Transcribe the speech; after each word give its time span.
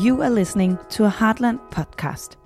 You 0.00 0.22
are 0.22 0.30
listening 0.30 0.78
to 0.92 1.04
a 1.04 1.10
Heartland 1.10 1.60
podcast. 1.70 2.36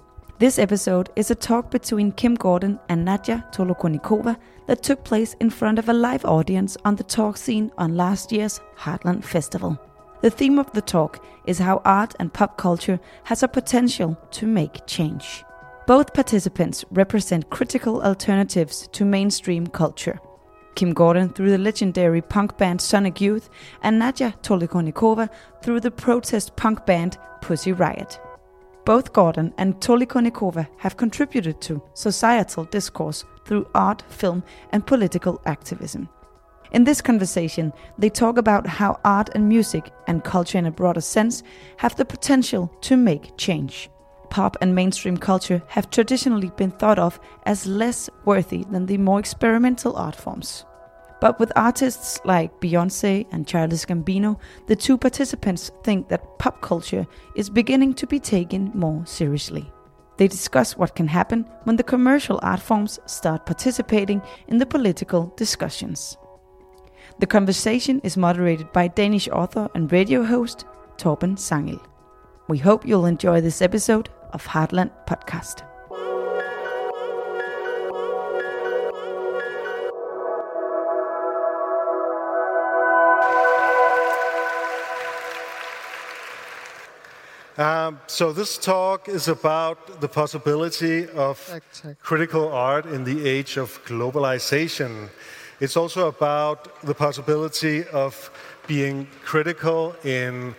This 0.41 0.59
episode 0.59 1.11
is 1.14 1.30
a 1.30 1.37
talk 1.37 1.71
between 1.71 2.11
Kim 2.11 2.34
Gordon 2.34 2.80
and 2.88 3.04
Nadia 3.04 3.46
Tolokonnikova 3.53 4.37
that 4.66 4.82
took 4.82 5.05
place 5.05 5.37
in 5.38 5.50
front 5.50 5.79
of 5.79 5.88
a 5.88 5.93
live 5.93 6.25
audience 6.25 6.77
on 6.84 6.96
the 6.96 7.05
talk 7.05 7.37
scene 7.37 7.70
on 7.79 7.96
last 7.96 8.32
year's 8.32 8.61
Heartland 8.77 9.23
Festival. 9.23 9.79
The 10.20 10.30
theme 10.30 10.59
of 10.59 10.73
the 10.73 10.80
talk 10.80 11.25
is 11.46 11.61
how 11.61 11.80
art 11.84 12.16
and 12.19 12.34
pop 12.34 12.59
culture 12.59 12.98
has 13.23 13.45
a 13.45 13.48
potential 13.48 14.18
to 14.32 14.46
make 14.48 14.84
change. 14.89 15.45
Both 15.86 16.12
participants 16.12 16.84
represent 16.91 17.50
critical 17.50 18.02
alternatives 18.02 18.89
to 18.91 19.05
mainstream 19.05 19.68
culture. 19.68 20.18
Kim 20.74 20.92
Gordon 20.92 21.28
through 21.28 21.51
the 21.51 21.59
legendary 21.59 22.20
punk 22.20 22.59
band 22.59 22.80
Sonic 22.80 23.20
Youth, 23.20 23.48
and 23.82 23.98
Nadia 23.98 24.34
Tolokonnikova 24.42 25.28
through 25.62 25.80
the 25.80 25.91
protest 25.91 26.56
punk 26.56 26.84
band 26.87 27.19
Pussy 27.41 27.73
Riot. 27.73 28.20
Both 28.84 29.12
Gordon 29.12 29.55
and 29.56 29.77
Tolokonnikova 29.77 30.68
have 30.79 30.96
contributed 30.96 31.60
to 31.62 31.82
societal 31.95 32.65
discourse 32.65 33.24
through 33.46 33.66
art, 33.74 34.02
film, 34.09 34.42
and 34.73 34.87
political 34.87 35.41
activism. 35.46 36.09
In 36.73 36.84
this 36.84 37.01
conversation, 37.01 37.73
they 37.98 38.10
talk 38.10 38.37
about 38.37 38.66
how 38.66 38.98
art 39.04 39.30
and 39.34 39.48
music, 39.48 39.91
and 40.06 40.24
culture 40.24 40.59
in 40.59 40.66
a 40.66 40.70
broader 40.73 41.01
sense, 41.01 41.43
have 41.77 41.95
the 41.96 42.04
potential 42.04 42.70
to 42.82 42.96
make 42.96 43.37
change. 43.37 43.88
Pop 44.34 44.56
and 44.61 44.74
mainstream 44.74 45.16
culture 45.16 45.62
have 45.69 45.91
traditionally 45.91 46.51
been 46.56 46.73
thought 46.73 46.98
of 46.98 47.20
as 47.47 47.69
less 47.69 48.11
worthy 48.24 48.65
than 48.69 48.84
the 48.84 48.98
more 48.98 49.20
experimental 49.20 49.95
art 49.95 50.16
forms. 50.16 50.65
But 51.20 51.38
with 51.38 51.52
artists 51.55 52.18
like 52.24 52.60
Beyonce 52.60 53.29
and 53.30 53.46
Childish 53.46 53.85
Gambino, 53.85 54.40
the 54.66 54.74
two 54.74 54.99
participants 54.99 55.71
think 55.85 56.09
that 56.09 56.37
pop 56.40 56.60
culture 56.62 57.07
is 57.37 57.49
beginning 57.49 57.95
to 57.95 58.09
be 58.09 58.18
taken 58.18 58.73
more 58.74 59.07
seriously. 59.07 59.71
They 60.16 60.27
discuss 60.27 60.77
what 60.77 60.96
can 60.96 61.07
happen 61.07 61.46
when 61.62 61.77
the 61.77 61.85
commercial 61.85 62.40
art 62.43 62.59
forms 62.59 62.99
start 63.07 63.46
participating 63.46 64.21
in 64.49 64.59
the 64.59 64.66
political 64.66 65.32
discussions. 65.37 66.19
The 67.21 67.28
conversation 67.28 68.00
is 68.03 68.16
moderated 68.16 68.72
by 68.72 68.88
Danish 68.88 69.28
author 69.28 69.69
and 69.77 69.93
radio 69.93 70.25
host 70.25 70.65
Torben 70.97 71.37
Sangild. 71.37 71.87
We 72.49 72.59
hope 72.59 72.84
you'll 72.84 73.06
enjoy 73.06 73.41
this 73.41 73.62
episode 73.62 74.10
of 74.34 74.47
Heartland 74.47 74.91
Podcast. 75.06 75.62
Um, 87.56 88.00
so 88.09 88.32
this 88.32 88.59
talk 88.59 89.09
is 89.09 89.28
about 89.28 90.00
the 90.00 90.09
possibility 90.09 91.09
of 91.10 91.38
check, 91.47 91.62
check. 91.72 91.99
critical 92.00 92.53
art 92.53 92.84
in 92.87 93.05
the 93.05 93.28
age 93.28 93.56
of 93.56 93.78
globalization. 93.84 95.09
It's 95.60 95.77
also 95.77 96.09
about 96.09 96.82
the 96.82 96.94
possibility 96.94 97.84
of 97.93 98.31
being 98.66 99.06
critical 99.25 99.94
in 100.03 100.56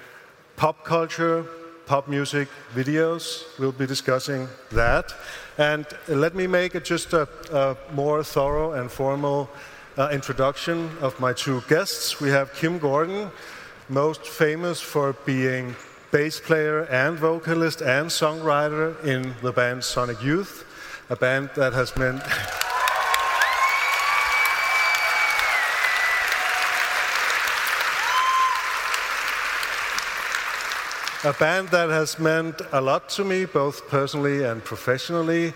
pop 0.56 0.86
culture, 0.86 1.46
pop 1.86 2.08
music, 2.08 2.48
videos. 2.74 3.44
We'll 3.60 3.72
be 3.72 3.86
discussing 3.86 4.48
that. 4.72 5.14
And 5.58 5.86
let 6.08 6.36
me 6.36 6.48
make 6.48 6.82
just 6.84 7.14
a, 7.14 7.28
a 7.52 7.78
more 7.94 8.24
thorough 8.24 8.74
and 8.74 8.92
formal 8.92 9.50
uh, 9.98 10.10
introduction 10.12 10.90
of 11.02 11.20
my 11.20 11.34
two 11.34 11.62
guests. 11.70 12.20
We 12.20 12.30
have 12.30 12.54
Kim 12.54 12.80
Gordon, 12.80 13.32
most 13.88 14.26
famous 14.26 14.82
for 14.82 15.14
being 15.26 15.76
bass 16.12 16.40
player 16.40 16.84
and 16.86 17.18
vocalist 17.18 17.82
and 17.82 18.10
songwriter 18.10 19.02
in 19.04 19.36
the 19.42 19.52
band 19.52 19.84
Sonic 19.84 20.22
Youth, 20.24 20.66
a 21.10 21.16
band 21.16 21.50
that 21.56 21.74
has 21.74 21.96
meant. 21.98 22.22
a 31.26 31.34
band 31.34 31.70
that 31.70 31.90
has 31.90 32.20
meant 32.20 32.62
a 32.72 32.80
lot 32.80 33.10
to 33.10 33.24
me, 33.24 33.46
both 33.46 33.88
personally 33.90 34.44
and 34.44 34.64
professionally. 34.64 35.54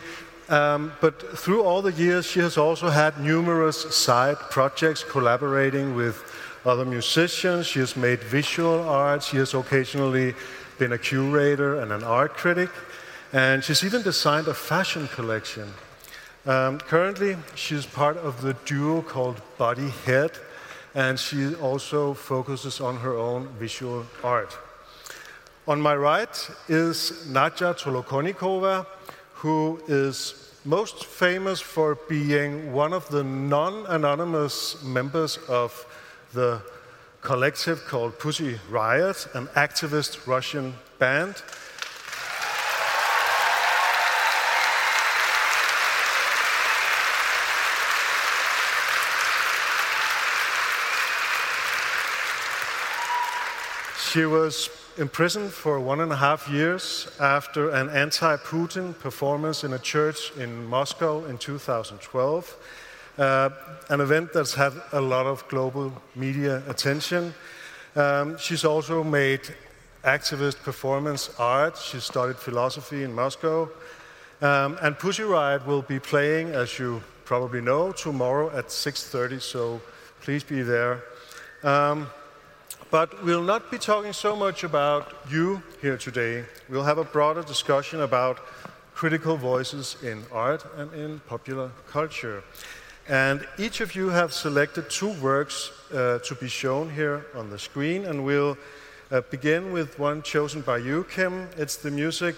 Um, 0.49 0.91
but 0.99 1.37
through 1.37 1.61
all 1.61 1.83
the 1.83 1.91
years, 1.91 2.25
she 2.25 2.39
has 2.39 2.57
also 2.57 2.89
had 2.89 3.19
numerous 3.19 3.95
side 3.95 4.39
projects 4.49 5.03
collaborating 5.03 5.93
with 5.93 6.23
other 6.65 6.85
musicians. 6.85 7.67
She 7.67 7.79
has 7.79 7.95
made 7.95 8.23
visual 8.23 8.89
art. 8.89 9.21
She 9.21 9.37
has 9.37 9.53
occasionally 9.53 10.33
been 10.79 10.91
a 10.93 10.97
curator 10.97 11.79
and 11.81 11.91
an 11.91 12.03
art 12.03 12.33
critic. 12.33 12.71
And 13.31 13.63
she's 13.63 13.83
even 13.83 14.01
designed 14.01 14.47
a 14.47 14.55
fashion 14.55 15.07
collection. 15.09 15.71
Um, 16.47 16.79
currently, 16.79 17.37
she's 17.53 17.85
part 17.85 18.17
of 18.17 18.41
the 18.41 18.55
duo 18.65 19.03
called 19.03 19.39
Body 19.59 19.89
Head, 20.03 20.31
and 20.95 21.19
she 21.19 21.53
also 21.53 22.15
focuses 22.15 22.81
on 22.81 22.97
her 22.97 23.15
own 23.15 23.49
visual 23.59 24.07
art. 24.23 24.57
On 25.69 25.79
my 25.79 25.95
right 25.95 26.49
is 26.67 27.27
Nadia 27.27 27.75
Tolokonnikova, 27.75 28.87
who 29.33 29.79
is 29.87 30.51
most 30.65 31.05
famous 31.05 31.61
for 31.61 31.93
being 32.09 32.73
one 32.73 32.91
of 32.91 33.07
the 33.09 33.23
non 33.23 33.85
anonymous 33.85 34.81
members 34.81 35.37
of 35.47 35.85
the 36.33 36.59
collective 37.21 37.85
called 37.85 38.17
Pussy 38.17 38.59
Riot, 38.71 39.27
an 39.35 39.45
activist 39.49 40.25
Russian 40.25 40.73
band. 40.97 41.43
She 54.11 54.25
was 54.25 54.67
imprisoned 54.99 55.51
for 55.51 55.79
one 55.79 56.01
and 56.01 56.11
a 56.11 56.15
half 56.17 56.49
years 56.49 57.07
after 57.19 57.69
an 57.69 57.89
anti 57.89 58.35
Putin 58.37 58.97
performance 58.99 59.63
in 59.63 59.73
a 59.73 59.79
church 59.79 60.31
in 60.37 60.65
Moscow 60.65 61.25
in 61.25 61.37
2012. 61.37 62.57
Uh, 63.17 63.49
an 63.89 64.01
event 64.01 64.33
that's 64.33 64.53
had 64.53 64.73
a 64.91 65.01
lot 65.01 65.25
of 65.25 65.47
global 65.47 65.93
media 66.15 66.61
attention. 66.67 67.33
Um, 67.95 68.37
she's 68.37 68.65
also 68.65 69.03
made 69.03 69.41
activist 70.03 70.61
performance 70.63 71.29
art. 71.39 71.77
She 71.77 71.99
studied 71.99 72.37
philosophy 72.37 73.03
in 73.03 73.13
Moscow. 73.13 73.69
Um, 74.41 74.77
and 74.81 74.97
Pussy 74.97 75.23
Riot 75.23 75.65
will 75.65 75.81
be 75.81 75.99
playing, 75.99 76.49
as 76.51 76.79
you 76.79 77.01
probably 77.25 77.61
know, 77.61 77.91
tomorrow 77.91 78.49
at 78.57 78.67
6.30, 78.67 79.41
so 79.41 79.81
please 80.21 80.43
be 80.43 80.61
there. 80.61 81.03
Um, 81.63 82.07
but 82.91 83.23
we'll 83.23 83.43
not 83.43 83.69
be 83.69 83.77
talking 83.77 84.13
so 84.13 84.35
much 84.35 84.63
about 84.63 85.13
you 85.29 85.61
here 85.81 85.97
today. 85.97 86.43
We'll 86.69 86.83
have 86.83 86.97
a 86.97 87.03
broader 87.03 87.43
discussion 87.43 88.01
about 88.01 88.39
critical 88.95 89.37
voices 89.37 89.95
in 90.03 90.23
art 90.31 90.65
and 90.75 90.91
in 90.93 91.19
popular 91.21 91.71
culture. 91.87 92.43
And 93.07 93.47
each 93.57 93.81
of 93.81 93.95
you 93.95 94.09
have 94.09 94.33
selected 94.33 94.89
two 94.89 95.13
works 95.21 95.71
uh, 95.93 96.19
to 96.19 96.35
be 96.35 96.47
shown 96.47 96.89
here 96.91 97.25
on 97.35 97.49
the 97.49 97.57
screen, 97.57 98.05
and 98.05 98.25
we'll 98.25 98.57
uh, 99.11 99.21
begin 99.31 99.71
with 99.71 99.97
one 99.97 100.21
chosen 100.21 100.61
by 100.61 100.77
you, 100.77 101.05
Kim. 101.05 101.47
It's 101.57 101.75
the 101.75 101.89
music, 101.89 102.35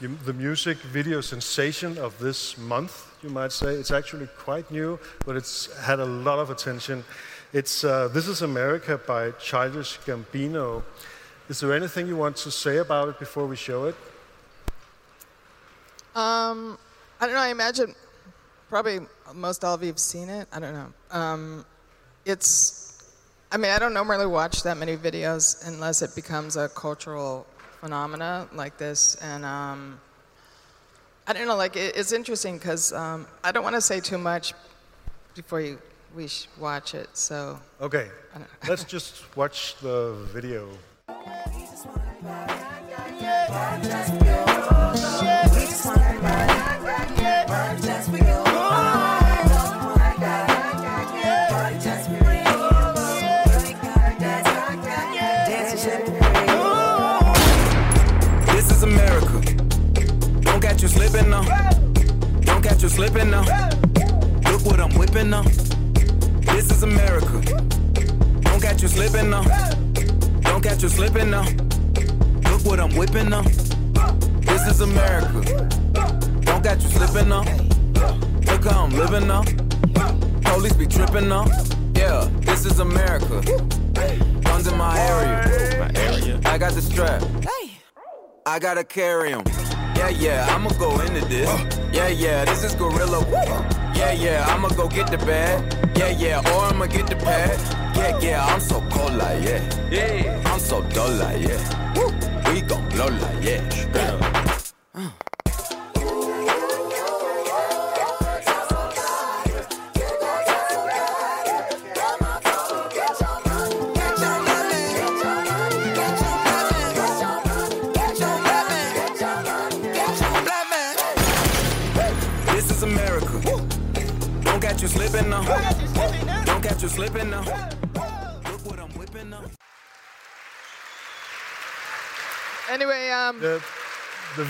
the 0.00 0.32
music 0.32 0.78
video 0.78 1.20
sensation 1.20 1.98
of 1.98 2.18
this 2.18 2.58
month, 2.58 3.06
you 3.22 3.30
might 3.30 3.52
say. 3.52 3.74
It's 3.74 3.90
actually 3.90 4.26
quite 4.38 4.70
new, 4.70 4.98
but 5.24 5.36
it's 5.36 5.74
had 5.80 6.00
a 6.00 6.04
lot 6.04 6.38
of 6.38 6.50
attention. 6.50 7.04
It's 7.52 7.84
uh, 7.84 8.08
This 8.08 8.28
is 8.28 8.40
America 8.40 8.98
by 9.06 9.32
Childish 9.32 9.98
Gambino. 10.06 10.82
Is 11.50 11.60
there 11.60 11.74
anything 11.74 12.08
you 12.08 12.16
want 12.16 12.36
to 12.36 12.50
say 12.50 12.78
about 12.78 13.10
it 13.10 13.18
before 13.18 13.46
we 13.46 13.56
show 13.56 13.84
it? 13.84 13.94
Um, 16.14 16.78
I 17.20 17.26
don't 17.26 17.34
know. 17.34 17.42
I 17.42 17.48
imagine 17.48 17.94
probably 18.70 19.00
most 19.34 19.64
all 19.66 19.74
of 19.74 19.82
you 19.82 19.88
have 19.88 19.98
seen 19.98 20.30
it. 20.30 20.48
I 20.50 20.60
don't 20.60 20.72
know. 20.72 20.92
Um, 21.10 21.66
it's, 22.24 23.04
I 23.50 23.58
mean, 23.58 23.70
I 23.70 23.78
don't 23.78 23.92
normally 23.92 24.24
watch 24.24 24.62
that 24.62 24.78
many 24.78 24.96
videos 24.96 25.68
unless 25.68 26.00
it 26.00 26.14
becomes 26.14 26.56
a 26.56 26.70
cultural 26.70 27.46
phenomena 27.80 28.48
like 28.54 28.78
this. 28.78 29.16
And 29.16 29.44
um, 29.44 30.00
I 31.26 31.34
don't 31.34 31.46
know, 31.46 31.56
like, 31.56 31.76
it, 31.76 31.98
it's 31.98 32.12
interesting 32.12 32.56
because 32.56 32.94
um, 32.94 33.26
I 33.44 33.52
don't 33.52 33.62
want 33.62 33.76
to 33.76 33.82
say 33.82 34.00
too 34.00 34.16
much 34.16 34.54
before 35.34 35.60
you 35.60 35.78
we 36.14 36.26
should 36.28 36.50
watch 36.58 36.94
it. 36.94 37.08
So 37.12 37.58
okay, 37.80 38.10
let's 38.68 38.84
just 38.84 39.36
watch 39.36 39.76
the 39.80 40.14
video. 40.32 40.68
This 58.46 58.70
is 58.70 58.82
America. 58.82 59.40
Don't 60.40 60.60
catch 60.60 60.82
you 60.82 60.88
slipping 60.88 61.30
now. 61.30 61.42
Don't 62.40 62.62
catch 62.62 62.82
you 62.82 62.88
slipping 62.88 63.30
now. 63.30 63.44
Look 64.50 64.64
what 64.66 64.80
I'm 64.80 64.94
whipping 64.98 65.32
up. 65.32 65.61
This 66.62 66.76
is 66.76 66.82
America. 66.84 67.40
Don't 68.42 68.62
catch 68.62 68.82
you 68.82 68.88
slipping 68.88 69.30
now. 69.30 69.42
Don't 70.42 70.62
catch 70.62 70.80
you 70.80 70.88
slipping 70.88 71.28
now. 71.28 71.42
Look 71.42 72.64
what 72.64 72.78
I'm 72.78 72.94
whipping 72.94 73.30
now. 73.30 73.42
This 73.42 74.68
is 74.68 74.80
America. 74.80 75.40
Don't 76.42 76.62
catch 76.62 76.84
you 76.84 76.88
slipping 76.90 77.30
now. 77.30 77.42
Look 78.46 78.64
how 78.64 78.84
I'm 78.84 78.90
living 78.90 79.26
now. 79.26 79.42
Police 80.42 80.74
be 80.74 80.86
tripping 80.86 81.28
now. 81.28 81.46
Yeah, 81.96 82.30
this 82.42 82.64
is 82.64 82.78
America. 82.78 83.42
Guns 84.42 84.68
in 84.68 84.78
my 84.78 84.96
area. 85.00 85.80
My 85.80 86.00
area. 86.00 86.40
I 86.44 86.58
got 86.58 86.74
the 86.74 86.82
strap. 86.82 87.24
I 88.46 88.60
gotta 88.60 88.84
carry 88.84 89.30
him. 89.30 89.42
Yeah, 89.96 90.10
yeah, 90.10 90.46
I'ma 90.50 90.70
go 90.78 91.00
into 91.00 91.24
this. 91.26 91.48
Oh. 91.50 91.90
Yeah, 91.92 92.06
yeah, 92.06 92.44
this 92.44 92.62
is 92.62 92.76
gorilla. 92.76 93.26
Yeah, 93.96 94.12
yeah, 94.12 94.46
I'ma 94.48 94.68
go 94.68 94.86
get 94.86 95.10
the 95.10 95.18
bag. 95.18 95.81
Yeah, 95.96 96.10
yeah, 96.10 96.52
or 96.52 96.64
I'ma 96.64 96.86
get 96.86 97.06
the 97.06 97.16
pad. 97.16 97.58
Yeah, 97.96 98.18
yeah, 98.20 98.44
I'm 98.46 98.60
so 98.60 98.80
cold 98.90 99.14
like 99.14 99.42
yeah. 99.44 99.62
Yeah, 99.90 100.42
I'm 100.46 100.58
so 100.58 100.82
dull 100.82 101.10
like 101.12 101.42
yeah. 101.42 102.52
We 102.52 102.60
gon' 102.62 102.88
blow 102.88 103.06
like 103.06 103.44
yeah. 103.44 104.41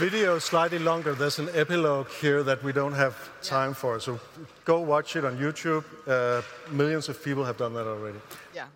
Video 0.02 0.34
is 0.34 0.42
slightly 0.42 0.80
longer. 0.80 1.14
There's 1.14 1.38
an 1.38 1.48
epilogue 1.54 2.08
here 2.20 2.42
that 2.42 2.60
we 2.64 2.72
don't 2.72 2.92
have 2.92 3.14
time 3.40 3.72
for. 3.72 4.00
So 4.00 4.18
go 4.64 4.80
watch 4.80 5.14
it 5.14 5.24
on 5.24 5.38
YouTube. 5.38 5.84
Uh, 6.08 6.42
millions 6.72 7.08
of 7.08 7.22
people 7.22 7.44
have 7.44 7.56
done 7.56 7.72
that 7.74 7.86
already. 7.86 8.18
yeah, 8.52 8.66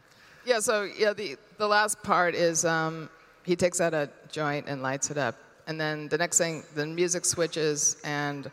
yeah. 0.44 0.60
So 0.60 0.84
yeah, 0.84 1.12
the 1.12 1.36
the 1.58 1.66
last 1.66 2.00
part 2.04 2.36
is 2.36 2.64
um, 2.64 3.10
he 3.42 3.56
takes 3.56 3.80
out 3.80 3.92
a 3.92 4.08
joint 4.30 4.66
and 4.68 4.82
lights 4.82 5.10
it 5.10 5.18
up, 5.18 5.34
and 5.66 5.80
then 5.80 6.06
the 6.08 6.18
next 6.18 6.38
thing, 6.38 6.62
the 6.76 6.86
music 6.86 7.24
switches, 7.24 7.96
and 8.04 8.48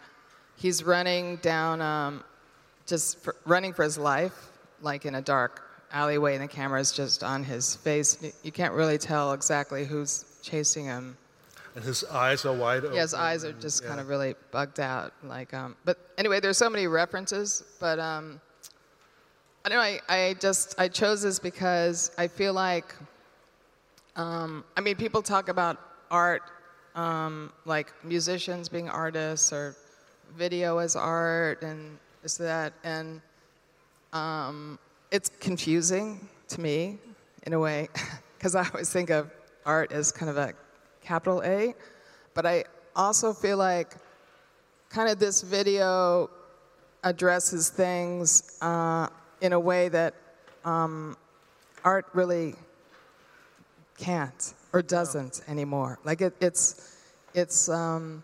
he's 0.55 0.83
running 0.83 1.35
down, 1.43 1.79
um, 1.79 2.23
just 2.87 3.19
for, 3.23 3.35
running 3.45 3.73
for 3.73 3.83
his 3.83 3.99
life, 3.99 4.49
like 4.81 5.05
in 5.05 5.13
a 5.13 5.21
dark 5.21 5.61
alleyway, 5.91 6.33
and 6.33 6.43
the 6.43 6.47
camera's 6.47 6.91
just 6.91 7.23
on 7.23 7.43
his 7.43 7.75
face. 7.75 8.17
You 8.41 8.51
can't 8.51 8.73
really 8.73 8.97
tell 8.97 9.33
exactly 9.33 9.85
who's 9.85 10.25
chasing 10.41 10.85
him. 10.85 11.17
And 11.75 11.83
his 11.83 12.03
eyes 12.03 12.45
are 12.45 12.53
wide 12.53 12.83
open. 12.83 12.95
Yeah, 12.95 13.01
his 13.01 13.13
eyes 13.13 13.43
are 13.43 13.53
just 13.53 13.83
kind 13.83 13.99
of 13.99 14.07
really 14.07 14.35
bugged 14.51 14.79
out. 14.79 15.13
Like, 15.23 15.53
um, 15.53 15.75
but 15.85 15.97
anyway, 16.17 16.39
there's 16.39 16.57
so 16.57 16.69
many 16.69 16.85
references. 16.87 17.63
But 17.79 17.99
um, 17.99 18.39
I 19.65 19.69
don't 19.69 19.77
know. 19.77 19.83
I, 19.83 19.99
I 20.09 20.33
just 20.35 20.75
I 20.77 20.87
chose 20.87 21.23
this 21.23 21.39
because 21.39 22.11
I 22.17 22.27
feel 22.27 22.53
like, 22.53 22.93
um, 24.15 24.63
I 24.77 24.81
mean, 24.81 24.95
people 24.95 25.21
talk 25.23 25.49
about 25.49 25.79
art, 26.11 26.43
um, 26.95 27.51
like 27.65 27.91
musicians 28.03 28.69
being 28.69 28.87
artists 28.87 29.51
or 29.51 29.75
video 30.37 30.77
as 30.77 30.95
art 30.95 31.63
and 31.63 31.97
this 32.21 32.37
that, 32.37 32.73
and 32.83 33.19
um, 34.13 34.77
it's 35.11 35.29
confusing 35.39 36.27
to 36.49 36.61
me 36.61 36.97
in 37.47 37.53
a 37.53 37.59
way 37.59 37.89
because 38.37 38.55
I 38.55 38.67
always 38.67 38.91
think 38.91 39.09
of 39.09 39.31
art 39.65 39.91
as 39.91 40.11
kind 40.11 40.29
of 40.29 40.37
a 40.37 40.53
capital 41.03 41.41
A, 41.43 41.75
but 42.33 42.45
I 42.45 42.65
also 42.95 43.33
feel 43.33 43.57
like 43.57 43.95
kind 44.89 45.09
of 45.09 45.19
this 45.19 45.41
video 45.41 46.29
addresses 47.03 47.69
things 47.69 48.57
uh, 48.61 49.07
in 49.41 49.53
a 49.53 49.59
way 49.59 49.89
that 49.89 50.13
um, 50.63 51.17
art 51.83 52.05
really 52.13 52.55
can't 53.97 54.53
or 54.71 54.81
doesn't 54.81 55.41
anymore. 55.47 55.99
Like 56.03 56.21
it, 56.21 56.35
it's, 56.39 56.97
it's. 57.33 57.69
Um, 57.69 58.23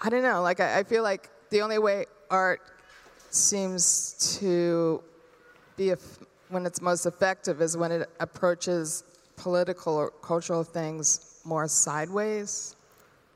I 0.00 0.10
don't 0.10 0.22
know. 0.22 0.42
Like 0.42 0.60
I, 0.60 0.78
I 0.78 0.82
feel 0.84 1.02
like 1.02 1.28
the 1.50 1.60
only 1.62 1.78
way 1.78 2.06
art 2.30 2.60
seems 3.30 4.38
to 4.38 5.02
be 5.76 5.92
when 6.48 6.66
it's 6.66 6.80
most 6.80 7.04
effective 7.04 7.60
is 7.60 7.76
when 7.76 7.92
it 7.92 8.08
approaches 8.20 9.02
political 9.38 9.94
or 9.96 10.10
cultural 10.22 10.64
things 10.64 11.40
more 11.44 11.66
sideways, 11.68 12.76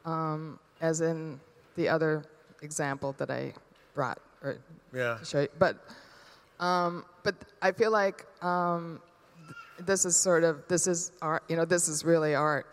um, 0.04 0.58
as 0.80 1.00
in 1.00 1.40
the 1.76 1.88
other 1.88 2.24
example 2.60 3.14
that 3.18 3.30
I 3.30 3.52
brought 3.94 4.18
or 4.42 4.56
Yeah. 4.92 5.16
to 5.18 5.24
show 5.24 5.40
you. 5.42 5.48
But 5.58 5.76
um, 6.60 7.04
but 7.24 7.34
I 7.60 7.72
feel 7.72 7.90
like 7.90 8.26
um, 8.44 9.00
th- 9.76 9.86
this 9.86 10.04
is 10.04 10.16
sort 10.16 10.44
of 10.44 10.62
this 10.68 10.86
is 10.86 11.12
art. 11.22 11.42
You 11.48 11.56
know, 11.56 11.64
this 11.64 11.88
is 11.88 12.04
really 12.04 12.34
art. 12.34 12.66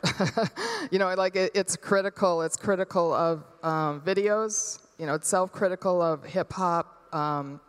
you 0.91 0.99
know, 0.99 1.13
like 1.15 1.35
it, 1.35 1.51
it's 1.55 1.75
critical. 1.75 2.41
It's 2.41 2.57
critical 2.57 3.13
of 3.13 3.43
um, 3.63 4.01
videos. 4.01 4.79
You 4.99 5.05
know, 5.07 5.13
it's 5.15 5.27
self-critical 5.27 6.01
of 6.01 6.23
hip 6.23 6.51
hop. 6.53 6.87
Um, 7.13 7.61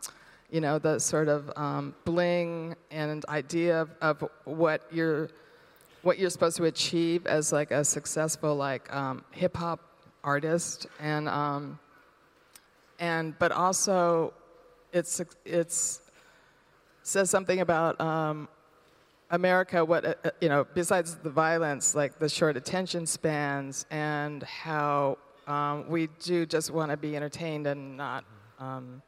you 0.51 0.59
know, 0.59 0.77
the 0.79 0.99
sort 0.99 1.29
of 1.29 1.49
um, 1.55 1.95
bling 2.03 2.75
and 2.91 3.23
idea 3.29 3.81
of, 3.81 3.89
of 4.01 4.29
what 4.43 4.81
you're 4.91 5.29
what 6.03 6.17
you're 6.17 6.29
supposed 6.29 6.57
to 6.57 6.65
achieve 6.65 7.25
as 7.27 7.51
like 7.51 7.71
a 7.71 7.83
successful 7.83 8.55
like 8.55 8.93
um, 8.93 9.23
hip 9.31 9.55
hop 9.55 9.79
artist 10.23 10.87
and 10.99 11.27
um, 11.27 11.79
and 12.99 13.37
but 13.39 13.51
also 13.51 14.33
it's 14.93 15.21
it's 15.45 16.01
says 17.03 17.29
something 17.29 17.61
about 17.61 17.99
um, 17.99 18.47
America. 19.29 19.83
What 19.83 20.05
uh, 20.05 20.13
uh, 20.23 20.29
you 20.39 20.49
know, 20.49 20.65
besides 20.73 21.15
the 21.15 21.29
violence, 21.29 21.95
like 21.95 22.19
the 22.19 22.29
short 22.29 22.57
attention 22.57 23.05
spans, 23.05 23.85
and 23.89 24.43
how 24.43 25.17
um, 25.47 25.87
we 25.87 26.07
do 26.21 26.45
just 26.45 26.71
want 26.71 26.91
to 26.91 26.97
be 26.97 27.15
entertained 27.15 27.67
and 27.67 27.97
not. 27.97 28.23
Um, 28.59 29.01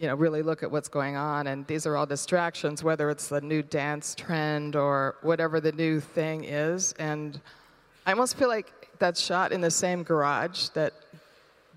you 0.00 0.06
know, 0.06 0.14
really 0.14 0.42
look 0.42 0.62
at 0.62 0.70
what's 0.70 0.88
going 0.88 1.14
on, 1.16 1.46
and 1.46 1.66
these 1.66 1.86
are 1.86 1.94
all 1.94 2.06
distractions, 2.06 2.82
whether 2.82 3.10
it's 3.10 3.28
the 3.28 3.40
new 3.42 3.62
dance 3.62 4.14
trend 4.14 4.74
or 4.74 5.16
whatever 5.20 5.60
the 5.60 5.72
new 5.72 6.00
thing 6.00 6.44
is. 6.44 6.94
And 6.98 7.38
I 8.06 8.12
almost 8.12 8.38
feel 8.38 8.48
like 8.48 8.72
that's 8.98 9.20
shot 9.20 9.52
in 9.52 9.60
the 9.60 9.70
same 9.70 10.02
garage 10.02 10.68
that 10.70 10.94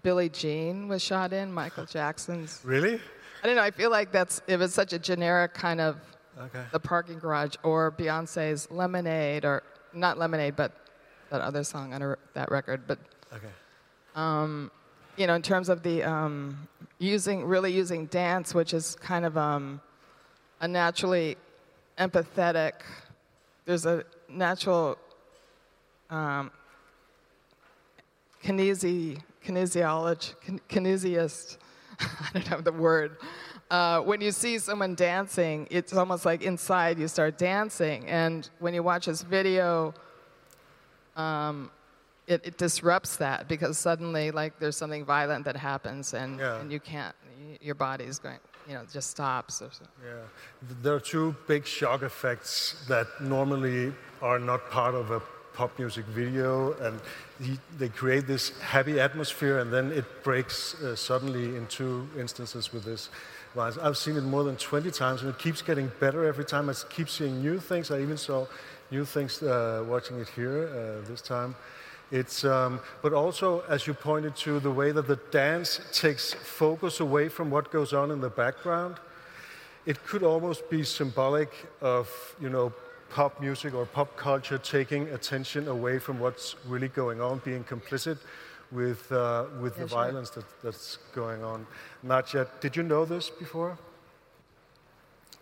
Billie 0.04 0.30
Jean 0.30 0.88
was 0.88 1.02
shot 1.02 1.34
in, 1.34 1.52
Michael 1.52 1.86
Jackson's. 1.86 2.62
Really? 2.64 3.00
I 3.44 3.48
don't 3.48 3.58
know. 3.58 3.62
I 3.62 3.72
feel 3.72 3.92
like 3.92 4.14
that's 4.14 4.42
it 4.48 4.58
was 4.58 4.74
such 4.74 4.94
a 4.94 5.00
generic 5.00 5.54
kind 5.54 5.82
of 5.82 5.98
Okay. 6.40 6.64
the 6.72 6.80
parking 6.80 7.20
garage 7.20 7.56
or 7.62 7.92
Beyonce's 7.92 8.72
Lemonade 8.72 9.46
or 9.46 9.62
not 9.94 10.18
Lemonade, 10.18 10.56
but 10.56 10.72
that 11.30 11.42
other 11.42 11.64
song 11.64 11.94
on 11.94 12.16
that 12.34 12.50
record. 12.50 12.88
But 12.88 12.98
Okay. 13.32 13.52
you 15.18 15.28
know, 15.28 15.36
in 15.36 15.42
terms 15.44 15.70
of 15.70 15.84
the 15.84 16.02
um, 16.04 16.68
using 17.00 17.46
really 17.46 17.72
using 17.72 18.06
dance, 18.08 18.54
which 18.54 18.74
is 18.74 18.96
kind 18.96 19.26
of 19.26 19.38
um, 19.38 19.82
a 20.62 20.68
naturally 20.68 21.38
empathetic. 21.98 22.74
There's 23.66 23.86
a 23.86 24.04
natural 24.30 24.98
um, 26.10 26.52
kinesi, 28.44 29.22
kinesiology, 29.44 30.34
kin-. 30.42 30.88
I 32.00 32.30
don't 32.34 32.48
have 32.48 32.64
the 32.64 32.72
word. 32.72 33.18
Uh, 33.72 34.02
when 34.02 34.22
you 34.22 34.32
see 34.32 34.60
someone 34.60 34.94
dancing, 34.94 35.68
it's 35.72 35.94
almost 35.94 36.26
like 36.26 36.44
inside 36.44 37.00
you 37.00 37.08
start 37.08 37.38
dancing. 37.38 38.06
And 38.08 38.50
when 38.60 38.74
you 38.74 38.84
watch 38.84 39.06
this 39.06 39.22
video, 39.22 39.94
um, 41.16 41.72
it, 42.28 42.42
it 42.46 42.58
disrupts 42.58 43.18
that 43.18 43.48
because 43.48 43.78
suddenly, 43.78 44.32
like, 44.32 44.60
there's 44.60 44.78
something 44.78 45.06
violent 45.06 45.46
that 45.46 45.56
happens, 45.58 46.14
and, 46.14 46.40
Yeah. 46.40 46.60
and 46.60 46.72
you 46.72 46.80
can't. 46.80 47.16
Your 47.62 47.76
body's 47.76 48.20
going, 48.20 48.40
you 48.68 48.74
know, 48.76 48.84
just 48.92 49.10
stops. 49.12 49.62
Or 49.62 49.70
so. 49.72 49.86
Yeah. 50.06 50.14
There 50.82 50.94
are 50.96 51.00
two 51.00 51.36
big 51.48 51.66
shock 51.66 52.02
effects 52.02 52.86
that 52.88 53.08
normally 53.20 53.94
are 54.22 54.40
not 54.40 54.70
part 54.72 54.96
of 54.96 55.12
a 55.12 55.22
pop 55.54 55.78
music 55.78 56.06
video, 56.06 56.74
and 56.82 57.00
he, 57.42 57.60
they 57.78 57.90
create 57.90 58.26
this 58.26 58.58
happy 58.60 59.00
atmosphere, 59.00 59.60
and 59.60 59.72
then 59.72 59.92
it 59.92 60.06
breaks 60.24 60.82
uh, 60.82 60.96
suddenly 60.96 61.56
in 61.58 61.68
two 61.68 62.08
instances 62.18 62.72
with 62.74 62.84
this. 62.86 63.10
I've 63.56 63.98
seen 63.98 64.18
it 64.18 64.22
more 64.24 64.44
than 64.44 64.56
20 64.56 64.90
times, 64.90 65.22
and 65.22 65.30
it 65.30 65.38
keeps 65.38 65.62
getting 65.62 65.92
better 66.00 66.26
every 66.26 66.44
time. 66.46 66.70
I 66.70 66.74
keep 66.90 67.08
seeing 67.08 67.40
new 67.42 67.60
things. 67.60 67.92
I 67.92 68.02
even 68.02 68.18
saw 68.18 68.48
new 68.90 69.06
things 69.06 69.44
uh, 69.44 69.84
watching 69.88 70.20
it 70.20 70.28
here 70.30 70.70
uh, 70.70 71.08
this 71.08 71.22
time. 71.22 71.56
It's, 72.14 72.46
um, 72.46 72.80
but 73.02 73.12
also, 73.12 73.62
as 73.68 73.88
you 73.88 73.96
pointed 73.96 74.36
to, 74.46 74.60
the 74.60 74.70
way 74.70 74.92
that 74.92 75.08
the 75.08 75.16
dance 75.32 75.80
takes 75.92 76.32
focus 76.32 77.00
away 77.00 77.28
from 77.28 77.50
what 77.50 77.72
goes 77.72 77.92
on 77.92 78.12
in 78.12 78.22
the 78.22 78.30
background. 78.30 78.98
It 79.88 79.98
could 80.06 80.22
almost 80.22 80.70
be 80.70 80.84
symbolic 80.84 81.50
of, 81.82 82.08
you 82.40 82.50
know, 82.52 82.72
pop 83.10 83.42
music 83.42 83.74
or 83.74 83.88
pop 83.88 84.16
culture 84.16 84.60
taking 84.60 85.08
attention 85.10 85.68
away 85.68 85.98
from 85.98 86.20
what's 86.20 86.56
really 86.68 86.88
going 86.88 87.20
on, 87.20 87.42
being 87.44 87.64
complicit 87.64 88.20
with, 88.72 89.12
uh, 89.12 89.46
with 89.60 89.76
Yeah, 89.76 89.84
the 89.84 89.90
sure. 89.90 90.04
violence 90.04 90.30
that, 90.36 90.46
that's 90.62 91.00
going 91.16 91.44
on. 91.44 91.66
Nadja, 92.06 92.48
did 92.62 92.76
you 92.76 92.84
know 92.84 93.06
this 93.06 93.32
before? 93.32 93.76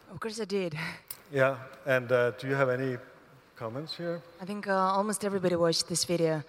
Of 0.09 0.21
course 0.21 0.39
I 0.39 0.45
did. 0.45 0.77
Yeah, 1.33 1.57
and 1.85 2.09
uh, 2.13 2.31
do 2.31 2.47
you 2.47 2.55
have 2.55 2.69
any 2.69 2.97
comments 3.61 3.95
here? 3.95 4.19
I 4.41 4.45
think 4.45 4.67
uh, 4.67 4.97
almost 4.97 5.23
everybody 5.23 5.55
watched 5.55 5.87
this 5.87 6.03
video. 6.03 6.43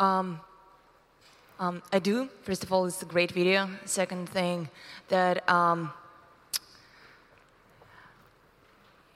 Um, 0.00 0.40
um, 1.60 1.82
I 1.92 2.00
do. 2.00 2.28
First 2.42 2.64
of 2.64 2.72
all, 2.72 2.84
it's 2.86 3.00
a 3.00 3.10
great 3.14 3.30
video. 3.30 3.60
Second 3.84 4.28
thing, 4.28 4.68
that 5.08 5.48
um, 5.48 5.92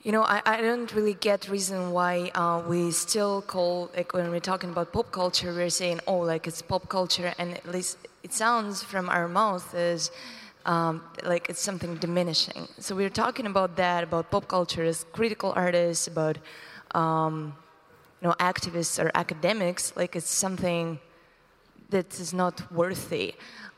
you 0.05 0.13
know, 0.13 0.23
I, 0.23 0.39
I 0.55 0.57
don't 0.69 0.91
really 0.95 1.17
get 1.29 1.49
reason 1.49 1.91
why 1.91 2.31
uh, 2.43 2.63
we 2.73 2.93
still 2.93 3.43
call 3.43 3.91
like 3.97 4.15
when 4.15 4.31
we're 4.31 4.49
talking 4.53 4.71
about 4.71 4.93
pop 4.93 5.11
culture, 5.11 5.51
we're 5.53 5.77
saying 5.83 5.99
oh 6.07 6.21
like 6.33 6.47
it's 6.47 6.63
pop 6.63 6.85
culture, 6.89 7.35
and 7.41 7.49
at 7.55 7.67
least 7.77 7.99
it 8.23 8.33
sounds 8.33 8.85
from 8.85 9.05
our 9.09 9.27
mouth 9.41 9.67
is. 9.75 10.03
um, 10.65 11.03
like 11.25 11.49
it's 11.51 11.61
something 11.61 11.97
diminishing. 11.97 12.69
So 12.79 12.95
we're 12.95 13.17
talking 13.25 13.47
about 13.47 13.71
that 13.77 14.05
about 14.05 14.31
pop 14.31 14.47
culture 14.47 14.85
as 14.85 15.05
critical 15.13 15.53
artists, 15.57 16.07
about 16.07 16.39
um, 16.95 17.55
you 18.21 18.29
know 18.29 18.35
activists 18.39 19.03
or 19.03 19.11
academics, 19.15 19.93
like 19.97 20.17
it's 20.17 20.31
something 20.31 20.99
that 21.91 22.19
is 22.21 22.33
not 22.33 22.73
worthy. 22.73 23.35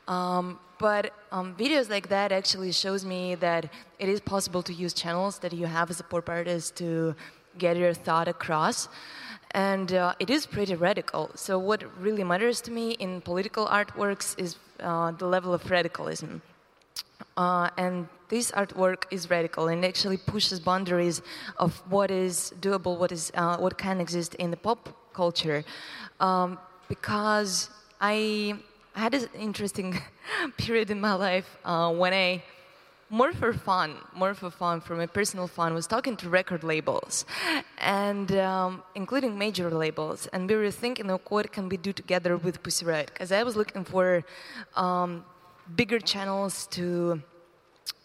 Um, 0.06 0.58
but 0.78 1.12
um, 1.32 1.54
videos 1.56 1.88
like 1.88 2.08
that 2.08 2.32
actually 2.32 2.72
shows 2.72 3.04
me 3.04 3.36
that 3.36 3.70
it 3.98 4.08
is 4.08 4.20
possible 4.20 4.62
to 4.62 4.72
use 4.72 4.92
channels 4.92 5.38
that 5.38 5.52
you 5.52 5.66
have 5.66 5.90
as 5.90 6.00
a 6.00 6.04
pop 6.04 6.28
artist 6.28 6.76
to 6.76 7.14
get 7.58 7.76
your 7.76 7.94
thought 7.94 8.28
across. 8.28 8.88
And 9.52 9.92
uh, 9.92 10.14
it 10.18 10.30
is 10.30 10.46
pretty 10.46 10.74
radical. 10.74 11.30
So 11.36 11.58
what 11.58 11.84
really 12.00 12.24
matters 12.24 12.60
to 12.62 12.70
me 12.72 12.92
in 12.92 13.20
political 13.20 13.66
artworks 13.66 14.38
is 14.38 14.56
uh, 14.80 15.12
the 15.12 15.26
level 15.26 15.54
of 15.54 15.70
radicalism. 15.70 16.42
Uh, 17.36 17.70
and 17.76 18.08
this 18.34 18.50
artwork 18.50 19.00
is 19.16 19.30
radical 19.30 19.64
and 19.72 19.84
actually 19.84 20.16
pushes 20.32 20.58
boundaries 20.70 21.22
of 21.64 21.70
what 21.94 22.10
is 22.10 22.52
doable, 22.66 22.94
what 23.02 23.12
is 23.16 23.24
uh, 23.42 23.56
what 23.64 23.74
can 23.84 23.96
exist 24.06 24.34
in 24.42 24.48
the 24.54 24.60
pop 24.66 24.80
culture, 25.20 25.60
um, 26.28 26.48
because 26.94 27.70
I 28.00 28.16
had 29.02 29.10
this 29.12 29.26
interesting 29.48 29.90
period 30.64 30.88
in 30.94 31.00
my 31.08 31.14
life 31.28 31.48
uh, 31.64 31.90
when 32.00 32.12
I, 32.12 32.42
more 33.20 33.32
for 33.40 33.52
fun, 33.52 33.90
more 34.22 34.34
for 34.40 34.50
fun, 34.62 34.80
for 34.86 34.94
my 35.02 35.08
personal 35.18 35.46
fun, 35.58 35.68
was 35.80 35.86
talking 35.86 36.16
to 36.22 36.26
record 36.40 36.62
labels, 36.64 37.24
and 37.78 38.28
um, 38.50 38.82
including 38.96 39.38
major 39.44 39.68
labels, 39.84 40.26
and 40.32 40.40
we 40.50 40.56
were 40.56 40.74
thinking 40.84 41.08
of 41.14 41.20
what 41.28 41.52
can 41.56 41.68
we 41.72 41.76
do 41.76 41.92
together 41.92 42.32
with 42.36 42.54
Pussy 42.64 42.84
Riot, 42.90 43.08
because 43.12 43.30
I 43.30 43.44
was 43.48 43.54
looking 43.60 43.84
for 43.84 44.24
um, 44.74 45.24
bigger 45.80 46.00
channels 46.12 46.66
to 46.78 47.22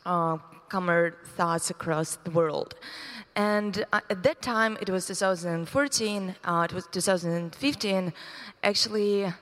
uh, 0.05 0.37
come 0.69 0.89
our 0.89 1.15
thoughts 1.35 1.69
across 1.69 2.17
the 2.23 2.31
world. 2.31 2.75
And 3.35 3.85
uh, 3.91 4.01
at 4.09 4.23
that 4.23 4.41
time, 4.41 4.77
it 4.81 4.89
was 4.89 5.07
2014, 5.07 6.35
uh, 6.43 6.67
it 6.69 6.73
was 6.73 6.87
2015. 6.87 8.13
Actually, 8.63 9.33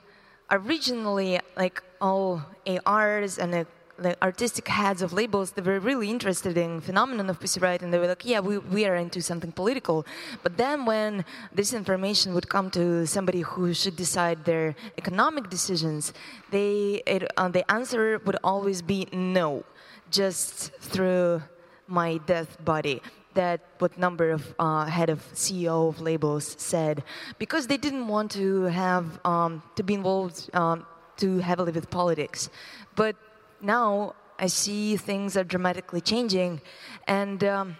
originally, 0.50 1.40
like 1.56 1.82
all 2.00 2.42
ARs 2.86 3.38
and 3.38 3.54
uh, 3.54 3.64
the 3.98 4.16
artistic 4.22 4.68
heads 4.68 5.02
of 5.02 5.12
labels, 5.12 5.52
they 5.52 5.62
were 5.62 5.80
really 5.80 6.08
interested 6.08 6.56
in 6.56 6.80
phenomenon 6.80 7.28
of 7.28 7.40
Pussy 7.40 7.58
Riot, 7.58 7.82
and 7.82 7.92
they 7.92 7.98
were 7.98 8.06
like, 8.06 8.24
"Yeah, 8.24 8.40
we, 8.40 8.58
we 8.58 8.86
are 8.86 8.94
into 8.94 9.20
something 9.20 9.50
political." 9.50 10.06
But 10.44 10.56
then, 10.56 10.86
when 10.86 11.24
this 11.52 11.72
information 11.72 12.32
would 12.34 12.48
come 12.48 12.70
to 12.70 13.06
somebody 13.06 13.40
who 13.40 13.74
should 13.74 13.96
decide 13.96 14.44
their 14.44 14.76
economic 14.96 15.50
decisions, 15.50 16.12
they 16.50 17.02
it, 17.06 17.28
uh, 17.36 17.48
the 17.48 17.68
answer 17.70 18.20
would 18.24 18.36
always 18.44 18.82
be 18.82 19.08
no, 19.12 19.64
just 20.10 20.72
through 20.80 21.42
my 21.86 22.18
death 22.26 22.62
body. 22.64 23.02
That 23.34 23.60
what 23.78 23.96
number 23.98 24.30
of 24.30 24.54
uh, 24.58 24.86
head 24.86 25.10
of 25.10 25.20
CEO 25.32 25.88
of 25.88 26.00
labels 26.00 26.56
said 26.58 27.04
because 27.38 27.66
they 27.66 27.76
didn't 27.76 28.08
want 28.08 28.32
to 28.32 28.64
have 28.64 29.20
um, 29.24 29.62
to 29.76 29.82
be 29.82 29.94
involved 29.94 30.50
um, 30.54 30.86
too 31.16 31.38
heavily 31.38 31.70
with 31.70 31.88
politics, 31.88 32.50
but 32.96 33.14
now 33.60 34.14
I 34.38 34.46
see 34.46 34.96
things 34.96 35.36
are 35.36 35.44
dramatically 35.44 36.00
changing, 36.00 36.60
and 37.06 37.44
um, 37.44 37.76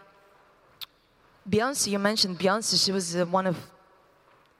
Beyonce. 1.48 1.88
You 1.88 1.98
mentioned 1.98 2.38
Beyonce. 2.38 2.84
She 2.84 2.92
was 2.92 3.16
uh, 3.16 3.26
one 3.26 3.46
of 3.46 3.56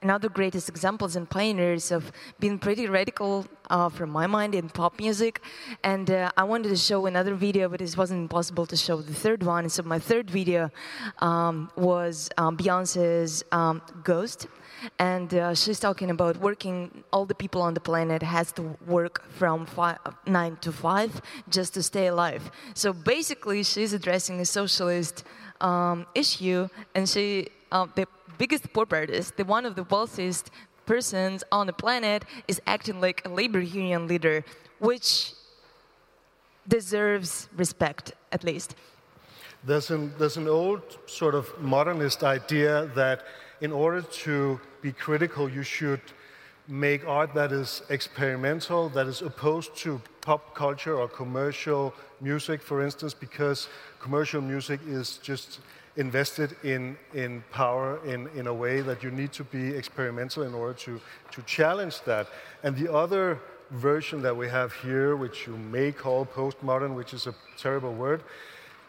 another 0.03 0.29
greatest 0.29 0.69
examples 0.69 1.17
and 1.17 1.29
pioneers 1.29 1.91
of 1.91 2.13
being 2.39 2.59
pretty 2.59 2.87
radical 2.87 3.47
uh, 3.71 3.89
from 3.89 4.11
my 4.11 4.27
mind 4.27 4.55
in 4.55 4.69
pop 4.69 4.99
music. 4.99 5.41
And 5.83 6.11
uh, 6.11 6.31
i 6.37 6.45
wanted 6.45 6.69
to 6.69 6.77
show 6.77 7.07
another 7.07 7.35
video 7.35 7.69
but 7.69 7.81
it 7.81 7.97
wasn't 7.97 8.31
possible 8.31 8.67
to 8.67 8.77
show 8.77 9.01
the 9.01 9.15
third 9.15 9.43
one. 9.43 9.69
So 9.69 9.83
my 9.83 9.99
third 9.99 10.31
video 10.31 10.71
um, 11.19 11.71
was 11.77 12.31
um, 12.39 12.57
beyonce's 12.57 13.45
um, 13.53 13.83
ghost. 14.05 14.47
And 15.01 15.35
uh, 15.35 15.55
she's 15.55 15.81
talking 15.81 16.11
about 16.11 16.37
working 16.37 17.03
all 17.13 17.27
the 17.27 17.35
people 17.35 17.61
on 17.63 17.75
the 17.75 17.81
planet 17.81 18.23
has 18.23 18.53
to 18.53 18.77
work 18.87 19.29
from 19.31 19.67
five, 19.67 19.99
9 20.27 20.57
to 20.61 20.71
5 20.71 21.21
just 21.49 21.75
to 21.75 21.83
stay 21.83 22.07
alive. 22.07 22.49
So 22.75 22.93
basically 22.93 23.65
she's 23.65 23.93
addressing 23.93 24.41
a 24.41 24.45
socialist 24.45 25.25
um, 25.61 26.07
issue. 26.15 26.69
And 26.95 27.09
she 27.09 27.49
uh, 27.73 27.87
the 27.95 28.07
biggest 28.39 28.73
pop 28.73 28.93
artist, 28.93 29.37
the 29.37 29.45
one 29.45 29.67
of 29.67 29.75
the 29.75 29.85
wealthiest 29.85 30.51
persons 30.87 31.45
on 31.53 31.67
the 31.67 31.73
planet, 31.73 32.25
is 32.47 32.61
acting 32.67 33.01
like 33.01 33.23
a 33.27 33.29
labor 33.29 33.61
union 33.61 34.07
leader, 34.07 34.45
which 34.79 35.33
deserves 36.67 37.49
respect, 37.57 38.13
at 38.33 38.45
least. 38.45 38.75
There's 39.65 39.91
an, 39.91 40.13
there's 40.19 40.37
an 40.37 40.49
old 40.49 40.83
sort 41.07 41.35
of 41.35 41.47
modernist 41.61 42.23
idea 42.23 42.91
that 42.95 43.25
in 43.61 43.73
order 43.73 44.03
to 44.03 44.61
be 44.83 44.93
critical, 44.93 45.49
you 45.49 45.63
should 45.63 46.01
make 46.69 47.07
art 47.09 47.35
that 47.35 47.51
is 47.51 47.83
experimental, 47.89 48.89
that 48.91 49.07
is 49.07 49.23
opposed 49.23 49.75
to 49.75 50.01
pop 50.21 50.55
culture 50.55 50.95
or 50.95 51.09
commercial 51.09 51.95
music, 52.21 52.61
for 52.63 52.83
instance, 52.83 53.15
because 53.15 53.69
commercial 54.01 54.41
music 54.41 54.81
is 54.87 55.17
just 55.19 55.61
invested 55.99 56.57
in, 56.63 56.97
in 57.13 57.43
power 57.51 57.99
in, 58.07 58.29
in 58.29 58.47
a 58.47 58.55
way 58.55 58.81
that 58.81 59.03
you 59.03 59.11
need 59.11 59.33
to 59.33 59.45
be 59.45 59.75
experimental 59.75 60.45
in 60.45 60.55
order 60.55 60.73
to, 60.73 61.01
to 61.33 61.43
challenge 61.43 62.01
that. 62.03 62.29
And 62.63 62.77
the 62.77 62.91
other 62.91 63.41
version 63.71 64.23
that 64.23 64.35
we 64.35 64.49
have 64.49 64.73
here, 64.75 65.17
which 65.17 65.47
you 65.47 65.57
may 65.57 65.91
call 65.91 66.25
postmodern, 66.25 66.95
which 66.95 67.13
is 67.13 67.27
a 67.27 67.35
terrible 67.59 67.93
word, 67.93 68.23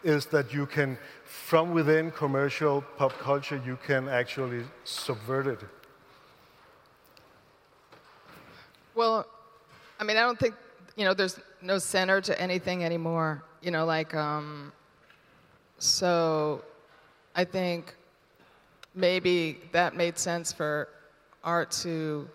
is 0.04 0.26
that 0.26 0.54
you 0.54 0.66
can, 0.66 0.96
from 1.24 1.72
within 1.72 2.12
commercial 2.12 2.82
pop 2.96 3.12
culture, 3.18 3.60
you 3.66 3.76
can 3.84 4.08
actually 4.08 4.62
subvert 4.84 5.48
it. 5.48 5.60
Well, 8.94 9.26
I 9.98 10.04
mean, 10.04 10.16
I 10.16 10.20
don't 10.20 10.38
think, 10.38 10.54
you 10.96 11.04
know, 11.04 11.12
there's 11.12 11.40
no 11.60 11.78
center 11.78 12.20
to 12.20 12.40
anything 12.40 12.84
anymore. 12.84 13.42
You 13.62 13.72
know, 13.72 13.84
like, 13.84 14.14
um, 14.14 14.72
so 15.78 16.62
I 17.40 17.44
think 17.44 17.94
maybe 18.94 19.56
that 19.72 19.96
made 19.96 20.18
sense 20.18 20.52
for 20.52 20.90
art 21.42 21.70
to, 21.84 22.28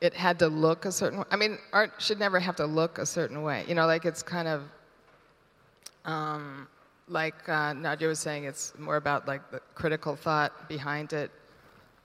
it 0.00 0.14
had 0.14 0.38
to 0.38 0.46
look 0.46 0.84
a 0.84 0.92
certain 0.92 1.18
way. 1.18 1.24
I 1.32 1.36
mean, 1.36 1.58
art 1.72 1.94
should 1.98 2.20
never 2.20 2.38
have 2.38 2.54
to 2.62 2.66
look 2.66 2.98
a 2.98 3.06
certain 3.06 3.42
way. 3.42 3.64
You 3.66 3.74
know, 3.74 3.86
like 3.86 4.04
it's 4.04 4.22
kind 4.22 4.46
of, 4.46 4.62
um, 6.04 6.68
like 7.08 7.48
uh, 7.48 7.72
Nadia 7.72 8.06
was 8.06 8.20
saying, 8.20 8.44
it's 8.44 8.72
more 8.78 8.94
about 8.94 9.26
like 9.26 9.50
the 9.50 9.60
critical 9.74 10.14
thought 10.14 10.68
behind 10.68 11.12
it 11.12 11.32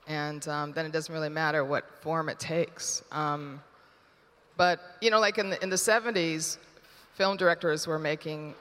and 0.08 0.48
um, 0.48 0.72
then 0.72 0.86
it 0.86 0.90
doesn't 0.90 1.14
really 1.14 1.28
matter 1.28 1.64
what 1.64 1.88
form 2.02 2.28
it 2.28 2.40
takes. 2.40 3.04
Um, 3.12 3.62
but 4.56 4.96
you 5.00 5.10
know, 5.10 5.20
like 5.20 5.38
in 5.38 5.50
the, 5.50 5.62
in 5.62 5.70
the 5.70 5.76
70s, 5.76 6.58
film 7.12 7.36
directors 7.36 7.86
were 7.86 8.00
making 8.00 8.56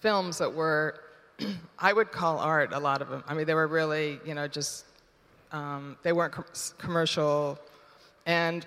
films 0.00 0.38
that 0.38 0.52
were, 0.52 0.98
I 1.78 1.92
would 1.92 2.12
call 2.12 2.38
art. 2.38 2.72
A 2.72 2.78
lot 2.78 3.02
of 3.02 3.08
them. 3.08 3.24
I 3.26 3.34
mean, 3.34 3.46
they 3.46 3.54
were 3.54 3.66
really, 3.66 4.20
you 4.24 4.34
know, 4.34 4.46
just 4.48 4.84
um, 5.52 5.96
they 6.02 6.12
weren't 6.12 6.32
com- 6.32 6.44
commercial, 6.78 7.58
and 8.26 8.66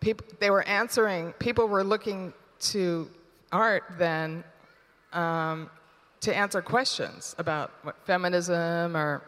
people 0.00 0.26
they 0.40 0.50
were 0.50 0.62
answering. 0.62 1.32
People 1.34 1.68
were 1.68 1.84
looking 1.84 2.32
to 2.58 3.08
art 3.52 3.84
then 3.98 4.44
um, 5.12 5.70
to 6.20 6.34
answer 6.34 6.62
questions 6.62 7.34
about 7.38 7.72
what, 7.82 7.96
feminism 8.04 8.96
or 8.96 9.22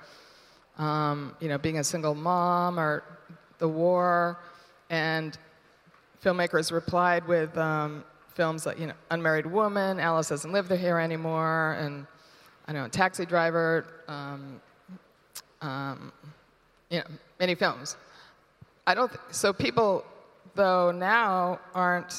um, 0.79 1.35
you 1.41 1.49
know, 1.49 1.59
being 1.59 1.79
a 1.79 1.85
single 1.85 2.15
mom 2.15 2.79
or 2.79 3.03
the 3.59 3.69
war, 3.69 4.39
and 4.91 5.37
filmmakers 6.23 6.71
replied 6.73 7.27
with 7.27 7.57
um, 7.59 8.05
films 8.35 8.67
like 8.67 8.79
you 8.79 8.87
know 8.87 8.95
Unmarried 9.11 9.47
Woman, 9.47 9.99
Alice 9.99 10.29
doesn't 10.29 10.53
live 10.53 10.69
here 10.69 10.99
anymore, 10.99 11.77
and 11.81 12.07
I 12.69 12.73
don't 12.73 12.83
know 12.83 12.89
Taxi 12.89 13.25
Driver, 13.25 13.87
um, 14.09 14.61
um, 15.63 16.13
you 16.91 16.99
know 16.99 17.07
many 17.41 17.55
films. 17.55 17.97
I 18.87 18.95
don't. 18.95 19.09
Th- 19.09 19.21
so 19.31 19.55
people, 19.55 20.05
though 20.55 20.91
now 20.91 21.61
aren't 21.75 22.15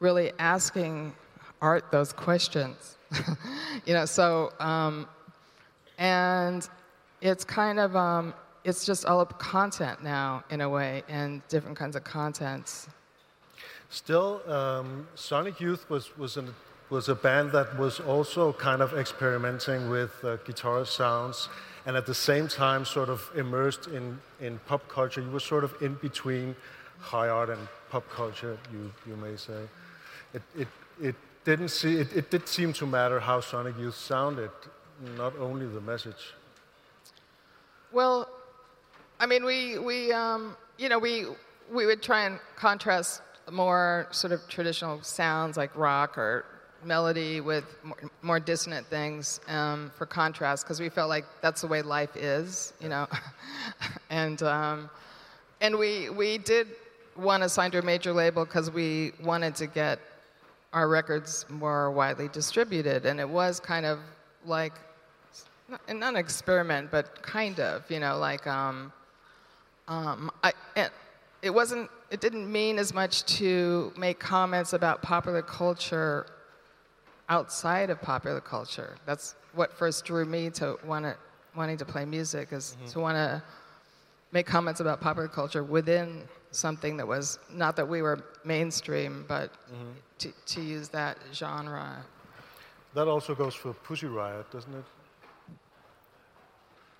really 0.00 0.32
asking 0.38 1.12
art 1.60 1.92
those 1.92 2.14
questions. 2.14 2.96
you 3.84 3.92
know, 3.92 4.06
so 4.06 4.50
um, 4.60 5.06
and 5.98 6.66
it's 7.20 7.44
kind 7.44 7.78
of 7.78 7.94
um, 7.94 8.32
it's 8.64 8.86
just 8.86 9.04
all 9.04 9.20
up 9.20 9.38
content 9.38 10.02
now 10.02 10.42
in 10.48 10.62
a 10.62 10.68
way 10.68 11.02
and 11.06 11.46
different 11.48 11.76
kinds 11.76 11.96
of 11.96 12.02
contents. 12.02 12.88
Still, 13.90 14.40
um, 14.50 15.06
Sonic 15.14 15.60
Youth 15.60 15.88
was 15.90 16.16
was 16.16 16.38
an, 16.38 16.54
was 16.90 17.08
a 17.08 17.14
band 17.14 17.52
that 17.52 17.78
was 17.78 18.00
also 18.00 18.52
kind 18.52 18.80
of 18.80 18.94
experimenting 18.94 19.90
with 19.90 20.12
uh, 20.24 20.36
guitar 20.44 20.84
sounds, 20.84 21.48
and 21.84 21.96
at 21.96 22.06
the 22.06 22.14
same 22.14 22.48
time, 22.48 22.84
sort 22.84 23.08
of 23.08 23.30
immersed 23.34 23.86
in 23.88 24.18
in 24.40 24.58
pop 24.66 24.88
culture. 24.88 25.20
You 25.20 25.30
were 25.30 25.40
sort 25.40 25.64
of 25.64 25.74
in 25.80 25.94
between 25.94 26.54
high 27.00 27.28
art 27.28 27.50
and 27.50 27.68
pop 27.90 28.08
culture, 28.10 28.58
you 28.72 28.92
you 29.06 29.16
may 29.16 29.36
say. 29.36 29.62
It 30.34 30.42
it 30.56 30.68
it 31.00 31.14
didn't 31.44 31.68
see 31.68 31.96
it, 31.96 32.12
it 32.14 32.30
did 32.30 32.48
seem 32.48 32.72
to 32.74 32.86
matter 32.86 33.20
how 33.20 33.40
Sonic 33.40 33.78
Youth 33.78 33.96
sounded, 33.96 34.50
not 35.16 35.36
only 35.38 35.66
the 35.66 35.80
message. 35.80 36.34
Well, 37.92 38.28
I 39.18 39.26
mean, 39.26 39.44
we 39.44 39.78
we 39.78 40.12
um, 40.12 40.56
you 40.78 40.88
know 40.88 40.98
we 40.98 41.26
we 41.72 41.86
would 41.86 42.02
try 42.02 42.26
and 42.26 42.38
contrast 42.56 43.22
more 43.50 44.08
sort 44.10 44.32
of 44.32 44.40
traditional 44.48 45.00
sounds 45.02 45.56
like 45.56 45.74
rock 45.76 46.18
or 46.18 46.44
melody 46.86 47.40
with 47.40 47.64
more, 47.82 47.96
more 48.22 48.40
dissonant 48.40 48.86
things 48.86 49.40
um, 49.48 49.90
for 49.96 50.06
contrast 50.06 50.64
because 50.64 50.80
we 50.80 50.88
felt 50.88 51.08
like 51.08 51.24
that's 51.42 51.60
the 51.60 51.66
way 51.66 51.82
life 51.82 52.16
is, 52.16 52.72
you 52.80 52.88
know. 52.88 53.06
and 54.10 54.42
um, 54.42 54.88
and 55.60 55.76
we 55.76 56.10
we 56.10 56.38
did 56.38 56.68
want 57.16 57.42
to 57.42 57.48
sign 57.48 57.70
to 57.72 57.78
a 57.78 57.82
major 57.82 58.12
label 58.12 58.44
because 58.44 58.70
we 58.70 59.12
wanted 59.22 59.54
to 59.56 59.66
get 59.66 59.98
our 60.72 60.88
records 60.88 61.46
more 61.48 61.90
widely 61.90 62.28
distributed, 62.28 63.06
and 63.06 63.20
it 63.20 63.28
was 63.28 63.60
kind 63.60 63.86
of 63.86 63.98
like 64.44 64.74
not, 65.68 65.80
an 65.88 66.16
experiment, 66.16 66.90
but 66.90 67.22
kind 67.22 67.58
of, 67.58 67.90
you 67.90 67.98
know, 67.98 68.18
like 68.18 68.46
um, 68.46 68.92
um, 69.88 70.30
I, 70.44 70.52
it 71.42 71.50
wasn't. 71.50 71.90
It 72.10 72.20
didn't 72.20 72.50
mean 72.50 72.78
as 72.78 72.94
much 72.94 73.24
to 73.38 73.92
make 73.96 74.20
comments 74.20 74.72
about 74.72 75.02
popular 75.02 75.42
culture 75.42 76.26
outside 77.28 77.90
of 77.90 78.00
popular 78.00 78.40
culture. 78.40 78.96
That's 79.06 79.34
what 79.54 79.72
first 79.72 80.04
drew 80.04 80.24
me 80.24 80.50
to 80.50 80.76
want 80.84 81.04
to, 81.04 81.16
wanting 81.56 81.78
to 81.78 81.84
play 81.84 82.04
music 82.04 82.52
is 82.52 82.76
mm-hmm. 82.78 82.90
to 82.92 83.00
want 83.00 83.16
to 83.16 83.42
make 84.32 84.46
comments 84.46 84.80
about 84.80 85.00
popular 85.00 85.28
culture 85.28 85.64
within 85.64 86.22
something 86.50 86.96
that 86.96 87.06
was 87.06 87.38
not 87.50 87.76
that 87.76 87.88
we 87.88 88.02
were 88.02 88.24
mainstream, 88.44 89.24
but 89.28 89.52
mm-hmm. 89.52 89.92
to, 90.18 90.32
to 90.46 90.60
use 90.60 90.88
that 90.90 91.18
genre. 91.32 92.04
That 92.94 93.08
also 93.08 93.34
goes 93.34 93.54
for 93.54 93.72
Pussy 93.72 94.06
Riot, 94.06 94.50
doesn't 94.50 94.74
it? 94.74 94.84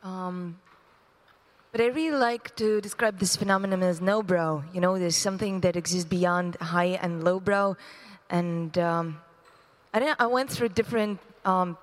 Um, 0.03 0.59
but 1.73 1.81
I 1.81 1.87
really 1.87 2.17
like 2.17 2.55
to 2.57 2.81
describe 2.81 3.19
this 3.19 3.37
phenomenon 3.37 3.83
as 3.83 4.01
no 4.01 4.23
brow. 4.23 4.63
You 4.73 4.81
know, 4.81 4.99
there's 4.99 5.17
something 5.17 5.61
that 5.61 5.77
exists 5.77 6.09
beyond 6.09 6.57
high 6.57 6.99
and 7.03 7.25
low 7.25 7.41
brow. 7.41 7.77
And 8.31 8.77
um, 8.79 9.21
I, 10.05 10.15
I 10.19 10.27
went 10.27 10.51
through 10.51 10.71
different 10.71 11.19
um, 11.45 11.77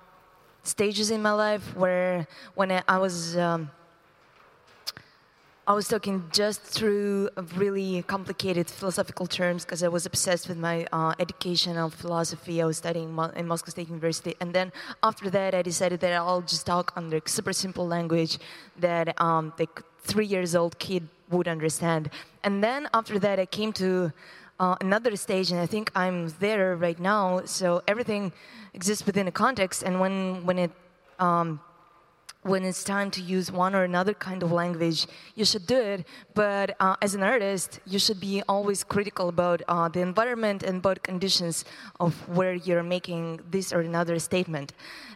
stages 0.62 1.10
in 1.10 1.22
my 1.22 1.32
life 1.32 1.76
where 1.76 2.26
when 2.54 2.72
I, 2.72 2.82
I 2.88 2.98
was. 2.98 3.36
Um, 3.36 3.70
I 5.66 5.72
was 5.72 5.88
talking 5.88 6.22
just 6.30 6.60
through 6.60 7.30
really 7.56 8.02
complicated 8.02 8.68
philosophical 8.68 9.26
terms 9.26 9.64
because 9.64 9.82
I 9.82 9.88
was 9.88 10.04
obsessed 10.04 10.46
with 10.46 10.58
my 10.58 10.86
uh, 10.92 11.14
educational 11.18 11.88
philosophy. 11.88 12.60
I 12.60 12.66
was 12.66 12.76
studying 12.76 13.10
Mo- 13.14 13.32
in 13.34 13.48
Moscow 13.48 13.70
State 13.70 13.88
University, 13.88 14.34
and 14.42 14.52
then 14.52 14.72
after 15.02 15.30
that, 15.30 15.54
I 15.54 15.62
decided 15.62 16.00
that 16.00 16.12
I'll 16.12 16.42
just 16.42 16.66
talk 16.66 16.92
under 16.96 17.18
super 17.24 17.54
simple 17.54 17.86
language 17.86 18.36
that 18.78 19.18
um, 19.18 19.54
the 19.56 19.66
three 20.02 20.26
years 20.26 20.54
old 20.54 20.78
kid 20.78 21.08
would 21.30 21.48
understand. 21.48 22.10
And 22.42 22.62
then 22.62 22.86
after 22.92 23.18
that, 23.20 23.40
I 23.40 23.46
came 23.46 23.72
to 23.74 24.12
uh, 24.60 24.76
another 24.80 25.16
stage, 25.16 25.50
and 25.50 25.60
I 25.60 25.66
think 25.66 25.90
I'm 25.94 26.28
there 26.40 26.76
right 26.76 26.98
now. 26.98 27.44
So 27.44 27.82
everything 27.88 28.32
exists 28.72 29.04
within 29.06 29.28
a 29.28 29.32
context, 29.32 29.82
and 29.82 30.00
when 30.00 30.44
when 30.46 30.58
it 30.58 30.70
um, 31.18 31.60
when 32.42 32.62
it's 32.62 32.84
time 32.84 33.10
to 33.10 33.22
use 33.22 33.50
one 33.50 33.74
or 33.74 33.84
another 33.84 34.12
kind 34.12 34.42
of 34.42 34.52
language, 34.52 35.06
you 35.34 35.44
should 35.44 35.66
do 35.66 35.80
it. 35.80 36.06
But 36.34 36.76
uh, 36.78 36.96
as 37.00 37.14
an 37.14 37.22
artist, 37.22 37.80
you 37.86 37.98
should 37.98 38.20
be 38.20 38.42
always 38.48 38.84
critical 38.84 39.30
about 39.30 39.62
uh, 39.66 39.88
the 39.88 40.00
environment 40.00 40.62
and 40.62 40.76
about 40.78 41.02
conditions 41.02 41.64
of 42.00 42.12
where 42.28 42.54
you're 42.54 42.82
making 42.82 43.40
this 43.50 43.72
or 43.72 43.80
another 43.80 44.18
statement. 44.18 44.74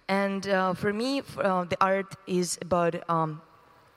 And 0.09 0.49
uh, 0.49 0.73
for 0.73 0.93
me, 0.93 1.23
uh, 1.37 1.65
the 1.65 1.77
art 1.81 2.17
is 2.27 2.59
about. 2.63 3.09
Um, 3.09 3.43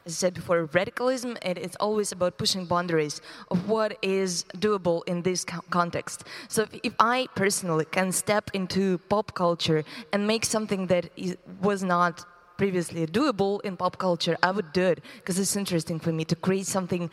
as 0.06 0.14
I 0.14 0.16
said 0.16 0.34
before, 0.34 0.66
radicalism, 0.66 1.38
it 1.44 1.58
is 1.58 1.76
always 1.80 2.12
about 2.12 2.38
pushing 2.38 2.66
boundaries 2.66 3.22
of 3.50 3.70
what 3.70 3.98
is 4.02 4.46
doable 4.58 5.04
in 5.06 5.22
this 5.22 5.46
co- 5.46 5.62
context. 5.70 6.24
So, 6.48 6.64
if, 6.64 6.80
if, 6.84 6.94
I 7.00 7.28
personally 7.36 7.86
can 7.86 8.12
step 8.12 8.50
into 8.54 8.98
pop 9.10 9.36
culture 9.36 9.84
and 10.12 10.26
make 10.26 10.46
something 10.46 10.88
that 10.88 11.12
is, 11.16 11.38
was 11.62 11.84
not 11.84 12.26
previously 12.58 13.06
doable 13.08 13.62
in 13.62 13.78
pop 13.78 13.98
culture, 13.98 14.38
I 14.42 14.52
would 14.52 14.74
do 14.74 14.84
it 14.84 15.04
because 15.18 15.38
it's 15.38 15.56
interesting 15.56 16.00
for 16.00 16.12
me 16.12 16.26
to 16.26 16.36
create 16.36 16.68
something 16.68 17.10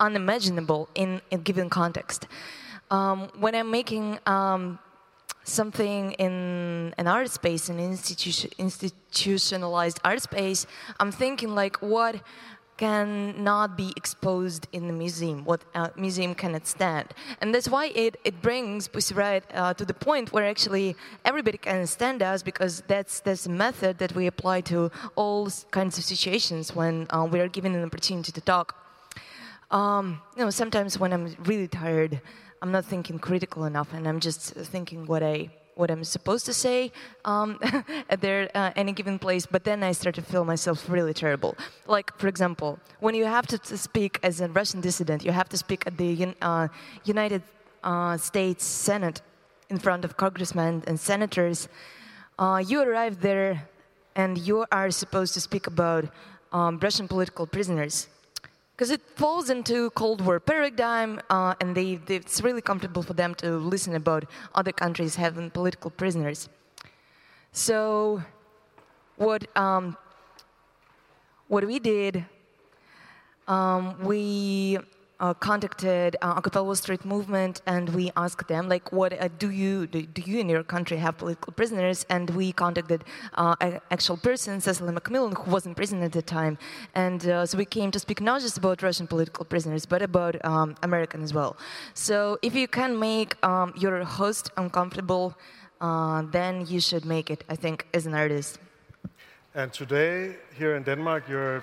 unimaginable 0.00 0.88
in 0.94 1.20
a 1.30 1.38
given 1.38 1.70
context. 1.70 2.26
Um, 2.90 3.30
when 3.38 3.54
I'm 3.54 3.70
making 3.70 4.18
um, 4.26 4.78
something 5.44 6.12
in 6.12 6.94
an 6.98 7.06
art 7.06 7.30
space, 7.30 7.68
an 7.68 7.78
institution, 7.78 8.50
institutionalized 8.58 10.00
art 10.04 10.22
space, 10.22 10.66
I'm 11.00 11.12
thinking 11.12 11.54
like, 11.54 11.76
what 11.82 12.16
cannot 12.76 13.76
be 13.76 13.92
exposed 13.96 14.66
in 14.72 14.86
the 14.86 14.92
museum, 14.92 15.44
what 15.44 15.60
a 15.74 15.90
museum 15.96 16.34
cannot 16.34 16.66
stand. 16.66 17.06
And 17.40 17.54
that's 17.54 17.68
why 17.68 17.86
it, 17.94 18.16
it 18.24 18.42
brings 18.42 18.88
Pussy 18.88 19.14
Riot 19.14 19.44
uh, 19.54 19.74
to 19.74 19.84
the 19.84 19.94
point 19.94 20.32
where 20.32 20.44
actually 20.44 20.96
everybody 21.24 21.58
can 21.58 21.86
stand 21.86 22.22
us 22.22 22.42
because 22.42 22.82
that's, 22.88 23.20
that's 23.20 23.46
a 23.46 23.50
method 23.50 23.98
that 23.98 24.14
we 24.14 24.26
apply 24.26 24.62
to 24.62 24.90
all 25.14 25.48
kinds 25.70 25.98
of 25.98 26.04
situations 26.04 26.74
when 26.74 27.06
uh, 27.10 27.24
we 27.30 27.38
are 27.40 27.48
given 27.48 27.74
an 27.74 27.84
opportunity 27.84 28.32
to 28.32 28.40
talk. 28.40 28.74
Um, 29.70 30.20
you 30.36 30.42
know, 30.44 30.50
sometimes 30.50 30.98
when 30.98 31.12
I'm 31.12 31.36
really 31.44 31.68
tired, 31.68 32.20
I'm 32.62 32.70
not 32.70 32.84
thinking 32.84 33.18
critical 33.18 33.64
enough 33.64 33.92
and 33.92 34.06
I'm 34.08 34.20
just 34.20 34.54
thinking 34.54 35.04
what 35.06 35.22
I 35.22 35.50
what 35.74 35.90
I'm 35.90 36.04
supposed 36.04 36.46
to 36.46 36.52
say 36.52 36.92
um, 37.24 37.58
at 38.10 38.20
their 38.20 38.48
uh, 38.54 38.70
any 38.76 38.92
given 38.92 39.18
place, 39.18 39.46
but 39.46 39.64
then 39.64 39.82
I 39.82 39.92
start 39.92 40.14
to 40.14 40.22
feel 40.22 40.44
myself 40.44 40.88
really 40.88 41.14
terrible. 41.14 41.56
Like, 41.86 42.16
for 42.18 42.28
example, 42.28 42.78
when 43.00 43.14
you 43.14 43.24
have 43.24 43.46
to, 43.48 43.58
speak 43.76 44.20
as 44.22 44.40
a 44.40 44.48
Russian 44.48 44.80
dissident, 44.80 45.24
you 45.24 45.32
have 45.32 45.48
to 45.48 45.56
speak 45.56 45.86
at 45.86 45.96
the 45.96 46.34
uh, 46.42 46.68
United 47.04 47.42
uh, 47.82 48.16
States 48.16 48.64
Senate 48.64 49.22
in 49.70 49.78
front 49.78 50.04
of 50.04 50.16
congressmen 50.16 50.84
and 50.86 51.00
senators. 51.00 51.68
Uh, 52.38 52.62
you 52.64 52.82
arrive 52.82 53.22
there 53.22 53.66
and 54.14 54.38
you 54.38 54.66
are 54.70 54.90
supposed 54.90 55.34
to 55.34 55.40
speak 55.40 55.66
about 55.66 56.04
um, 56.52 56.78
Russian 56.78 57.08
political 57.08 57.46
prisoners 57.46 58.08
because 58.82 58.90
it 58.90 59.02
falls 59.14 59.48
into 59.48 59.90
Cold 59.90 60.20
War 60.20 60.40
paradigm, 60.40 61.20
uh, 61.30 61.54
and 61.60 61.72
they, 61.72 61.94
they, 61.94 62.16
it's 62.16 62.40
really 62.40 62.60
comfortable 62.60 63.04
for 63.04 63.12
them 63.12 63.32
to 63.36 63.52
listen 63.58 63.94
about 63.94 64.24
other 64.56 64.72
countries 64.72 65.14
having 65.14 65.50
political 65.50 65.88
prisoners. 65.88 66.48
So, 67.52 68.24
what 69.14 69.46
um, 69.56 69.96
what 71.46 71.64
we 71.64 71.78
did, 71.78 72.24
um, 73.46 74.02
we 74.02 74.78
uh, 75.22 75.32
contacted 75.34 76.16
uh, 76.20 76.40
Wall 76.56 76.74
Street 76.74 77.04
movement 77.04 77.62
and 77.66 77.88
we 77.90 78.10
asked 78.16 78.48
them 78.48 78.68
like 78.68 78.92
what 78.92 79.12
uh, 79.12 79.28
do 79.38 79.50
you 79.50 79.86
do, 79.86 80.02
do, 80.02 80.20
you 80.20 80.40
in 80.40 80.48
your 80.48 80.64
country 80.64 80.96
have 80.96 81.16
political 81.16 81.52
prisoners? 81.52 82.04
And 82.10 82.28
we 82.30 82.52
contacted 82.52 83.04
uh, 83.34 83.54
an 83.60 83.80
actual 83.90 84.16
person 84.16 84.60
Cecily 84.60 84.92
McMillan 84.92 85.34
who 85.38 85.50
was 85.50 85.64
in 85.64 85.74
prison 85.74 86.02
at 86.02 86.12
the 86.12 86.22
time. 86.22 86.58
And 86.94 87.26
uh, 87.26 87.46
so 87.46 87.56
we 87.56 87.64
came 87.64 87.90
to 87.92 88.00
speak 88.00 88.20
not 88.20 88.40
just 88.40 88.58
about 88.58 88.82
Russian 88.82 89.06
political 89.06 89.44
prisoners 89.44 89.86
but 89.86 90.02
about 90.02 90.44
um, 90.44 90.74
American 90.82 91.22
as 91.22 91.32
well. 91.32 91.56
So 91.94 92.38
if 92.42 92.54
you 92.54 92.66
can 92.66 92.98
make 92.98 93.30
um, 93.46 93.72
your 93.76 94.02
host 94.04 94.50
uncomfortable 94.56 95.38
uh, 95.80 96.22
then 96.32 96.66
you 96.66 96.80
should 96.80 97.04
make 97.04 97.30
it 97.30 97.44
I 97.48 97.54
think 97.54 97.86
as 97.94 98.06
an 98.06 98.14
artist. 98.14 98.58
And 99.54 99.72
today 99.72 100.36
here 100.58 100.74
in 100.74 100.82
Denmark 100.82 101.28
you're 101.28 101.62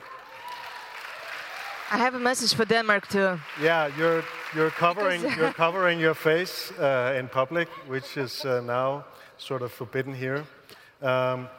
I 1.92 1.98
have 1.98 2.14
a 2.14 2.20
message 2.20 2.54
for 2.54 2.66
Denmark 2.66 3.08
too. 3.08 3.40
Yeah, 3.60 3.90
you're 3.98 4.24
you're 4.56 4.70
covering 4.70 5.22
you're 5.38 5.54
covering 5.66 6.00
your 6.00 6.14
face 6.14 6.72
uh, 6.80 7.18
in 7.18 7.28
public, 7.28 7.68
which 7.88 8.16
is 8.16 8.46
uh, 8.46 8.62
now 8.62 9.06
sort 9.38 9.62
of 9.64 9.72
forbidden 9.72 10.14
here. 10.14 10.44
Um, 11.02 11.50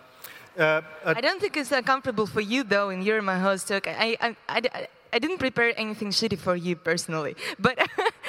uh, 0.56 0.82
uh, 1.04 1.14
I 1.16 1.20
don't 1.20 1.40
think 1.40 1.56
it's 1.56 1.72
uncomfortable 1.72 2.26
for 2.26 2.40
you 2.40 2.62
though, 2.62 2.90
and 2.90 3.02
you're 3.02 3.22
my 3.22 3.38
host. 3.38 3.68
So 3.68 3.80
I, 3.84 4.16
I, 4.20 4.36
I, 4.48 4.62
I, 4.72 4.88
I 5.12 5.18
didn't 5.18 5.38
prepare 5.38 5.72
anything 5.76 6.10
shitty 6.10 6.38
for 6.38 6.54
you 6.54 6.76
personally, 6.76 7.34
but 7.58 7.76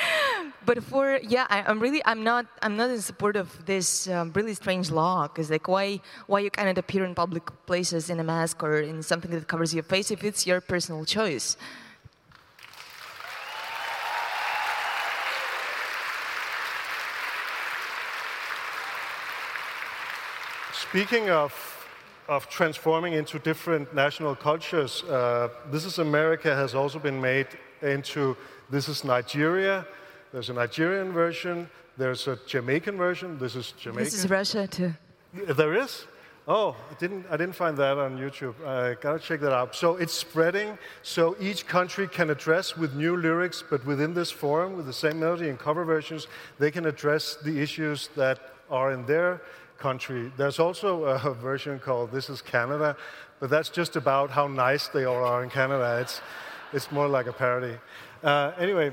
but 0.65 0.83
for 0.83 1.19
yeah, 1.21 1.45
I, 1.51 1.61
I'm 1.67 1.79
really 1.79 2.01
I'm 2.05 2.23
not 2.23 2.47
I'm 2.63 2.77
not 2.77 2.89
in 2.89 3.01
support 3.01 3.35
of 3.35 3.47
this 3.65 4.07
um, 4.07 4.31
really 4.33 4.55
strange 4.55 4.89
law 4.89 5.27
because 5.27 5.51
like 5.51 5.67
why 5.67 6.01
why 6.25 6.39
you 6.39 6.49
cannot 6.49 6.79
appear 6.79 7.05
in 7.05 7.13
public 7.13 7.43
places 7.67 8.09
in 8.09 8.19
a 8.19 8.23
mask 8.23 8.63
or 8.63 8.79
in 8.81 9.03
something 9.03 9.29
that 9.31 9.47
covers 9.47 9.71
your 9.71 9.83
face 9.83 10.09
if 10.09 10.23
it's 10.23 10.47
your 10.47 10.61
personal 10.61 11.05
choice. 11.05 11.57
Speaking 20.91 21.29
of, 21.29 21.53
of 22.27 22.49
transforming 22.49 23.13
into 23.13 23.39
different 23.39 23.95
national 23.95 24.35
cultures, 24.35 25.03
uh, 25.03 25.47
This 25.71 25.85
is 25.85 25.99
America 25.99 26.53
has 26.53 26.75
also 26.75 26.99
been 26.99 27.21
made 27.21 27.47
into 27.81 28.35
This 28.69 28.89
is 28.89 29.05
Nigeria. 29.05 29.85
There's 30.33 30.49
a 30.49 30.53
Nigerian 30.53 31.13
version, 31.13 31.69
there's 31.95 32.27
a 32.27 32.37
Jamaican 32.45 32.97
version, 32.97 33.39
this 33.39 33.55
is 33.55 33.71
Jamaica. 33.79 34.03
This 34.03 34.25
is 34.25 34.29
Russia 34.29 34.67
too. 34.67 34.93
There 35.33 35.75
is? 35.75 36.07
Oh, 36.45 36.75
I 36.91 36.95
didn't, 36.99 37.25
I 37.31 37.37
didn't 37.37 37.55
find 37.55 37.77
that 37.77 37.97
on 37.97 38.17
YouTube. 38.17 38.55
I 38.65 38.95
gotta 38.95 39.19
check 39.19 39.39
that 39.39 39.53
out. 39.53 39.73
So 39.73 39.95
it's 39.95 40.11
spreading, 40.11 40.77
so 41.03 41.37
each 41.39 41.67
country 41.67 42.05
can 42.05 42.29
address 42.29 42.75
with 42.75 42.95
new 42.95 43.15
lyrics, 43.15 43.63
but 43.69 43.85
within 43.85 44.13
this 44.13 44.29
forum, 44.29 44.75
with 44.75 44.87
the 44.87 44.99
same 45.05 45.21
melody 45.21 45.47
and 45.47 45.57
cover 45.57 45.85
versions, 45.85 46.27
they 46.59 46.69
can 46.69 46.85
address 46.85 47.37
the 47.45 47.61
issues 47.61 48.09
that 48.17 48.39
are 48.69 48.91
in 48.91 49.05
their 49.05 49.41
country. 49.81 50.31
There's 50.37 50.59
also 50.59 50.89
a 51.05 51.33
version 51.33 51.79
called 51.79 52.11
This 52.11 52.29
is 52.29 52.39
Canada, 52.41 52.95
but 53.39 53.49
that's 53.49 53.69
just 53.69 53.95
about 53.95 54.29
how 54.29 54.47
nice 54.47 54.87
they 54.87 55.05
all 55.05 55.23
are 55.23 55.43
in 55.43 55.49
Canada. 55.49 55.99
It's, 56.01 56.21
it's 56.71 56.91
more 56.91 57.07
like 57.07 57.25
a 57.25 57.33
parody. 57.33 57.77
Uh, 58.23 58.51
anyway, 58.59 58.91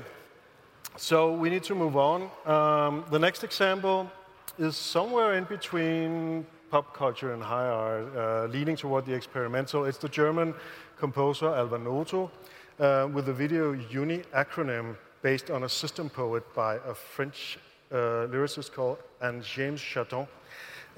so 0.97 1.31
we 1.33 1.49
need 1.49 1.63
to 1.63 1.75
move 1.75 1.95
on. 1.95 2.19
Um, 2.45 3.05
the 3.11 3.19
next 3.19 3.43
example 3.43 4.09
is 4.57 4.75
somewhere 4.75 5.35
in 5.35 5.43
between 5.43 6.45
pop 6.71 6.93
culture 6.93 7.33
and 7.33 7.41
high 7.43 7.67
art, 7.67 8.05
uh, 8.15 8.45
leaning 8.45 8.75
toward 8.75 9.05
the 9.05 9.13
experimental. 9.13 9.85
It's 9.85 9.99
the 9.99 10.09
German 10.09 10.53
composer 10.97 11.53
Alva 11.53 11.77
Noto 11.77 12.31
uh, 12.79 13.07
with 13.13 13.25
the 13.27 13.33
video 13.33 13.73
Uni 13.91 14.23
acronym 14.33 14.97
based 15.21 15.51
on 15.51 15.63
a 15.63 15.69
system 15.69 16.09
poet 16.09 16.43
by 16.55 16.75
a 16.75 16.93
French 16.93 17.59
uh, 17.91 18.27
lyricist 18.33 18.71
called 18.73 18.97
Anne 19.21 19.41
James 19.41 19.81
Chaton. 19.81 20.27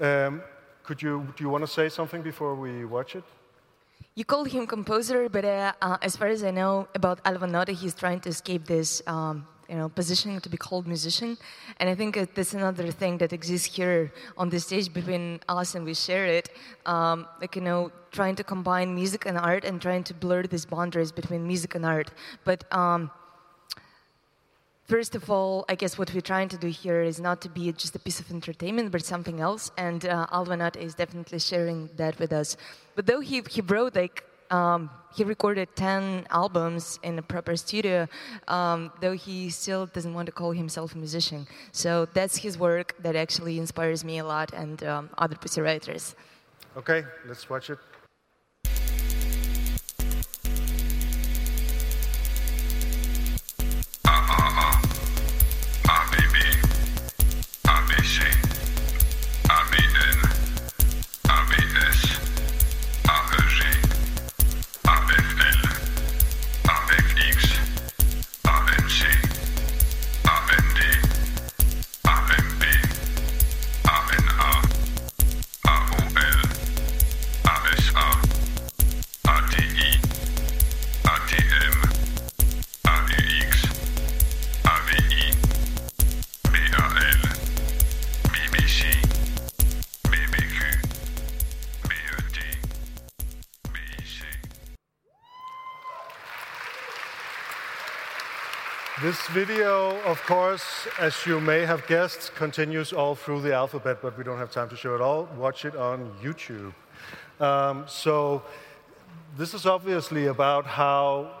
Um, 0.00 0.42
could 0.82 1.00
you, 1.00 1.26
do 1.36 1.44
you 1.44 1.50
want 1.50 1.62
to 1.62 1.70
say 1.70 1.88
something 1.88 2.22
before 2.22 2.54
we 2.54 2.84
watch 2.84 3.14
it? 3.14 3.24
You 4.14 4.24
call 4.24 4.44
him 4.44 4.66
composer, 4.66 5.28
but 5.28 5.44
uh, 5.44 5.72
uh, 5.80 5.96
as 6.02 6.16
far 6.16 6.28
as 6.28 6.44
I 6.44 6.50
know 6.50 6.88
about 6.94 7.20
Alva 7.24 7.46
Noto, 7.46 7.72
he's 7.72 7.94
trying 7.94 8.20
to 8.20 8.28
escape 8.28 8.66
this, 8.66 9.00
um, 9.06 9.46
you 9.70 9.76
know, 9.76 9.88
positioning 9.88 10.38
to 10.40 10.50
be 10.50 10.58
called 10.58 10.86
musician. 10.86 11.38
And 11.78 11.88
I 11.88 11.94
think 11.94 12.16
that's 12.34 12.52
another 12.52 12.90
thing 12.90 13.16
that 13.18 13.32
exists 13.32 13.74
here 13.74 14.12
on 14.36 14.50
the 14.50 14.60
stage 14.60 14.92
between 14.92 15.40
us 15.48 15.74
and 15.74 15.86
we 15.86 15.94
share 15.94 16.26
it. 16.26 16.50
Um, 16.84 17.26
like, 17.40 17.56
you 17.56 17.62
know, 17.62 17.90
trying 18.10 18.36
to 18.36 18.44
combine 18.44 18.94
music 18.94 19.24
and 19.24 19.38
art 19.38 19.64
and 19.64 19.80
trying 19.80 20.04
to 20.04 20.14
blur 20.14 20.42
these 20.42 20.66
boundaries 20.66 21.10
between 21.10 21.46
music 21.46 21.74
and 21.74 21.86
art. 21.86 22.10
But 22.44 22.70
um, 22.70 23.10
First 24.84 25.14
of 25.14 25.30
all, 25.30 25.64
I 25.68 25.74
guess 25.76 25.96
what 25.96 26.12
we're 26.12 26.20
trying 26.20 26.48
to 26.48 26.58
do 26.58 26.68
here 26.68 27.02
is 27.02 27.20
not 27.20 27.40
to 27.42 27.48
be 27.48 27.72
just 27.72 27.94
a 27.94 27.98
piece 27.98 28.18
of 28.18 28.30
entertainment, 28.30 28.90
but 28.90 29.04
something 29.04 29.40
else. 29.40 29.70
And 29.78 30.04
uh, 30.04 30.26
Alva 30.32 30.56
Noto 30.56 30.80
is 30.80 30.94
definitely 30.94 31.38
sharing 31.38 31.88
that 31.96 32.18
with 32.18 32.32
us. 32.32 32.56
But 32.96 33.06
though 33.06 33.20
he, 33.20 33.42
he 33.48 33.60
wrote 33.60 33.94
like 33.94 34.24
um, 34.50 34.90
he 35.14 35.24
recorded 35.24 35.68
10 35.76 36.26
albums 36.30 36.98
in 37.02 37.18
a 37.18 37.22
proper 37.22 37.56
studio, 37.56 38.08
um, 38.48 38.92
though 39.00 39.14
he 39.14 39.50
still 39.50 39.86
doesn't 39.86 40.12
want 40.14 40.26
to 40.26 40.32
call 40.32 40.52
himself 40.52 40.94
a 40.94 40.98
musician. 40.98 41.46
So 41.70 42.06
that's 42.06 42.36
his 42.36 42.58
work 42.58 42.94
that 43.02 43.16
actually 43.16 43.58
inspires 43.58 44.04
me 44.04 44.18
a 44.18 44.24
lot 44.24 44.52
and 44.52 44.82
um, 44.84 45.10
other 45.16 45.36
pussy 45.36 45.60
writers. 45.60 46.14
Okay, 46.76 47.04
let's 47.26 47.48
watch 47.48 47.70
it. 47.70 47.78
Video, 99.44 100.00
of 100.02 100.22
course, 100.22 100.86
as 101.00 101.26
you 101.26 101.40
may 101.40 101.66
have 101.66 101.84
guessed, 101.88 102.32
continues 102.36 102.92
all 102.92 103.16
through 103.16 103.40
the 103.40 103.52
alphabet, 103.52 103.98
but 104.00 104.16
we 104.16 104.22
don't 104.22 104.38
have 104.38 104.52
time 104.52 104.68
to 104.68 104.76
show 104.76 104.94
it 104.94 105.00
all. 105.00 105.28
Watch 105.36 105.64
it 105.64 105.74
on 105.74 106.12
YouTube. 106.22 106.72
Um, 107.44 107.84
so, 107.88 108.44
this 109.36 109.52
is 109.52 109.66
obviously 109.66 110.26
about 110.26 110.64
how 110.64 111.32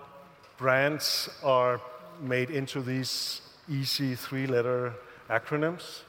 brands 0.56 1.28
are 1.44 1.80
made 2.20 2.50
into 2.50 2.80
these 2.82 3.40
easy 3.68 4.16
three 4.16 4.48
letter 4.48 4.94
acronyms. 5.30 6.02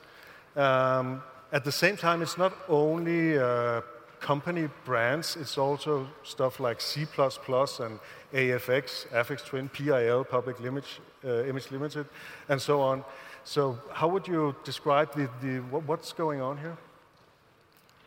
Um, 0.55 1.21
at 1.51 1.63
the 1.63 1.71
same 1.71 1.95
time, 1.95 2.23
it's 2.23 2.39
not 2.39 2.53
only 2.69 3.37
uh, 3.37 3.81
company 4.23 4.69
brands, 4.85 5.35
it's 5.35 5.57
also 5.57 6.07
stuff 6.23 6.59
like 6.59 6.79
C 6.79 7.01
and 7.01 7.99
AFX, 8.33 9.07
Aphex 9.11 9.45
Twin, 9.45 9.67
PIL, 9.69 10.23
Public 10.23 10.57
Image, 10.61 11.01
uh, 11.25 11.43
Image 11.43 11.69
Limited, 11.71 12.05
and 12.49 12.59
so 12.59 12.81
on. 12.81 13.03
So, 13.43 13.77
how 13.91 14.07
would 14.07 14.25
you 14.27 14.55
describe 14.63 15.13
the, 15.13 15.29
the, 15.41 15.59
what, 15.71 15.83
what's 15.89 16.13
going 16.13 16.39
on 16.41 16.57
here? 16.57 16.77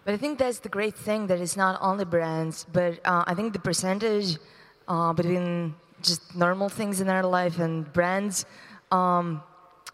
But 0.04 0.14
I 0.14 0.16
think 0.16 0.38
that's 0.38 0.60
the 0.60 0.70
great 0.70 0.96
thing 0.96 1.26
that 1.26 1.38
it's 1.40 1.56
not 1.56 1.78
only 1.82 2.04
brands, 2.04 2.64
but 2.72 2.92
uh, 3.04 3.24
I 3.26 3.34
think 3.34 3.52
the 3.52 3.58
percentage 3.58 4.38
uh, 4.88 5.12
between 5.12 5.74
just 6.00 6.34
normal 6.34 6.68
things 6.68 7.00
in 7.00 7.08
our 7.08 7.26
life 7.38 7.58
and 7.58 7.92
brands 7.92 8.46
um, 8.90 9.42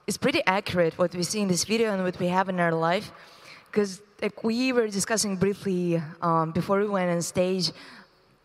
is 0.06 0.16
pretty 0.16 0.42
accurate. 0.46 0.98
What 0.98 1.14
we 1.14 1.24
see 1.24 1.40
in 1.40 1.48
this 1.48 1.64
video 1.64 1.92
and 1.92 2.04
what 2.04 2.18
we 2.20 2.28
have 2.28 2.48
in 2.48 2.60
our 2.60 2.72
life, 2.72 3.10
because 3.70 4.00
like 4.22 4.44
we 4.44 4.72
were 4.72 4.86
discussing 4.86 5.36
briefly 5.36 6.00
um, 6.22 6.52
before 6.52 6.78
we 6.78 6.86
went 6.86 7.10
on 7.10 7.20
stage. 7.20 7.72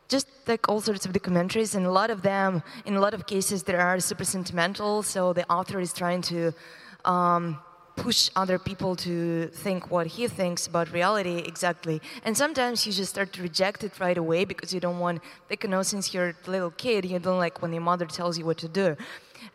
Just 0.10 0.28
like 0.48 0.68
all 0.70 0.82
sorts 0.82 1.06
of 1.06 1.12
documentaries, 1.12 1.76
and 1.76 1.86
a 1.86 1.92
lot 1.92 2.10
of 2.10 2.22
them, 2.22 2.64
in 2.86 2.96
a 2.96 3.00
lot 3.00 3.14
of 3.14 3.28
cases, 3.28 3.64
they 3.64 3.76
are 3.76 4.00
super 4.00 4.24
sentimental. 4.24 5.04
So 5.04 5.34
the 5.34 5.46
author 5.52 5.80
is 5.80 5.94
trying 5.94 6.22
to 6.34 6.54
um, 7.06 7.60
push 7.98 8.30
other 8.36 8.58
people 8.58 8.96
to 8.96 9.48
think 9.48 9.92
what 9.92 10.08
he 10.08 10.28
thinks 10.28 10.66
about 10.66 10.92
reality 10.94 11.40
exactly. 11.40 12.02
And 12.24 12.38
sometimes 12.38 12.88
you 12.88 12.94
just 12.94 13.10
start 13.10 13.34
to 13.34 13.42
reject 13.42 13.84
it 13.84 14.00
right 14.00 14.18
away 14.18 14.46
because 14.46 14.74
you 14.74 14.80
don't 14.80 15.00
want, 15.00 15.22
like, 15.50 15.64
you 15.64 15.70
know, 15.70 15.84
since 15.84 16.14
you're 16.14 16.34
a 16.48 16.50
little 16.50 16.72
kid, 16.72 17.04
you 17.06 17.20
don't 17.20 17.40
like 17.40 17.62
when 17.62 17.74
your 17.74 17.84
mother 17.84 18.06
tells 18.06 18.38
you 18.38 18.46
what 18.46 18.58
to 18.60 18.70
do. 18.70 18.96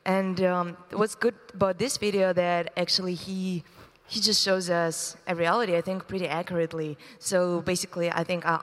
And 0.05 0.41
um, 0.43 0.77
what's 0.93 1.15
good 1.15 1.35
about 1.55 1.79
this 1.79 1.97
video 1.97 2.33
that 2.35 2.73
actually 2.77 3.15
he 3.15 3.65
he 4.13 4.21
just 4.21 4.41
shows 4.45 4.69
us 4.69 5.17
a 5.27 5.35
reality, 5.35 5.75
I 5.75 5.81
think, 5.81 6.07
pretty 6.07 6.29
accurately. 6.29 6.99
So 7.19 7.63
basically, 7.63 8.09
I 8.21 8.25
think 8.25 8.41
uh, 8.45 8.59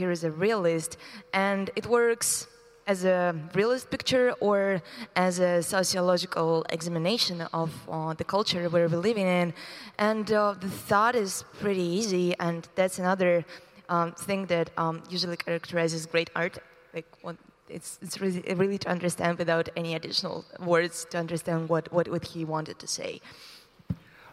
here 0.00 0.10
is 0.16 0.22
a 0.22 0.30
realist, 0.30 0.96
and 1.32 1.70
it 1.74 1.86
works 1.86 2.46
as 2.86 3.04
a 3.04 3.34
realist 3.52 3.90
picture 3.90 4.26
or 4.48 4.80
as 5.16 5.40
a 5.40 5.60
sociological 5.60 6.64
examination 6.70 7.36
of 7.62 7.70
uh, 7.88 8.14
the 8.14 8.26
culture 8.36 8.68
where 8.68 8.86
we're 8.88 9.02
living 9.10 9.26
in. 9.26 9.52
And 9.98 10.30
uh, 10.30 10.54
the 10.64 10.70
thought 10.88 11.16
is 11.16 11.44
pretty 11.64 11.88
easy, 12.00 12.26
and 12.38 12.60
that's 12.76 13.00
another 13.00 13.44
um, 13.88 14.12
thing 14.12 14.46
that 14.54 14.70
um, 14.76 15.02
usually 15.10 15.36
characterizes 15.36 16.06
great 16.06 16.30
art. 16.36 16.58
Like 16.96 17.08
what 17.22 17.36
it's 17.68 17.98
it's 18.02 18.20
really 18.20 18.42
really 18.54 18.78
to 18.84 18.88
understand 18.96 19.38
without 19.38 19.66
any 19.80 19.96
additional 19.98 20.44
words 20.60 21.06
to 21.10 21.16
understand 21.18 21.68
what 21.68 21.84
what, 21.96 22.06
what 22.14 22.24
he 22.32 22.44
wanted 22.44 22.78
to 22.78 22.86
say. 22.86 23.20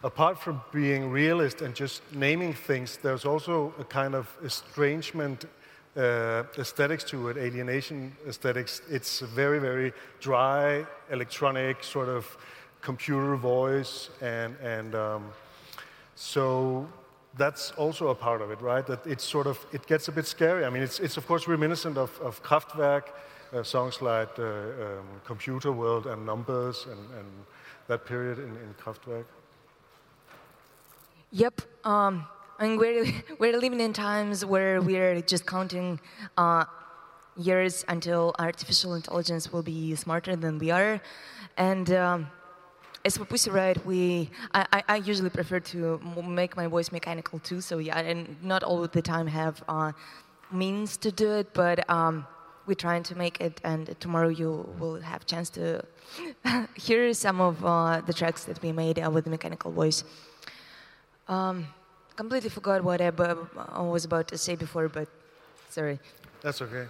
Apart 0.04 0.40
from 0.40 0.62
being 0.72 1.12
realist 1.12 1.62
and 1.62 1.76
just 1.76 2.02
naming 2.12 2.54
things, 2.54 2.98
there's 2.98 3.24
also 3.24 3.72
a 3.80 3.84
kind 3.84 4.16
of 4.16 4.28
estrangement 4.44 5.46
uh, 5.96 6.44
aesthetics 6.58 7.04
to 7.04 7.30
it, 7.30 7.38
alienation 7.38 8.16
aesthetics. 8.28 8.82
It's 8.90 9.20
very, 9.20 9.60
very 9.60 9.94
dry, 10.20 10.88
electronic, 11.12 11.84
sort 11.84 12.10
of 12.10 12.26
computer 12.82 13.36
voice, 13.36 14.10
and, 14.22 14.56
and 14.64 14.96
um, 14.96 15.32
so 16.16 16.88
that's 17.38 17.72
also 17.72 18.08
a 18.08 18.16
part 18.16 18.42
of 18.42 18.50
it, 18.50 18.60
right? 18.60 18.88
That 18.88 19.06
it's 19.06 19.24
sort 19.24 19.46
of, 19.46 19.64
it 19.72 19.86
gets 19.86 20.08
a 20.08 20.12
bit 20.12 20.26
scary. 20.26 20.66
I 20.66 20.72
mean, 20.72 20.82
it's, 20.82 21.00
it's 21.00 21.18
of 21.18 21.28
course 21.28 21.48
reminiscent 21.48 21.98
of, 21.98 22.20
of 22.22 22.42
Kraftwerk, 22.42 23.04
uh, 23.54 23.62
songs 23.62 24.02
like 24.02 24.40
uh, 24.40 24.44
um, 24.44 25.06
Computer 25.26 25.72
World 25.72 26.08
and 26.08 26.26
Numbers 26.26 26.88
and, 26.90 27.00
and 27.20 27.28
that 27.88 28.06
period 28.06 28.40
in, 28.40 28.46
in 28.46 28.74
Kraftwerk. 28.84 29.26
Yep. 31.34 31.62
Um, 31.86 32.28
we're, 32.60 33.06
we're 33.40 33.58
living 33.58 33.80
in 33.80 33.94
times 33.94 34.46
where 34.46 34.82
we're 34.82 35.22
just 35.22 35.46
counting 35.46 35.98
uh, 36.38 36.66
years 37.38 37.86
until 37.88 38.36
artificial 38.38 38.96
intelligence 38.96 39.52
will 39.52 39.64
be 39.64 39.96
smarter 39.96 40.36
than 40.36 40.60
we 40.60 40.72
are. 40.72 41.02
And 41.56 41.90
um, 41.94 42.28
as 43.06 43.16
for 43.16 43.24
Pussy 43.24 43.50
Riot, 43.50 43.86
we, 43.86 44.30
I, 44.54 44.66
I, 44.74 44.84
I 44.90 44.96
usually 44.98 45.30
prefer 45.30 45.62
to 45.62 46.00
make 46.22 46.58
my 46.58 46.68
voice 46.68 46.92
mechanical 46.92 47.40
too. 47.40 47.62
So 47.62 47.78
yeah, 47.78 48.00
and 48.00 48.36
not 48.44 48.62
all 48.64 48.86
the 48.86 49.02
time 49.02 49.28
have 49.28 49.64
uh, 49.70 49.94
means 50.52 50.98
to 50.98 51.14
do 51.14 51.32
it, 51.32 51.54
but 51.54 51.90
um, 51.90 52.28
we're 52.68 52.74
trying 52.74 53.04
to 53.04 53.16
make 53.18 53.40
it. 53.40 53.62
And 53.64 53.98
tomorrow 54.02 54.28
you 54.28 54.70
will 54.78 55.00
have 55.00 55.26
chance 55.26 55.50
to 55.52 55.86
hear 56.76 57.14
some 57.14 57.40
of 57.40 57.66
uh, 57.66 58.02
the 58.02 58.12
tracks 58.12 58.44
that 58.44 58.62
we 58.62 58.74
made 58.74 59.00
uh, 59.00 59.10
with 59.10 59.24
the 59.24 59.30
mechanical 59.30 59.72
voice. 59.72 60.04
Um, 61.32 61.66
completely 62.18 62.50
forgot 62.50 62.84
what 62.84 63.00
I, 63.00 63.10
I 63.70 63.82
was 63.82 64.04
about 64.04 64.28
to 64.28 64.38
say 64.38 64.56
before, 64.56 64.90
but 64.90 65.08
sorry. 65.70 65.98
That's 66.42 66.62
okay. 66.62 66.88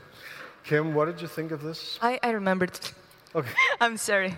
Kim, 0.63 0.95
what 0.95 1.05
did 1.05 1.21
you 1.21 1.27
think 1.27 1.51
of 1.51 1.61
this? 1.61 1.99
I, 2.01 2.19
I 2.23 2.31
remembered. 2.31 2.79
Okay. 3.35 3.53
I'm 3.79 3.97
sorry. 3.97 4.35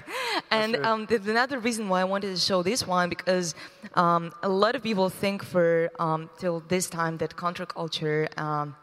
And 0.52 0.76
um, 0.86 1.06
there's 1.06 1.26
another 1.26 1.58
reason 1.58 1.88
why 1.88 2.02
I 2.02 2.04
wanted 2.04 2.36
to 2.36 2.42
show 2.42 2.62
this 2.64 2.86
one 2.86 3.08
because 3.08 3.56
um, 3.96 4.34
a 4.44 4.50
lot 4.50 4.76
of 4.76 4.84
people 4.84 5.10
think 5.10 5.42
for 5.42 5.90
um, 6.00 6.30
till 6.38 6.60
this 6.68 6.90
time 6.90 7.18
that 7.20 7.38
counterculture 7.38 8.28
um, 8.38 8.76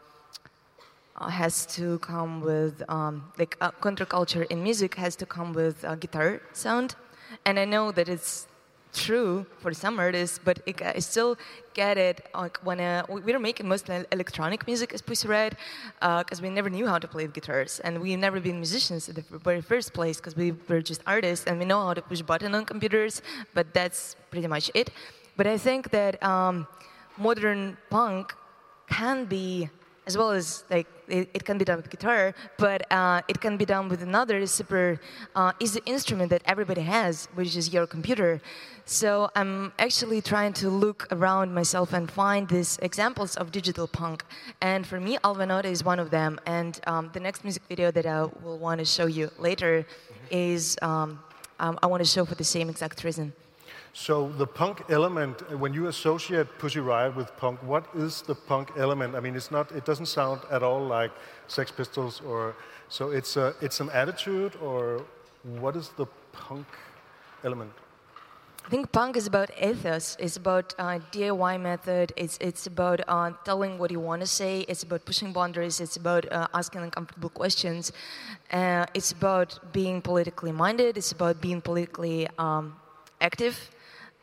uh, 1.17 1.29
has 1.29 1.67
to 1.77 1.99
come 1.99 2.41
with 2.41 2.81
um, 2.89 3.31
like 3.37 3.57
uh, 3.61 3.69
counterculture 3.79 4.45
in 4.47 4.63
music 4.63 4.95
has 4.95 5.15
to 5.17 5.27
come 5.27 5.53
with 5.53 5.83
a 5.83 5.95
guitar 5.95 6.41
sound, 6.51 6.95
and 7.45 7.59
I 7.59 7.65
know 7.65 7.91
that 7.91 8.09
it's 8.09 8.47
true 8.93 9.45
for 9.59 9.73
some 9.73 9.99
artists, 9.99 10.39
but 10.43 10.59
it, 10.65 10.81
I 10.81 10.99
still 10.99 11.37
get 11.73 11.97
it 11.97 12.27
like 12.35 12.57
when 12.63 12.79
uh, 12.79 13.05
we 13.09 13.21
we 13.21 13.33
were 13.33 13.39
making 13.39 13.67
mostly 13.67 14.03
electronic 14.11 14.67
music 14.67 14.93
as 14.93 15.01
Pussy 15.01 15.27
Riot 15.27 15.55
because 15.99 16.41
we 16.41 16.49
never 16.49 16.69
knew 16.69 16.87
how 16.87 16.99
to 16.99 17.07
play 17.07 17.25
the 17.25 17.31
guitars 17.31 17.79
and 17.79 18.01
we've 18.01 18.19
never 18.19 18.39
been 18.39 18.57
musicians 18.57 19.07
in 19.09 19.15
the 19.15 19.23
very 19.49 19.61
first 19.61 19.93
place 19.93 20.17
because 20.17 20.35
we 20.35 20.53
were 20.67 20.81
just 20.81 21.01
artists 21.07 21.45
and 21.47 21.59
we 21.59 21.65
know 21.65 21.81
how 21.87 21.93
to 21.93 22.01
push 22.01 22.21
button 22.21 22.53
on 22.55 22.65
computers, 22.65 23.21
but 23.53 23.73
that's 23.73 24.15
pretty 24.31 24.47
much 24.47 24.69
it. 24.73 24.89
But 25.37 25.47
I 25.47 25.57
think 25.57 25.91
that 25.91 26.21
um, 26.23 26.67
modern 27.17 27.77
punk 27.89 28.33
can 28.89 29.25
be 29.25 29.69
as 30.11 30.17
well 30.17 30.31
as 30.41 30.47
like 30.75 30.87
it, 31.07 31.29
it 31.37 31.43
can 31.47 31.57
be 31.57 31.65
done 31.69 31.77
with 31.81 31.89
guitar, 31.95 32.33
but 32.65 32.79
uh, 32.99 33.21
it 33.31 33.37
can 33.39 33.55
be 33.63 33.67
done 33.75 33.85
with 33.91 34.01
another 34.11 34.37
super 34.59 34.99
uh, 35.39 35.63
easy 35.63 35.81
instrument 35.85 36.29
that 36.33 36.43
everybody 36.53 36.83
has, 36.97 37.13
which 37.37 37.55
is 37.61 37.65
your 37.75 37.85
computer. 37.95 38.31
So 38.85 39.29
I'm 39.39 39.71
actually 39.79 40.21
trying 40.33 40.53
to 40.61 40.67
look 40.85 40.99
around 41.15 41.47
myself 41.53 41.93
and 41.97 42.05
find 42.23 42.41
these 42.55 42.71
examples 42.89 43.31
of 43.41 43.45
digital 43.59 43.87
punk. 43.87 44.17
And 44.71 44.81
for 44.85 44.99
me, 44.99 45.13
Alva 45.23 45.45
Noto 45.45 45.69
is 45.77 45.81
one 45.93 45.99
of 46.05 46.09
them. 46.17 46.31
And 46.45 46.73
um, 46.91 47.09
the 47.13 47.21
next 47.27 47.39
music 47.45 47.63
video 47.69 47.87
that 47.97 48.05
I 48.05 48.19
will 48.43 48.59
want 48.67 48.79
to 48.83 48.85
show 48.97 49.07
you 49.17 49.25
later 49.47 49.85
is 50.29 50.77
um, 50.81 51.09
um, 51.63 51.79
I 51.83 51.87
want 51.91 52.01
to 52.05 52.09
show 52.15 52.25
for 52.25 52.35
the 52.35 52.49
same 52.55 52.67
exact 52.69 53.03
reason. 53.07 53.31
So 53.93 54.29
the 54.37 54.47
punk 54.47 54.83
element, 54.89 55.41
uh, 55.41 55.57
when 55.57 55.73
you 55.73 55.87
associate 55.87 56.47
Pussy 56.59 56.79
Riot 56.79 57.15
with 57.15 57.35
punk, 57.37 57.61
what 57.61 57.85
is 57.93 58.21
the 58.21 58.35
punk 58.35 58.71
element? 58.77 59.15
I 59.15 59.19
mean, 59.19 59.35
it's 59.35 59.51
not. 59.51 59.71
It 59.73 59.85
doesn't 59.85 60.05
sound 60.05 60.41
at 60.49 60.63
all 60.63 60.81
like 60.81 61.11
Sex 61.47 61.71
Pistols, 61.71 62.21
or 62.25 62.55
so. 62.87 63.09
It's 63.11 63.35
a, 63.35 63.53
it's 63.61 63.81
an 63.81 63.89
attitude, 63.89 64.55
or 64.61 65.03
what 65.59 65.75
is 65.75 65.89
the 65.97 66.05
punk 66.31 66.67
element? 67.43 67.71
I 68.65 68.69
think 68.69 68.91
punk 68.93 69.17
is 69.17 69.27
about 69.27 69.49
ethos. 69.61 70.15
It's 70.19 70.37
about 70.37 70.73
uh, 70.79 70.99
DIY 71.11 71.59
method. 71.59 72.13
It's 72.15 72.37
it's 72.39 72.67
about 72.67 73.01
uh, 73.07 73.31
telling 73.43 73.77
what 73.77 73.91
you 73.91 73.99
want 73.99 74.21
to 74.21 74.27
say. 74.27 74.61
It's 74.69 74.83
about 74.83 75.03
pushing 75.03 75.33
boundaries. 75.33 75.81
It's 75.81 75.97
about 75.97 76.31
uh, 76.31 76.47
asking 76.53 76.81
uncomfortable 76.83 77.29
questions. 77.29 77.91
Uh, 78.51 78.85
it's 78.93 79.11
about 79.11 79.73
being 79.73 80.01
politically 80.01 80.53
minded. 80.53 80.97
It's 80.97 81.11
about 81.11 81.41
being 81.41 81.59
politically 81.59 82.29
um, 82.37 82.75
active, 83.19 83.71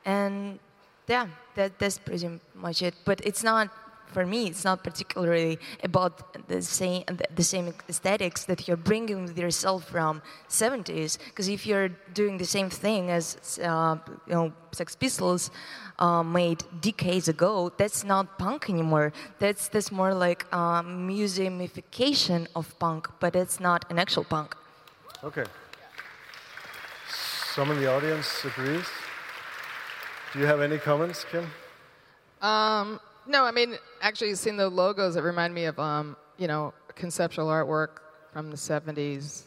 and 0.09 0.59
yeah, 1.07 1.27
that 1.55 1.79
that's 1.79 1.99
pretty 1.99 2.29
much 2.55 2.83
it. 2.83 2.95
But 3.05 3.21
it's 3.29 3.45
not 3.45 3.69
for 4.07 4.25
me. 4.25 4.47
It's 4.47 4.65
not 4.65 4.83
particularly 4.83 5.59
about 5.85 6.13
the 6.49 6.63
same 6.63 7.05
the 7.41 7.45
same 7.45 7.67
aesthetics 7.89 8.41
that 8.47 8.67
you're 8.67 8.83
bringing 8.91 9.23
with 9.27 9.39
yourself 9.39 9.81
from 9.95 10.23
70s. 10.49 11.19
Because 11.29 11.49
if 11.49 11.67
you're 11.67 11.91
doing 12.15 12.39
the 12.39 12.47
same 12.57 12.71
thing 12.71 13.11
as 13.11 13.59
uh, 13.63 13.97
you 14.27 14.35
know 14.35 14.53
Sex 14.73 14.97
Pistols 14.97 15.51
uh, 15.99 16.23
made 16.23 16.65
decades 16.81 17.29
ago, 17.29 17.71
that's 17.77 18.03
not 18.03 18.39
punk 18.39 18.71
anymore. 18.71 19.13
That's 19.39 19.69
that's 19.69 19.93
more 19.93 20.15
like 20.15 20.47
uh, 20.53 20.83
museumification 20.83 22.47
of 22.57 22.65
punk, 22.79 23.09
but 23.21 23.37
it's 23.37 23.61
not 23.61 23.85
an 23.91 23.99
actual 23.99 24.25
punk. 24.25 24.57
Okay. 25.23 25.45
Some 27.55 27.71
in 27.73 27.79
the 27.81 27.93
audience 27.93 28.45
agrees. 28.45 28.89
Do 30.33 30.41
you 30.41 30.47
have 30.47 30.61
any 30.61 30.79
comments, 30.79 31.25
Kim? 31.31 31.47
Um, 32.43 33.01
no, 33.27 33.45
I 33.45 33.51
mean, 33.51 33.77
actually, 34.03 34.35
seeing 34.35 34.57
the 34.57 34.69
logos, 34.69 35.17
it 35.17 35.23
remind 35.23 35.55
me 35.55 35.65
of, 35.65 35.79
um, 35.79 36.17
you 36.37 36.47
know, 36.47 36.75
conceptual 36.95 37.47
artwork 37.47 37.99
from 38.33 38.51
the 38.51 38.57
70s. 38.57 39.43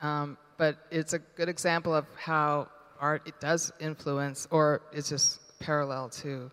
Um, 0.00 0.38
but 0.56 0.76
it's 0.90 1.12
a 1.12 1.18
good 1.18 1.48
example 1.48 1.94
of 1.94 2.06
how 2.16 2.68
art 2.98 3.22
it 3.26 3.38
does 3.40 3.72
influence, 3.78 4.48
or 4.50 4.80
it's 4.92 5.08
just 5.08 5.40
parallel 5.58 6.08
to, 6.08 6.50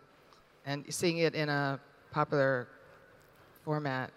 and 0.65 0.85
seeing 0.89 1.19
it 1.19 1.35
in 1.35 1.49
a 1.49 1.79
popular 2.11 2.67
format. 3.63 4.11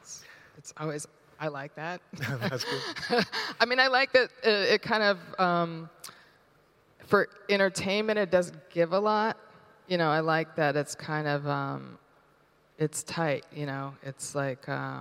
It's, 0.00 0.24
it's 0.56 0.72
always 0.76 1.06
I 1.42 1.48
like 1.48 1.74
that. 1.74 2.00
That's 2.40 2.64
good. 2.64 3.26
I 3.60 3.64
mean, 3.64 3.80
I 3.80 3.88
like 3.88 4.12
that 4.12 4.30
uh, 4.46 4.74
it 4.74 4.82
kind 4.82 5.02
of, 5.02 5.18
um, 5.40 5.90
for 7.06 7.28
entertainment, 7.48 8.18
it 8.18 8.30
doesn't 8.30 8.70
give 8.70 8.92
a 8.92 8.98
lot. 8.98 9.36
You 9.88 9.98
know, 9.98 10.10
I 10.10 10.20
like 10.20 10.54
that 10.56 10.76
it's 10.76 10.94
kind 10.94 11.26
of, 11.26 11.46
um, 11.46 11.98
it's 12.78 13.02
tight. 13.02 13.44
You 13.54 13.66
know, 13.66 13.94
it's 14.02 14.34
like 14.34 14.68
uh, 14.68 15.00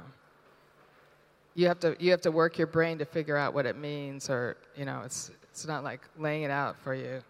you 1.55 1.67
have 1.67 1.79
to 1.79 1.95
you 1.99 2.11
have 2.11 2.21
to 2.21 2.31
work 2.31 2.57
your 2.57 2.67
brain 2.67 2.97
to 2.99 3.05
figure 3.05 3.37
out 3.37 3.53
what 3.53 3.65
it 3.65 3.77
means, 3.77 4.29
or 4.29 4.57
you 4.75 4.85
know, 4.85 5.01
it's 5.05 5.31
it's 5.51 5.65
not 5.65 5.83
like 5.83 6.01
laying 6.17 6.43
it 6.43 6.51
out 6.51 6.77
for 6.77 6.93
you. 6.93 7.21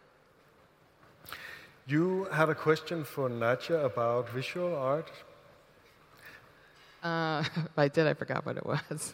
You 1.87 2.25
had 2.31 2.49
a 2.49 2.55
question 2.55 3.03
for 3.03 3.29
Nadja 3.29 3.85
about 3.85 4.29
visual 4.29 4.75
art. 4.75 5.11
Uh, 7.03 7.43
if 7.55 7.77
I 7.77 7.87
did, 7.87 8.07
I 8.07 8.13
forgot 8.13 8.45
what 8.45 8.57
it 8.57 8.65
was. 8.65 9.13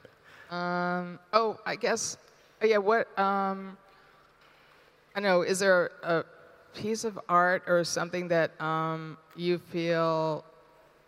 um, 0.50 1.18
oh, 1.32 1.58
I 1.64 1.76
guess, 1.76 2.18
yeah, 2.62 2.78
what, 2.78 3.16
um, 3.18 3.76
I 5.18 5.20
know, 5.20 5.42
is 5.42 5.58
there 5.58 5.90
a 6.04 6.22
piece 6.76 7.02
of 7.02 7.18
art 7.28 7.64
or 7.66 7.82
something 7.82 8.28
that 8.28 8.52
um, 8.60 9.18
you 9.34 9.58
feel, 9.58 10.44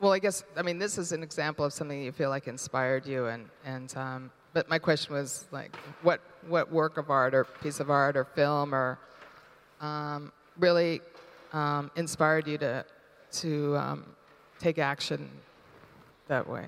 well, 0.00 0.12
I 0.12 0.18
guess, 0.18 0.42
I 0.56 0.62
mean, 0.62 0.80
this 0.80 0.98
is 0.98 1.12
an 1.12 1.22
example 1.22 1.64
of 1.64 1.72
something 1.72 2.02
you 2.02 2.10
feel 2.10 2.28
like 2.28 2.48
inspired 2.48 3.06
you, 3.06 3.26
and, 3.26 3.48
and 3.64 3.96
um, 3.96 4.32
but 4.52 4.68
my 4.68 4.80
question 4.80 5.14
was 5.14 5.46
like, 5.52 5.76
what, 6.02 6.20
what 6.48 6.72
work 6.72 6.98
of 6.98 7.08
art 7.08 7.36
or 7.36 7.44
piece 7.44 7.78
of 7.78 7.88
art 7.88 8.16
or 8.16 8.24
film 8.24 8.74
or 8.74 8.98
um, 9.80 10.32
really 10.58 11.02
um, 11.52 11.88
inspired 11.94 12.48
you 12.48 12.58
to, 12.58 12.84
to 13.34 13.76
um, 13.76 14.06
take 14.58 14.80
action 14.80 15.30
that 16.26 16.48
way? 16.48 16.66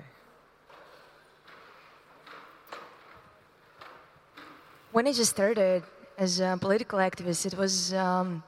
When 4.93 5.05
I 5.07 5.11
just 5.11 5.31
started 5.31 5.83
as 6.17 6.39
a 6.39 6.57
political 6.59 6.99
activist, 6.99 7.45
it 7.45 7.57
was 7.57 7.93
um, 7.93 8.43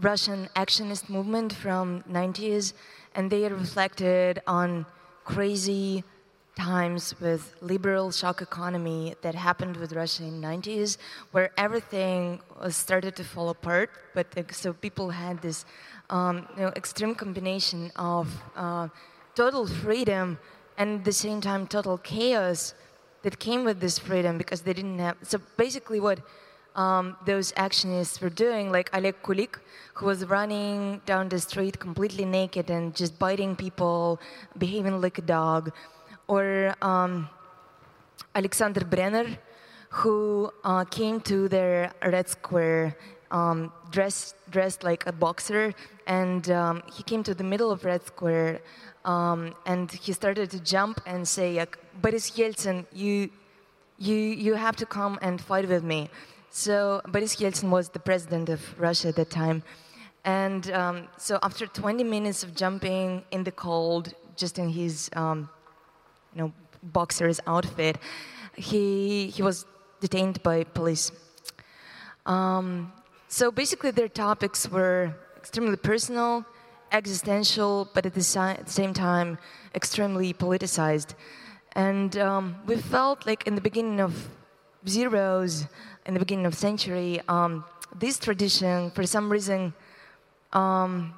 Russian 0.00 0.48
actionist 0.56 1.08
movement 1.08 1.52
from 1.52 2.02
90s, 2.10 2.72
and 3.14 3.30
they 3.30 3.48
reflected 3.48 4.40
on 4.46 4.86
crazy 5.24 6.04
times 6.56 7.18
with 7.20 7.54
liberal 7.60 8.10
shock 8.10 8.42
economy 8.42 9.14
that 9.22 9.34
happened 9.34 9.76
with 9.76 9.92
Russia 9.92 10.24
in 10.24 10.40
90s, 10.40 10.98
where 11.30 11.50
everything 11.56 12.40
started 12.68 13.16
to 13.16 13.24
fall 13.24 13.48
apart. 13.50 13.90
But 14.14 14.26
so 14.52 14.72
people 14.72 15.10
had 15.10 15.40
this 15.40 15.64
um, 16.10 16.46
you 16.56 16.62
know, 16.62 16.72
extreme 16.76 17.14
combination 17.14 17.90
of 17.96 18.28
uh, 18.56 18.88
total 19.34 19.66
freedom 19.66 20.38
and 20.76 20.98
at 20.98 21.04
the 21.04 21.12
same 21.12 21.40
time 21.40 21.66
total 21.66 21.98
chaos 21.98 22.74
that 23.22 23.38
came 23.38 23.64
with 23.64 23.80
this 23.80 23.98
freedom 23.98 24.36
because 24.36 24.62
they 24.62 24.72
didn't 24.72 24.98
have. 24.98 25.16
So 25.22 25.38
basically, 25.56 26.00
what 26.00 26.20
um, 26.74 27.16
those 27.26 27.52
actionists 27.52 28.20
were 28.20 28.30
doing, 28.30 28.72
like 28.72 28.90
Oleg 28.94 29.16
Kulik, 29.22 29.56
who 29.94 30.06
was 30.06 30.24
running 30.26 31.00
down 31.04 31.28
the 31.28 31.38
street 31.38 31.78
completely 31.78 32.24
naked 32.24 32.70
and 32.70 32.94
just 32.94 33.18
biting 33.18 33.56
people, 33.56 34.20
behaving 34.58 35.00
like 35.00 35.18
a 35.18 35.22
dog, 35.22 35.72
or 36.28 36.74
um, 36.82 37.28
Alexander 38.34 38.84
Brenner, 38.84 39.26
who 39.90 40.50
uh, 40.64 40.84
came 40.84 41.20
to 41.20 41.48
their 41.48 41.92
Red 42.02 42.28
Square 42.28 42.96
um, 43.32 43.72
dressed 43.90 44.36
dressed 44.50 44.84
like 44.84 45.06
a 45.06 45.12
boxer, 45.12 45.74
and 46.06 46.50
um, 46.50 46.82
he 46.94 47.02
came 47.02 47.22
to 47.24 47.34
the 47.34 47.44
middle 47.44 47.70
of 47.70 47.84
Red 47.84 48.04
Square, 48.06 48.60
um, 49.04 49.54
and 49.66 49.90
he 49.90 50.12
started 50.12 50.50
to 50.50 50.60
jump 50.60 51.00
and 51.06 51.26
say, 51.26 51.64
"Boris 52.00 52.30
Yeltsin, 52.30 52.86
you, 52.92 53.30
you, 53.98 54.14
you 54.14 54.54
have 54.54 54.76
to 54.76 54.86
come 54.86 55.18
and 55.22 55.40
fight 55.40 55.68
with 55.68 55.82
me." 55.82 56.10
So 56.54 57.00
Boris 57.08 57.36
Yeltsin 57.36 57.70
was 57.70 57.88
the 57.88 57.98
president 57.98 58.50
of 58.50 58.60
Russia 58.78 59.08
at 59.08 59.16
that 59.16 59.30
time, 59.30 59.62
and 60.22 60.70
um, 60.70 61.08
so 61.16 61.38
after 61.42 61.66
20 61.66 62.04
minutes 62.04 62.42
of 62.42 62.54
jumping 62.54 63.24
in 63.30 63.42
the 63.42 63.50
cold, 63.50 64.12
just 64.36 64.58
in 64.58 64.68
his, 64.68 65.08
um, 65.16 65.48
you 66.34 66.42
know, 66.42 66.52
boxer's 66.82 67.40
outfit, 67.46 67.96
he 68.54 69.28
he 69.28 69.42
was 69.42 69.64
detained 70.00 70.42
by 70.42 70.64
police. 70.64 71.10
Um, 72.26 72.92
so 73.28 73.50
basically, 73.50 73.90
their 73.90 74.08
topics 74.08 74.68
were 74.68 75.14
extremely 75.38 75.76
personal, 75.76 76.44
existential, 76.92 77.88
but 77.94 78.04
at 78.04 78.12
the, 78.12 78.22
si- 78.22 78.62
same 78.66 78.92
time, 78.92 79.38
extremely 79.74 80.34
politicized. 80.34 81.14
And 81.74 82.14
um, 82.18 82.56
we 82.66 82.76
felt 82.76 83.24
like 83.24 83.46
in 83.46 83.54
the 83.54 83.62
beginning 83.62 84.00
of 84.00 84.28
zeros, 84.86 85.66
in 86.06 86.14
the 86.14 86.20
beginning 86.20 86.46
of 86.46 86.54
century, 86.54 87.20
um, 87.28 87.64
this 87.94 88.18
tradition, 88.18 88.90
for 88.90 89.04
some 89.06 89.30
reason, 89.30 89.72
um, 90.52 91.14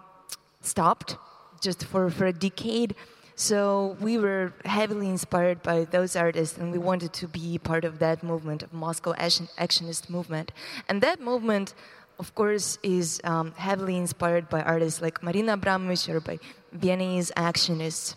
stopped 0.60 1.16
just 1.60 1.84
for, 1.84 2.10
for 2.10 2.26
a 2.26 2.32
decade. 2.32 2.94
So 3.36 3.96
we 4.00 4.18
were 4.18 4.52
heavily 4.64 5.08
inspired 5.08 5.62
by 5.62 5.84
those 5.84 6.14
artists, 6.14 6.56
and 6.58 6.70
we 6.70 6.78
wanted 6.78 7.12
to 7.14 7.26
be 7.26 7.58
part 7.58 7.84
of 7.84 7.98
that 7.98 8.22
movement, 8.22 8.62
of 8.62 8.72
Moscow 8.72 9.14
action, 9.18 9.48
actionist 9.58 10.08
movement. 10.08 10.52
And 10.88 11.00
that 11.02 11.20
movement, 11.20 11.74
of 12.20 12.34
course, 12.34 12.78
is 12.82 13.20
um, 13.24 13.52
heavily 13.56 13.96
inspired 13.96 14.48
by 14.48 14.62
artists 14.62 15.02
like 15.02 15.22
Marina 15.22 15.54
Abramovich 15.54 16.08
or 16.08 16.20
by 16.20 16.38
Viennese 16.72 17.32
actionists. 17.36 18.14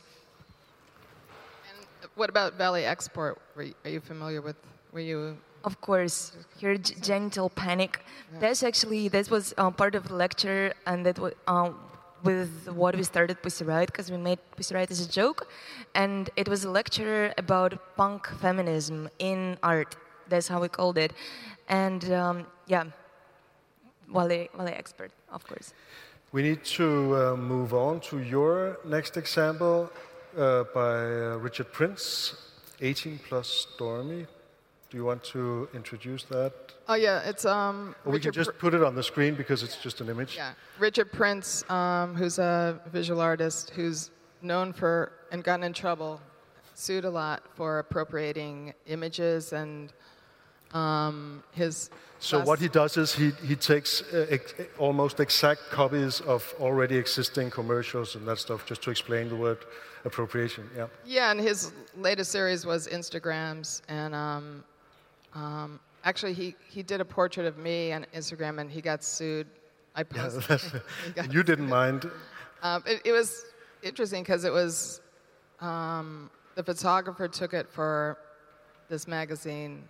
And 1.69 2.09
what 2.15 2.29
about 2.29 2.53
Valie 2.53 2.85
Export? 2.85 3.41
Were 3.55 3.63
you, 3.63 3.73
are 3.85 3.89
you 3.89 3.99
familiar 3.99 4.41
with? 4.41 4.57
Were 4.91 4.99
you? 4.99 5.37
Of 5.67 5.81
course, 5.81 6.17
your 6.63 6.75
genital 6.77 7.49
panic. 7.49 7.99
That's 8.39 8.63
actually 8.63 9.09
that 9.09 9.29
was 9.29 9.53
uh, 9.57 9.69
part 9.81 9.95
of 9.95 10.03
the 10.07 10.15
lecture, 10.15 10.63
and 10.89 11.05
that 11.05 11.17
was 11.19 11.33
uh, 11.45 11.71
with 12.23 12.51
what 12.81 12.95
we 12.95 13.03
started 13.03 13.35
Pussy 13.43 13.65
Riot 13.65 13.87
because 13.91 14.09
we 14.09 14.19
made 14.29 14.39
Pussy 14.55 14.73
Riot 14.75 14.91
as 14.91 15.01
a 15.07 15.09
joke, 15.19 15.39
and 15.93 16.29
it 16.41 16.47
was 16.47 16.63
a 16.63 16.71
lecture 16.79 17.33
about 17.37 17.71
punk 17.97 18.21
feminism 18.43 19.09
in 19.19 19.57
art. 19.61 19.97
That's 20.29 20.47
how 20.47 20.61
we 20.61 20.69
called 20.69 20.97
it, 20.97 21.11
and 21.67 22.01
um, 22.13 22.37
yeah, 22.73 22.85
Valie 24.07 24.47
Valie 24.55 24.77
Export, 24.81 25.11
of 25.37 25.45
course. 25.49 25.73
We 26.31 26.43
need 26.43 26.63
to 26.79 26.87
uh, 26.87 27.35
move 27.35 27.73
on 27.73 27.99
to 28.09 28.19
your 28.19 28.77
next 28.85 29.17
example 29.17 29.91
uh, 30.37 30.63
by 30.73 30.93
uh, 30.95 31.43
Richard 31.47 31.73
Prince, 31.73 32.07
18 32.79 33.19
plus 33.27 33.67
Stormy. 33.67 34.27
Do 34.89 34.97
you 34.97 35.03
want 35.03 35.23
to 35.25 35.67
introduce 35.73 36.23
that? 36.25 36.53
Oh 36.87 36.93
yeah, 36.93 37.29
it's 37.29 37.43
um. 37.45 37.93
Or 38.05 38.13
we 38.13 38.19
can 38.19 38.31
just 38.31 38.51
Pr- 38.51 38.57
put 38.57 38.73
it 38.73 38.83
on 38.83 38.95
the 38.95 39.03
screen 39.03 39.35
because 39.35 39.61
it's 39.61 39.75
just 39.75 39.99
an 39.99 40.09
image. 40.09 40.35
Yeah, 40.37 40.53
Richard 40.79 41.11
Prince, 41.11 41.69
um, 41.69 42.15
who's 42.15 42.39
a 42.39 42.79
visual 42.91 43.19
artist 43.19 43.71
who's 43.71 44.11
known 44.41 44.71
for 44.71 45.11
and 45.31 45.43
gotten 45.43 45.63
in 45.65 45.73
trouble, 45.73 46.21
sued 46.73 47.03
a 47.03 47.09
lot 47.09 47.43
for 47.55 47.79
appropriating 47.79 48.73
images 48.85 49.51
and 49.51 49.91
um, 50.73 51.43
his. 51.51 51.89
So 52.19 52.41
what 52.43 52.59
he 52.59 52.67
does 52.67 52.97
is 52.97 53.13
he, 53.13 53.31
he 53.45 53.55
takes 53.55 54.01
uh, 54.01 54.25
ex- 54.29 54.55
almost 54.79 55.19
exact 55.19 55.69
copies 55.69 56.19
of 56.21 56.51
already 56.59 56.95
existing 56.95 57.51
commercials 57.51 58.15
and 58.15 58.27
that 58.27 58.39
stuff 58.39 58.65
just 58.65 58.81
to 58.83 58.89
explain 58.89 59.29
the 59.29 59.35
word 59.35 59.59
appropriation. 60.03 60.67
Yeah. 60.75 60.87
Yeah, 61.05 61.31
and 61.31 61.39
his 61.39 61.73
latest 61.95 62.31
series 62.31 62.65
was 62.65 62.87
Instagrams, 62.87 63.81
and 63.87 64.15
um, 64.15 64.63
um, 65.37 65.79
actually 66.03 66.33
he, 66.33 66.55
he 66.67 66.81
did 66.81 66.99
a 66.99 67.05
portrait 67.05 67.45
of 67.45 67.57
me 67.57 67.93
on 67.93 68.05
Instagram, 68.15 68.59
and 68.59 68.71
he 68.71 68.81
got 68.81 69.03
sued. 69.03 69.47
I 69.95 70.03
posted. 70.03 70.59
he 71.15 71.31
you 71.31 71.43
didn't 71.43 71.69
mind. 71.69 72.09
Um, 72.63 72.83
it, 72.87 73.01
it 73.05 73.11
was 73.11 73.45
interesting 73.83 74.23
because 74.23 74.43
it 74.43 74.51
was 74.51 75.01
um, 75.59 76.29
the 76.55 76.63
photographer 76.63 77.27
took 77.27 77.53
it 77.53 77.69
for 77.69 78.17
this 78.89 79.07
magazine 79.07 79.83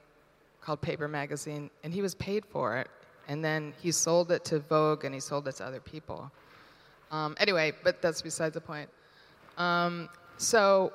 called 0.60 0.82
Paper 0.82 1.08
Magazine, 1.08 1.70
and 1.84 1.94
he 1.94 2.02
was 2.02 2.14
paid 2.16 2.46
for 2.46 2.78
it. 2.78 2.90
And 3.30 3.44
then 3.44 3.74
he 3.82 3.92
sold 3.92 4.32
it 4.32 4.46
to 4.46 4.60
Vogue, 4.60 5.04
and 5.04 5.14
he 5.14 5.20
sold 5.20 5.48
it 5.48 5.56
to 5.58 5.66
other 5.66 5.82
people. 5.82 6.32
Um, 7.12 7.36
anyway, 7.40 7.74
but 7.84 8.02
that's 8.02 8.22
beside 8.22 8.54
the 8.54 8.62
point. 8.62 8.90
Um, 9.58 10.10
so 10.38 10.94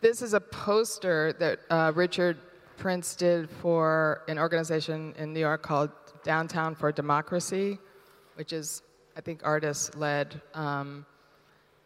this 0.00 0.22
is 0.22 0.34
a 0.34 0.40
poster 0.40 1.34
that 1.34 1.60
uh, 1.70 1.92
Richard 1.94 2.38
Prince 2.80 3.14
did 3.14 3.50
for 3.50 4.22
an 4.26 4.38
organization 4.38 5.14
in 5.18 5.34
New 5.34 5.40
York 5.40 5.60
called 5.60 5.90
Downtown 6.24 6.74
for 6.74 6.90
Democracy, 6.90 7.78
which 8.36 8.54
is, 8.54 8.80
I 9.14 9.20
think, 9.20 9.42
artist 9.44 9.98
led. 9.98 10.40
Um, 10.54 11.04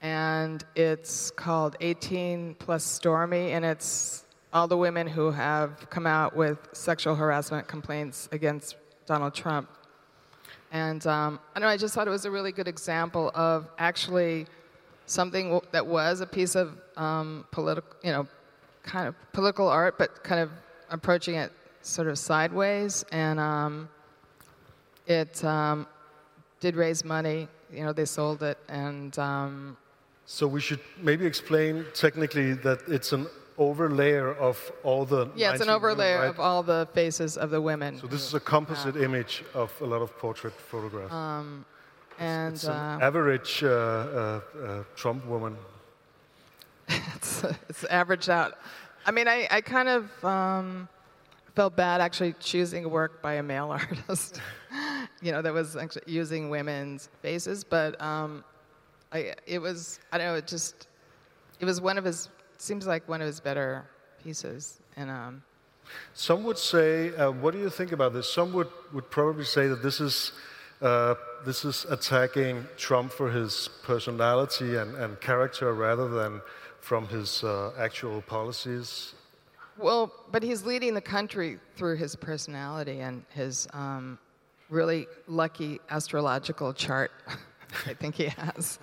and 0.03 0.65
it's 0.77 1.33
called 1.33 1.75
18 1.81 2.55
plus 2.61 2.85
Stormy, 2.85 3.51
and 3.51 3.65
it's 3.65 4.25
all 4.53 4.69
the 4.69 4.77
women 4.77 5.09
who 5.09 5.33
have 5.33 5.91
come 5.91 6.07
out 6.07 6.37
with 6.37 6.59
sexual 6.73 7.17
harassment 7.17 7.67
complaints 7.67 8.29
against 8.31 8.77
Donald 9.05 9.35
Trump. 9.35 9.69
And 10.71 11.05
um, 11.09 11.41
I 11.57 11.59
know, 11.59 11.67
I 11.67 11.77
just 11.77 11.95
thought 11.95 12.07
it 12.07 12.13
was 12.13 12.25
a 12.25 12.31
really 12.31 12.53
good 12.53 12.69
example 12.69 13.33
of 13.35 13.69
actually 13.79 14.47
something 15.07 15.61
that 15.73 15.85
was 15.85 16.21
a 16.21 16.27
piece 16.27 16.55
of 16.55 16.79
um, 16.97 17.47
political, 17.51 17.91
you 18.05 18.13
know, 18.13 18.29
kind 18.85 19.09
of 19.09 19.17
political 19.33 19.67
art, 19.67 19.99
but 19.99 20.23
kind 20.23 20.41
of 20.41 20.51
approaching 20.95 21.35
it 21.35 21.53
sort 21.83 22.09
of 22.09 22.19
sideways. 22.19 23.05
And 23.13 23.39
um, 23.39 23.89
it 25.07 25.45
um, 25.45 25.87
did 26.61 26.77
raise 26.77 27.05
money. 27.05 27.49
You 27.73 27.85
know, 27.85 27.93
they 27.93 28.05
sold 28.05 28.43
it, 28.43 28.59
and 28.69 29.19
um, 29.19 29.77
So 30.27 30.47
we 30.47 30.61
should 30.61 30.81
maybe 31.01 31.27
explain 31.27 31.85
technically 31.93 32.55
that 32.55 32.81
it's 32.87 33.13
an 33.13 33.27
overlayer 33.59 34.37
of 34.39 34.57
all 34.83 35.05
the. 35.05 35.31
yeah, 35.35 35.53
it's 35.53 35.61
an 35.61 35.67
19 35.67 35.77
overlay 35.77 36.13
women, 36.13 36.21
right? 36.21 36.31
of 36.31 36.41
all 36.41 36.63
the 36.63 36.89
faces 36.95 37.37
of 37.37 37.51
the 37.51 37.61
women. 37.61 37.99
So 37.99 38.07
this 38.07 38.23
is 38.23 38.35
a 38.35 38.41
composite 38.41 38.97
image 38.97 39.45
of 39.55 39.73
a 39.81 39.87
lot 39.87 40.03
of 40.03 40.17
portrait 40.19 40.55
photographs. 40.55 41.13
Um, 41.13 41.65
and 42.19 42.55
it's 42.55 42.65
an 42.65 42.73
uh, 42.73 42.99
average 43.03 43.65
uh, 43.65 43.69
uh, 43.69 44.41
uh, 44.63 44.85
Trump 44.95 45.27
woman. 45.27 45.57
it's, 46.89 47.45
it's 47.69 47.85
averaged 47.85 48.31
out. 48.31 48.57
I 49.07 49.11
mean, 49.11 49.29
I, 49.29 49.49
I 49.51 49.61
kind 49.61 49.89
of 49.89 50.25
um, 50.25 50.89
felt 51.55 51.77
bad 51.77 52.01
actually 52.01 52.35
choosing 52.41 52.91
work 52.91 53.23
by 53.23 53.35
a 53.35 53.43
male 53.43 53.71
artist, 53.81 54.41
you 55.23 55.33
know, 55.33 55.41
that 55.43 55.53
was 55.53 55.77
actually 55.77 56.03
using 56.07 56.51
women's 56.51 57.09
faces, 57.23 57.65
but 57.65 58.01
um, 58.01 58.45
I, 59.13 59.35
it 59.47 59.59
was, 59.59 60.01
I 60.13 60.19
don't 60.19 60.27
know, 60.27 60.35
it 60.35 60.47
just, 60.47 60.89
it 61.61 61.65
was 61.65 61.81
one 61.81 61.99
of 61.99 62.05
his, 62.05 62.29
seems 62.59 62.87
like 62.87 63.09
one 63.09 63.21
of 63.21 63.27
his 63.27 63.41
better 63.41 63.85
pieces. 64.23 64.81
And 64.97 65.11
um, 65.11 65.43
Some 66.15 66.45
would 66.45 66.59
say, 66.59 67.15
uh, 67.15 67.31
what 67.31 67.53
do 67.53 67.61
you 67.61 67.71
think 67.71 67.93
about 67.93 68.13
this? 68.13 68.31
Some 68.33 68.53
would, 68.55 68.69
would 68.93 69.11
probably 69.11 69.45
say 69.45 69.69
that 69.69 69.83
this 69.83 70.01
is, 70.01 70.33
uh, 70.83 71.15
this 71.45 71.65
is 71.65 71.87
attacking 71.89 72.67
Trump 72.77 73.13
for 73.13 73.31
his 73.31 73.69
personality 73.85 74.77
and, 74.77 74.97
and 74.97 75.21
character 75.21 75.73
rather 75.73 76.09
than 76.09 76.41
from 76.81 77.07
his 77.09 77.45
uh, 77.45 77.73
actual 77.79 78.21
policies. 78.23 79.15
Well, 79.79 80.13
but 80.31 80.43
he's 80.43 80.65
leading 80.65 80.95
the 80.95 81.01
country 81.01 81.59
through 81.77 81.97
his 81.97 82.15
personality 82.17 83.01
and 83.01 83.25
his 83.31 83.67
um, 83.73 84.19
really 84.71 85.07
lucky 85.27 85.81
astrological 85.91 86.73
chart. 86.73 87.11
I 87.87 87.95
think 87.95 88.15
he 88.15 88.27
has. 88.27 88.79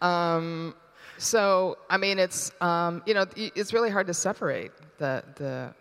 Um, 0.00 0.74
So 1.18 1.78
I 1.88 1.96
mean, 1.96 2.18
it's 2.18 2.50
um, 2.60 3.02
you 3.06 3.14
know, 3.14 3.26
it's 3.36 3.72
really 3.72 3.90
hard 3.90 4.06
to 4.08 4.14
separate 4.14 4.72
the 4.98 5.22
the 5.36 5.74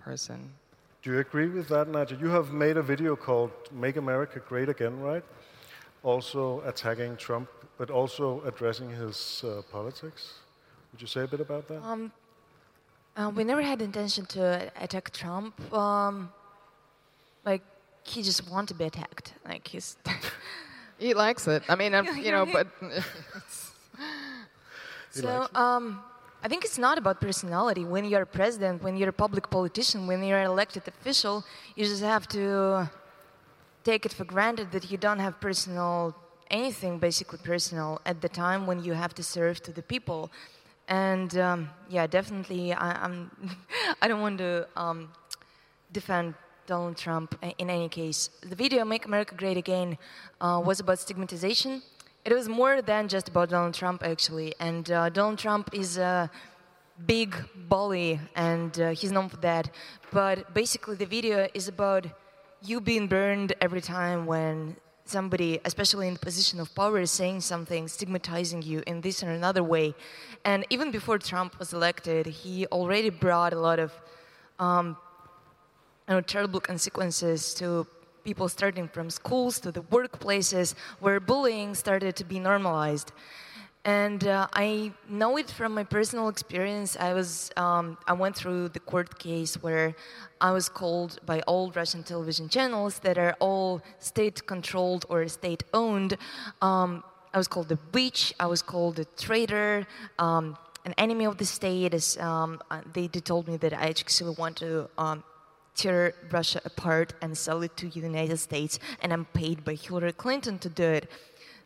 person. 0.00 0.50
Do 1.02 1.10
you 1.12 1.18
agree 1.18 1.48
with 1.48 1.68
that, 1.68 1.88
Nadia? 1.88 2.16
You 2.18 2.28
have 2.30 2.52
made 2.52 2.78
a 2.78 2.82
video 2.82 3.14
called 3.14 3.50
Make 3.72 3.96
America 3.96 4.40
Great 4.48 4.68
Again, 4.70 4.98
right? 5.00 5.22
Also 6.02 6.62
attacking 6.64 7.16
Trump, 7.16 7.48
but 7.76 7.90
also 7.90 8.40
addressing 8.46 8.88
his 8.88 9.44
uh, 9.44 9.60
politics. 9.70 10.34
Would 10.92 11.02
you 11.02 11.06
say 11.06 11.24
a 11.24 11.26
bit 11.26 11.40
about 11.40 11.68
that? 11.68 11.82
Um, 11.82 12.10
uh, 13.16 13.30
we 13.34 13.44
never 13.44 13.62
had 13.62 13.80
intention 13.82 14.26
to 14.26 14.70
attack 14.80 15.12
Trump. 15.12 15.72
Um, 15.72 16.32
like 17.44 17.62
he 18.02 18.22
just 18.22 18.50
want 18.50 18.68
to 18.68 18.74
be 18.74 18.84
attacked. 18.84 19.34
Like 19.46 19.66
he's. 19.68 19.96
He 20.98 21.12
likes 21.14 21.46
it. 21.48 21.62
I 21.68 21.74
mean, 21.74 21.94
I'm, 21.94 22.06
you 22.26 22.30
know, 22.30 22.46
but 22.46 22.66
so 25.10 25.48
um, 25.54 26.00
I 26.42 26.48
think 26.48 26.64
it's 26.64 26.78
not 26.78 26.98
about 26.98 27.20
personality. 27.20 27.84
When 27.84 28.04
you're 28.04 28.22
a 28.22 28.26
president, 28.26 28.82
when 28.82 28.96
you're 28.96 29.08
a 29.08 29.20
public 29.26 29.50
politician, 29.50 30.06
when 30.06 30.22
you're 30.22 30.38
an 30.38 30.46
elected 30.46 30.86
official, 30.86 31.44
you 31.76 31.84
just 31.84 32.02
have 32.02 32.28
to 32.28 32.90
take 33.82 34.06
it 34.06 34.12
for 34.12 34.24
granted 34.24 34.70
that 34.72 34.90
you 34.90 34.96
don't 34.96 35.18
have 35.18 35.40
personal 35.40 36.14
anything 36.50 36.98
basically 36.98 37.38
personal 37.38 38.00
at 38.04 38.20
the 38.20 38.28
time 38.28 38.66
when 38.66 38.84
you 38.84 38.92
have 38.92 39.14
to 39.14 39.22
serve 39.22 39.62
to 39.62 39.72
the 39.72 39.82
people 39.82 40.30
and 40.88 41.36
um, 41.38 41.70
yeah 41.88 42.06
definitely 42.06 42.72
I, 42.72 43.04
i'm 43.04 43.30
i 44.02 44.08
don't 44.08 44.20
want 44.20 44.38
to 44.38 44.66
um, 44.76 45.08
defend 45.92 46.34
donald 46.66 46.96
trump 46.96 47.36
in 47.58 47.70
any 47.70 47.88
case. 47.88 48.30
The 48.42 48.56
video 48.56 48.84
make 48.84 49.04
america 49.06 49.34
great 49.34 49.56
again 49.56 49.98
uh, 50.40 50.60
was 50.64 50.80
about 50.80 50.98
stigmatization. 50.98 51.82
It 52.24 52.32
was 52.32 52.48
more 52.48 52.80
than 52.82 53.08
just 53.08 53.28
about 53.28 53.50
donald 53.50 53.74
trump 53.74 54.02
actually. 54.02 54.54
And 54.60 54.90
uh, 54.90 55.08
donald 55.10 55.38
trump 55.38 55.70
is 55.72 55.98
a 55.98 56.30
big 57.06 57.34
bully 57.68 58.20
and 58.36 58.78
uh, 58.80 58.90
he's 58.90 59.12
known 59.12 59.28
for 59.28 59.38
that. 59.38 59.70
But 60.12 60.54
basically 60.54 60.96
the 60.96 61.06
video 61.06 61.48
is 61.54 61.68
about 61.68 62.06
you 62.62 62.80
being 62.80 63.08
burned 63.08 63.52
every 63.60 63.80
time 63.82 64.26
when 64.26 64.76
somebody, 65.04 65.60
especially 65.64 66.08
in 66.08 66.14
the 66.14 66.20
position 66.20 66.60
of 66.60 66.74
power, 66.74 67.00
is 67.00 67.10
saying 67.10 67.40
something, 67.40 67.88
stigmatizing 67.88 68.62
you 68.62 68.82
in 68.86 69.00
this 69.00 69.22
or 69.22 69.30
another 69.30 69.62
way. 69.62 69.94
And 70.44 70.66
even 70.70 70.90
before 70.90 71.18
Trump 71.18 71.58
was 71.58 71.72
elected, 71.72 72.26
he 72.26 72.66
already 72.66 73.10
brought 73.10 73.52
a 73.52 73.58
lot 73.58 73.78
of 73.78 73.92
um, 74.58 74.96
you 76.08 76.14
know, 76.14 76.20
terrible 76.20 76.60
consequences 76.60 77.54
to 77.54 77.86
people 78.24 78.48
starting 78.48 78.88
from 78.88 79.10
schools 79.10 79.60
to 79.60 79.70
the 79.70 79.82
workplaces 79.82 80.74
where 81.00 81.20
bullying 81.20 81.74
started 81.74 82.16
to 82.16 82.24
be 82.24 82.38
normalized. 82.38 83.12
And 83.84 84.26
uh, 84.26 84.46
I 84.54 84.92
know 85.10 85.36
it 85.36 85.50
from 85.50 85.74
my 85.74 85.84
personal 85.84 86.28
experience. 86.28 86.96
I 86.98 87.12
was 87.12 87.50
um, 87.56 87.98
I 88.06 88.14
went 88.14 88.34
through 88.34 88.70
the 88.70 88.80
court 88.80 89.18
case 89.18 89.62
where 89.62 89.94
I 90.40 90.52
was 90.52 90.70
called 90.70 91.20
by 91.26 91.40
all 91.40 91.70
Russian 91.70 92.02
television 92.02 92.48
channels 92.48 93.00
that 93.00 93.18
are 93.18 93.36
all 93.40 93.82
state-controlled 93.98 95.04
or 95.10 95.28
state-owned. 95.28 96.16
Um, 96.62 97.04
I 97.34 97.38
was 97.38 97.48
called 97.48 97.70
a 97.72 97.78
witch. 97.92 98.32
I 98.40 98.46
was 98.46 98.62
called 98.62 98.98
a 99.00 99.04
traitor, 99.26 99.86
um, 100.18 100.56
an 100.86 100.94
enemy 100.96 101.26
of 101.26 101.36
the 101.36 101.44
state. 101.44 102.18
Um, 102.18 102.62
uh, 102.70 102.80
they, 102.94 103.06
they 103.08 103.20
told 103.20 103.48
me 103.48 103.58
that 103.58 103.74
I 103.74 103.88
actually 103.88 104.34
want 104.38 104.56
to 104.58 104.88
um, 104.96 105.24
tear 105.74 106.14
Russia 106.30 106.60
apart 106.64 107.14
and 107.20 107.36
sell 107.36 107.62
it 107.62 107.76
to 107.76 107.88
the 107.88 108.00
United 108.00 108.38
States, 108.38 108.78
and 109.02 109.12
I'm 109.12 109.24
paid 109.26 109.64
by 109.64 109.74
Hillary 109.74 110.12
Clinton 110.12 110.58
to 110.60 110.68
do 110.68 110.84
it. 110.84 111.10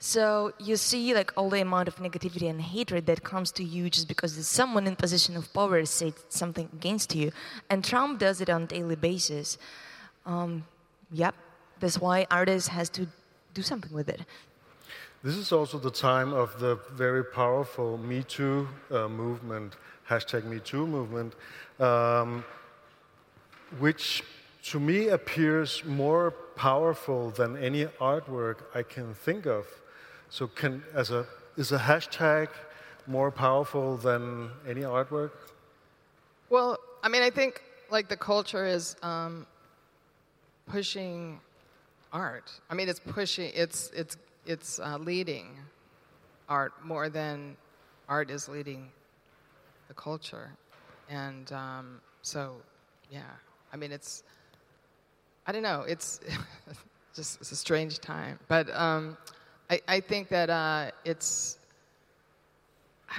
So 0.01 0.53
you 0.61 0.76
see, 0.76 1.12
like 1.12 1.32
all 1.36 1.51
the 1.51 1.61
amount 1.61 1.88
of 1.88 1.96
negativity 1.96 2.49
and 2.49 2.61
hatred 2.62 3.07
that 3.07 3.24
comes 3.24 3.51
to 3.53 3.64
you 3.64 3.90
just 3.90 4.07
because 4.07 4.46
someone 4.46 4.86
in 4.86 4.94
position 4.94 5.36
of 5.36 5.53
power 5.53 5.84
said 5.84 6.14
something 6.28 6.68
against 6.72 7.16
you, 7.16 7.32
and 7.68 7.84
Trump 7.84 8.20
does 8.20 8.40
it 8.40 8.49
on 8.49 8.62
a 8.62 8.66
daily 8.66 8.94
basis. 8.94 9.59
Um, 10.24 10.64
yep, 11.11 11.34
that's 11.80 11.99
why 11.99 12.26
artists 12.30 12.68
has 12.68 12.88
to 12.90 13.09
do 13.55 13.62
something 13.62 13.92
with 13.92 14.09
it. 14.09 14.20
This 15.24 15.34
is 15.34 15.51
also 15.51 15.78
the 15.78 15.90
time 15.90 16.32
of 16.32 16.61
the 16.61 16.78
very 16.92 17.24
powerful 17.24 17.99
Me 17.99 18.22
Too 18.22 18.68
uh, 18.92 19.09
movement, 19.09 19.74
hashtag 20.09 20.44
Me 20.44 20.61
Too 20.61 20.86
movement, 20.86 21.34
um, 21.80 22.44
which 23.80 24.22
to 24.70 24.78
me 24.78 25.09
appears 25.09 25.84
more 25.84 26.30
powerful 26.55 27.30
than 27.30 27.57
any 27.57 27.86
artwork 28.01 28.59
I 28.76 28.84
can 28.84 29.12
think 29.12 29.46
of. 29.46 29.66
So, 30.31 30.47
can, 30.47 30.83
as 30.95 31.11
a, 31.11 31.26
is 31.57 31.72
a 31.72 31.79
hashtag 31.79 32.49
more 33.07 33.31
powerful 33.31 33.97
than 33.97 34.51
any 34.66 34.83
artwork? 34.83 35.31
well, 36.51 36.79
I 37.03 37.09
mean, 37.09 37.22
I 37.22 37.31
think 37.31 37.62
like 37.91 38.09
the 38.09 38.16
culture 38.16 38.66
is 38.66 38.97
um, 39.03 39.47
pushing 40.66 41.41
art. 42.12 42.51
I 42.70 42.74
mean, 42.74 42.89
it's 42.89 43.01
pushing. 43.01 43.51
It's 43.55 43.91
it's 43.95 44.16
it's 44.47 44.79
uh, 44.79 44.99
leading 44.99 45.57
art 46.49 46.72
more 46.85 47.09
than 47.09 47.57
art 48.09 48.31
is 48.31 48.49
leading 48.49 48.91
the 49.89 49.95
culture, 49.95 50.51
and 51.09 51.51
um, 51.53 52.01
so 52.22 52.57
yeah. 53.11 53.22
I 53.72 53.76
mean, 53.76 53.93
it's 53.93 54.22
I 55.47 55.53
don't 55.53 55.62
know. 55.62 55.85
It's 55.87 56.20
just 57.14 57.41
it's 57.41 57.53
a 57.53 57.57
strange 57.57 58.01
time, 58.01 58.39
but 58.49 58.74
um, 58.74 59.16
I 59.71 59.81
I 59.89 60.01
think 60.01 60.29
that 60.29 60.51
uh, 60.51 60.91
it's. 61.05 61.59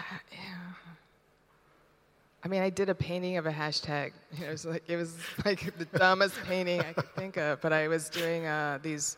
I 2.41 2.47
mean, 2.47 2.61
I 2.61 2.69
did 2.69 2.87
a 2.89 2.95
painting 2.95 3.35
of 3.37 3.45
a 3.45 3.51
hashtag. 3.51 4.11
You 4.33 4.41
know, 4.45 4.47
it 4.47 4.51
was 4.51 4.65
like 4.65 4.83
it 4.87 4.95
was 4.95 5.17
like 5.45 5.77
the 5.77 5.85
dumbest 5.97 6.35
painting 6.45 6.79
I 6.79 6.93
could 6.93 7.13
think 7.15 7.37
of. 7.37 7.59
But 7.61 7.73
I 7.73 7.87
was 7.87 8.09
doing 8.09 8.45
uh, 8.45 8.79
these 8.81 9.17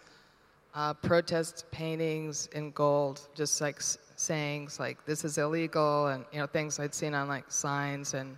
uh, 0.74 0.94
protest 0.96 1.66
paintings 1.72 2.48
in 2.54 2.72
gold, 2.72 3.22
just 3.36 3.62
like 3.62 3.78
s- 3.78 3.98
sayings 4.16 4.80
like 4.80 5.06
"this 5.06 5.24
is 5.24 5.38
illegal" 5.38 6.08
and 6.08 6.26
you 6.32 6.40
know 6.40 6.48
things 6.48 6.80
I'd 6.80 6.96
seen 6.96 7.14
on 7.14 7.28
like 7.28 7.52
signs, 7.52 8.14
and 8.16 8.38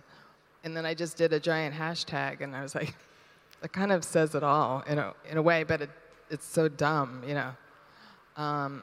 and 0.64 0.76
then 0.76 0.84
I 0.84 0.92
just 0.94 1.16
did 1.16 1.32
a 1.32 1.40
giant 1.40 1.74
hashtag, 1.74 2.42
and 2.42 2.54
I 2.54 2.62
was 2.62 2.74
like, 2.74 2.94
that 3.62 3.72
kind 3.72 3.90
of 3.90 4.04
says 4.04 4.34
it 4.34 4.42
all 4.42 4.82
in 4.86 4.98
a 4.98 5.14
in 5.30 5.38
a 5.38 5.42
way, 5.42 5.62
but 5.64 5.80
it 5.80 5.90
it's 6.30 6.46
so 6.46 6.68
dumb, 6.68 7.22
you 7.26 7.34
know. 7.34 7.52
Um, 8.36 8.82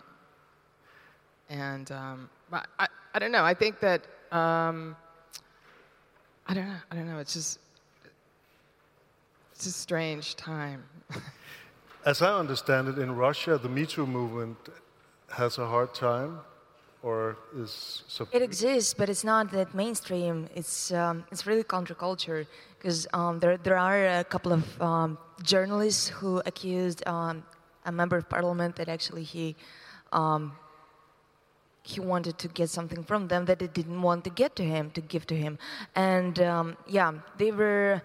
and 1.50 1.92
um, 1.92 2.30
but 2.50 2.68
I 2.80 2.88
I 3.14 3.20
don't 3.20 3.32
know. 3.32 3.44
I 3.44 3.54
think 3.54 3.80
that. 3.80 4.02
Um, 4.32 4.96
I 6.48 6.54
don't 6.54 6.68
know. 6.68 6.82
I 6.92 6.96
don't 6.96 7.08
know. 7.08 7.20
It's 7.20 7.34
just 7.34 7.60
it's 9.54 9.66
a 9.66 9.72
strange 9.72 10.36
time. 10.36 10.84
As 12.06 12.22
I 12.22 12.38
understand 12.40 12.88
it, 12.88 12.98
in 12.98 13.16
Russia, 13.16 13.58
the 13.58 13.70
Me 13.70 13.86
Too 13.86 14.08
movement 14.08 14.58
has 15.30 15.60
a 15.60 15.68
hard 15.68 15.94
time, 15.94 16.40
or 17.04 17.38
is 17.56 18.04
sub- 18.08 18.28
It 18.34 18.42
exists, 18.42 18.94
but 18.94 19.08
it's 19.08 19.24
not 19.24 19.52
that 19.52 19.76
mainstream. 19.76 20.50
It's 20.56 20.92
um, 20.92 21.24
it's 21.32 21.46
really 21.46 21.64
counterculture 21.64 22.48
because 22.78 23.08
um, 23.14 23.40
there 23.40 23.58
there 23.58 23.78
are 23.78 24.20
a 24.20 24.24
couple 24.24 24.52
of 24.52 24.82
um, 24.82 25.18
journalists 25.44 26.08
who 26.08 26.42
accused 26.46 27.08
um, 27.08 27.44
a 27.86 27.92
member 27.92 28.18
of 28.18 28.30
parliament 28.30 28.76
that 28.76 28.90
actually 28.90 29.24
he 29.24 29.56
um, 30.12 30.54
he 31.84 32.00
wanted 32.00 32.38
to 32.38 32.48
get 32.48 32.70
something 32.70 33.04
from 33.04 33.28
them 33.28 33.46
that 33.46 33.60
they 33.60 33.68
didn't 33.68 34.02
want 34.02 34.24
to 34.24 34.30
get 34.30 34.56
to 34.56 34.64
him 34.64 34.92
to 34.92 35.02
give 35.02 35.26
to 35.28 35.36
him, 35.36 35.58
and 35.96 36.40
um, 36.40 36.78
yeah, 36.88 37.12
they 37.38 37.52
were 37.52 38.02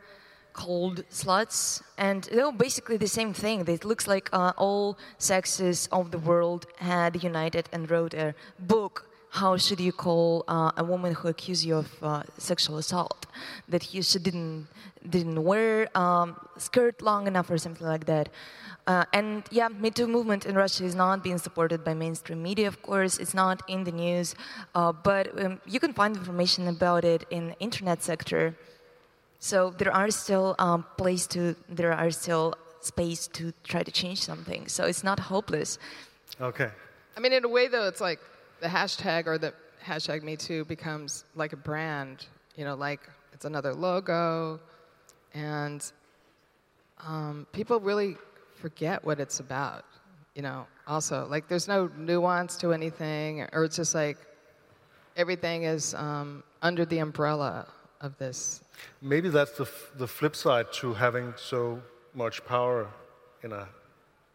called 0.56 1.04
sluts, 1.10 1.82
and 1.98 2.24
they 2.24 2.42
were 2.42 2.58
basically 2.66 2.96
the 2.96 3.12
same 3.18 3.32
thing. 3.34 3.58
It 3.68 3.84
looks 3.84 4.06
like 4.06 4.26
uh, 4.32 4.52
all 4.56 4.96
sexes 5.18 5.88
of 5.92 6.10
the 6.10 6.18
world 6.18 6.66
had 6.78 7.22
united 7.22 7.68
and 7.72 7.90
wrote 7.90 8.14
a 8.14 8.34
book. 8.58 8.94
How 9.28 9.58
should 9.58 9.80
you 9.80 9.92
call 9.92 10.44
uh, 10.48 10.82
a 10.82 10.84
woman 10.92 11.12
who 11.14 11.28
accuses 11.28 11.66
you 11.66 11.76
of 11.76 11.88
uh, 12.02 12.22
sexual 12.38 12.78
assault? 12.78 13.26
That 13.68 13.82
she 13.82 14.00
didn't 14.18 14.66
didn't 15.14 15.40
wear 15.44 15.72
um, 15.96 16.36
skirt 16.56 17.02
long 17.02 17.26
enough 17.26 17.50
or 17.50 17.58
something 17.58 17.86
like 17.86 18.06
that. 18.06 18.28
Uh, 18.86 19.04
and 19.12 19.42
yeah, 19.50 19.68
Me 19.68 19.90
Too 19.90 20.06
movement 20.06 20.46
in 20.46 20.54
Russia 20.54 20.84
is 20.84 20.94
not 20.94 21.24
being 21.24 21.38
supported 21.38 21.82
by 21.82 21.92
mainstream 21.92 22.40
media. 22.42 22.68
Of 22.68 22.82
course, 22.82 23.18
it's 23.18 23.34
not 23.34 23.62
in 23.68 23.82
the 23.82 23.90
news, 23.90 24.36
uh, 24.76 24.92
but 24.92 25.24
um, 25.44 25.60
you 25.66 25.80
can 25.80 25.92
find 25.92 26.16
information 26.16 26.68
about 26.68 27.04
it 27.04 27.24
in 27.30 27.48
the 27.48 27.58
internet 27.58 28.02
sector. 28.02 28.54
So 29.40 29.70
there 29.70 29.92
are 29.92 30.10
still 30.10 30.54
um, 30.60 30.86
place 30.96 31.26
to 31.28 31.56
there 31.68 31.92
are 31.92 32.12
still 32.12 32.54
space 32.80 33.26
to 33.28 33.52
try 33.64 33.82
to 33.82 33.90
change 33.90 34.22
something. 34.22 34.68
So 34.68 34.84
it's 34.84 35.02
not 35.02 35.18
hopeless. 35.18 35.78
okay. 36.40 36.70
I 37.16 37.20
mean, 37.20 37.32
in 37.32 37.44
a 37.44 37.48
way, 37.48 37.66
though, 37.66 37.88
it's 37.88 38.00
like 38.00 38.20
the 38.60 38.68
hashtag 38.68 39.26
or 39.26 39.36
the 39.36 39.52
hashtag 39.84 40.22
Me 40.22 40.36
Too 40.36 40.64
becomes 40.64 41.24
like 41.34 41.52
a 41.52 41.56
brand. 41.56 42.26
You 42.56 42.64
know, 42.64 42.76
like 42.76 43.00
it's 43.32 43.44
another 43.44 43.74
logo, 43.74 44.60
and 45.34 45.84
um, 47.04 47.46
people 47.52 47.80
really 47.80 48.16
forget 48.56 49.04
what 49.04 49.20
it's 49.20 49.40
about. 49.40 49.84
You 50.34 50.42
know, 50.42 50.66
also 50.86 51.26
like 51.30 51.48
there's 51.48 51.68
no 51.68 51.90
nuance 51.96 52.56
to 52.58 52.72
anything, 52.72 53.46
or 53.52 53.64
it's 53.64 53.76
just 53.76 53.94
like 53.94 54.18
everything 55.16 55.62
is 55.64 55.94
um, 55.94 56.42
under 56.62 56.84
the 56.84 56.98
umbrella 56.98 57.66
of 58.00 58.16
this. 58.18 58.62
Maybe 59.00 59.28
that's 59.30 59.52
the, 59.52 59.64
f- 59.64 59.92
the 59.96 60.06
flip 60.06 60.36
side 60.36 60.70
to 60.74 60.92
having 60.92 61.32
so 61.36 61.80
much 62.14 62.44
power 62.44 62.86
in, 63.42 63.52
a, 63.52 63.66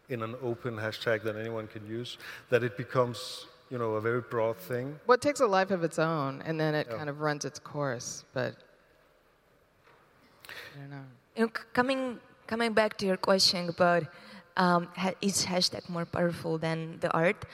in 0.10 0.24
an 0.24 0.36
open 0.42 0.76
hashtag 0.76 1.22
that 1.24 1.36
anyone 1.36 1.68
can 1.68 1.86
use, 1.88 2.18
that 2.50 2.64
it 2.64 2.76
becomes 2.78 3.46
you 3.70 3.78
know, 3.78 3.94
a 3.94 4.02
very 4.02 4.22
broad 4.22 4.58
thing. 4.58 5.00
Well, 5.06 5.16
it 5.16 5.22
takes 5.22 5.40
a 5.40 5.46
life 5.46 5.70
of 5.72 5.84
its 5.84 6.00
own, 6.00 6.42
and 6.46 6.60
then 6.60 6.74
it 6.76 6.88
Yeah. 6.90 6.98
kind 6.98 7.10
of 7.10 7.22
runs 7.22 7.46
its 7.46 7.60
course. 7.60 8.26
But 8.34 8.56
I 10.76 10.80
don't 10.80 10.90
know. 10.90 11.04
You 11.36 11.46
know, 11.46 11.52
c- 11.56 11.64
coming 11.74 12.20
coming 12.52 12.74
back 12.74 12.98
to 12.98 13.06
your 13.06 13.16
question 13.16 13.70
about 13.70 14.04
um, 14.58 14.90
is 15.22 15.46
hashtag 15.46 15.88
more 15.88 16.04
powerful 16.04 16.58
than 16.58 17.00
the 17.00 17.10
art, 17.12 17.46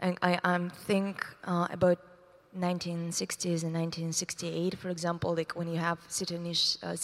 and 0.00 0.18
I 0.22 0.40
um, 0.42 0.70
think 0.88 1.24
uh, 1.44 1.68
about 1.70 1.98
1960s 2.58 3.62
and 3.62 3.72
1968, 3.72 4.76
for 4.76 4.88
example, 4.88 5.36
like 5.36 5.52
when 5.52 5.68
you 5.72 5.78
have 5.78 5.98
Citizenish- 6.08 6.78
uh, 6.82 6.96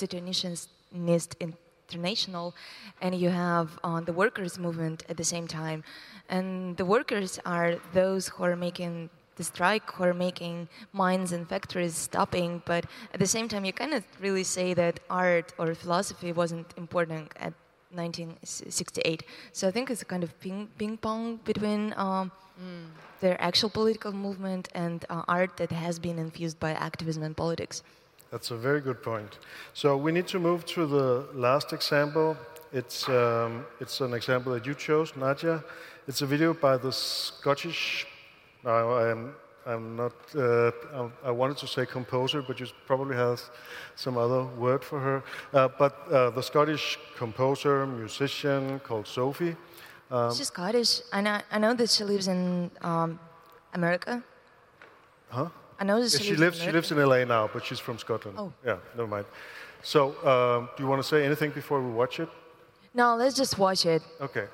International, 1.88 2.52
and 3.00 3.14
you 3.14 3.28
have 3.28 3.78
uh, 3.84 4.00
the 4.00 4.12
workers' 4.12 4.58
movement 4.58 5.04
at 5.08 5.16
the 5.16 5.22
same 5.22 5.46
time, 5.46 5.84
and 6.28 6.76
the 6.76 6.84
workers 6.84 7.38
are 7.46 7.76
those 7.92 8.26
who 8.26 8.42
are 8.42 8.56
making 8.56 9.08
the 9.36 9.44
strike 9.44 9.90
who 9.92 10.04
are 10.04 10.14
making 10.14 10.68
mines 10.92 11.32
and 11.32 11.48
factories 11.48 11.94
stopping, 11.94 12.62
but 12.64 12.86
at 13.12 13.20
the 13.20 13.26
same 13.26 13.48
time, 13.48 13.64
you 13.64 13.72
cannot 13.72 14.02
really 14.20 14.44
say 14.44 14.74
that 14.74 15.00
art 15.08 15.52
or 15.58 15.74
philosophy 15.74 16.32
wasn't 16.32 16.66
important 16.76 17.32
at 17.36 17.52
1968. 17.92 19.22
So 19.52 19.68
I 19.68 19.70
think 19.70 19.90
it's 19.90 20.02
a 20.02 20.04
kind 20.04 20.24
of 20.24 20.38
ping, 20.40 20.68
ping 20.78 20.96
pong 20.96 21.40
between 21.44 21.94
um, 21.96 22.32
their 23.20 23.40
actual 23.40 23.70
political 23.70 24.12
movement 24.12 24.68
and 24.74 25.04
uh, 25.10 25.22
art 25.28 25.56
that 25.56 25.70
has 25.70 25.98
been 25.98 26.18
infused 26.18 26.58
by 26.58 26.72
activism 26.72 27.22
and 27.22 27.36
politics. 27.36 27.82
That's 28.30 28.50
a 28.50 28.56
very 28.56 28.80
good 28.80 29.02
point. 29.02 29.38
So 29.72 29.96
we 29.96 30.12
need 30.12 30.26
to 30.28 30.38
move 30.38 30.64
to 30.66 30.86
the 30.86 31.26
last 31.32 31.72
example. 31.72 32.36
It's, 32.72 33.08
um, 33.08 33.64
it's 33.80 34.00
an 34.00 34.14
example 34.14 34.52
that 34.54 34.66
you 34.66 34.74
chose, 34.74 35.16
Nadia. 35.16 35.62
It's 36.08 36.22
a 36.22 36.26
video 36.26 36.52
by 36.54 36.76
the 36.76 36.92
Scottish. 36.92 38.06
Now 38.66 38.96
I'm, 38.98 39.34
I'm 39.64 39.96
not. 39.96 40.12
Uh, 40.34 40.72
I 41.24 41.30
wanted 41.30 41.56
to 41.58 41.68
say 41.68 41.86
composer, 41.86 42.42
but 42.42 42.58
you 42.58 42.66
probably 42.86 43.16
have 43.16 43.40
some 43.94 44.18
other 44.18 44.44
word 44.44 44.82
for 44.82 44.98
her. 44.98 45.22
Uh, 45.54 45.68
but 45.78 45.92
uh, 46.10 46.30
the 46.30 46.42
Scottish 46.42 46.98
composer, 47.16 47.86
musician 47.86 48.80
called 48.80 49.06
Sophie. 49.06 49.54
She's 50.36 50.48
Scottish. 50.48 51.02
I 51.12 51.20
know, 51.20 51.40
I 51.50 51.58
know 51.58 51.74
that 51.74 51.90
she 51.90 52.04
lives 52.04 52.26
in 52.26 52.70
um, 52.80 53.20
America. 53.72 54.22
Huh? 55.28 55.48
I 55.78 55.84
know 55.84 56.00
that 56.00 56.10
she, 56.10 56.24
she 56.24 56.30
lives, 56.30 56.40
lives. 56.40 56.62
She 56.62 56.72
lives 56.72 56.90
in 56.92 56.98
LA 56.98 57.24
now, 57.24 57.48
but 57.52 57.64
she's 57.64 57.80
from 57.80 57.98
Scotland. 57.98 58.36
Oh. 58.38 58.52
Yeah, 58.64 58.78
never 58.96 59.08
mind. 59.08 59.26
So, 59.82 60.08
um, 60.26 60.68
do 60.76 60.82
you 60.82 60.88
want 60.88 61.02
to 61.02 61.08
say 61.08 61.24
anything 61.24 61.50
before 61.50 61.80
we 61.80 61.90
watch 61.90 62.18
it? 62.18 62.28
No, 62.94 63.14
let's 63.14 63.36
just 63.36 63.58
watch 63.58 63.86
it. 63.86 64.02
Okay. 64.20 64.46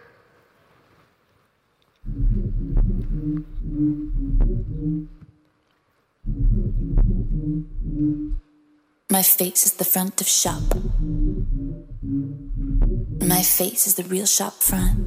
My 9.11 9.23
face 9.23 9.67
is 9.67 9.73
the 9.75 9.85
front 9.85 10.21
of 10.21 10.27
shop. 10.27 10.63
My 13.21 13.43
face 13.43 13.87
is 13.87 13.95
the 13.95 14.05
real 14.05 14.27
shop 14.27 14.55
front. 14.55 14.99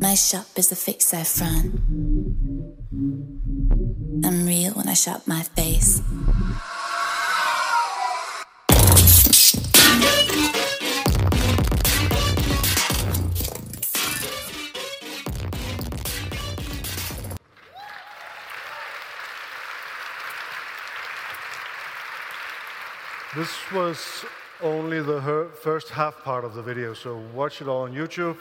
My 0.00 0.14
shop 0.14 0.46
is 0.56 0.68
the 0.68 0.76
face 0.76 1.12
I 1.12 1.24
front. 1.24 1.74
I'm 4.24 4.46
real 4.46 4.72
when 4.72 4.88
I 4.88 4.94
shop 4.94 5.26
my 5.26 5.42
face. 5.42 6.02
This 23.70 23.78
was 23.78 24.24
only 24.62 25.00
the 25.00 25.20
her- 25.20 25.48
first 25.48 25.90
half 25.90 26.24
part 26.24 26.44
of 26.44 26.54
the 26.54 26.62
video, 26.62 26.92
so 26.92 27.22
watch 27.32 27.60
it 27.62 27.68
all 27.68 27.82
on 27.82 27.92
YouTube. 27.92 28.36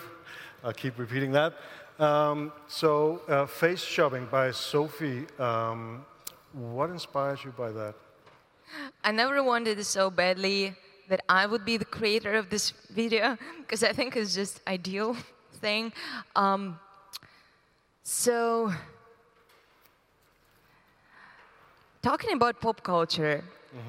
I'll 0.63 0.73
keep 0.73 0.97
repeating 0.97 1.31
that. 1.33 1.53
Um, 1.99 2.51
so, 2.67 3.21
uh, 3.27 3.45
Face 3.45 3.83
Shopping 3.83 4.27
by 4.31 4.49
Sophie. 4.49 5.27
Um, 5.37 6.03
what 6.53 6.89
inspires 6.89 7.43
you 7.45 7.51
by 7.51 7.71
that? 7.71 7.93
I 9.03 9.11
never 9.11 9.43
wanted 9.43 9.85
so 9.85 10.09
badly 10.09 10.73
that 11.09 11.21
I 11.29 11.45
would 11.45 11.63
be 11.63 11.77
the 11.77 11.85
creator 11.85 12.33
of 12.33 12.49
this 12.49 12.71
video 12.89 13.37
because 13.59 13.83
I 13.83 13.93
think 13.93 14.15
it's 14.15 14.33
just 14.33 14.61
ideal 14.67 15.15
thing. 15.61 15.93
Um, 16.35 16.79
so, 18.01 18.73
talking 22.01 22.33
about 22.33 22.59
pop 22.59 22.81
culture, 22.81 23.43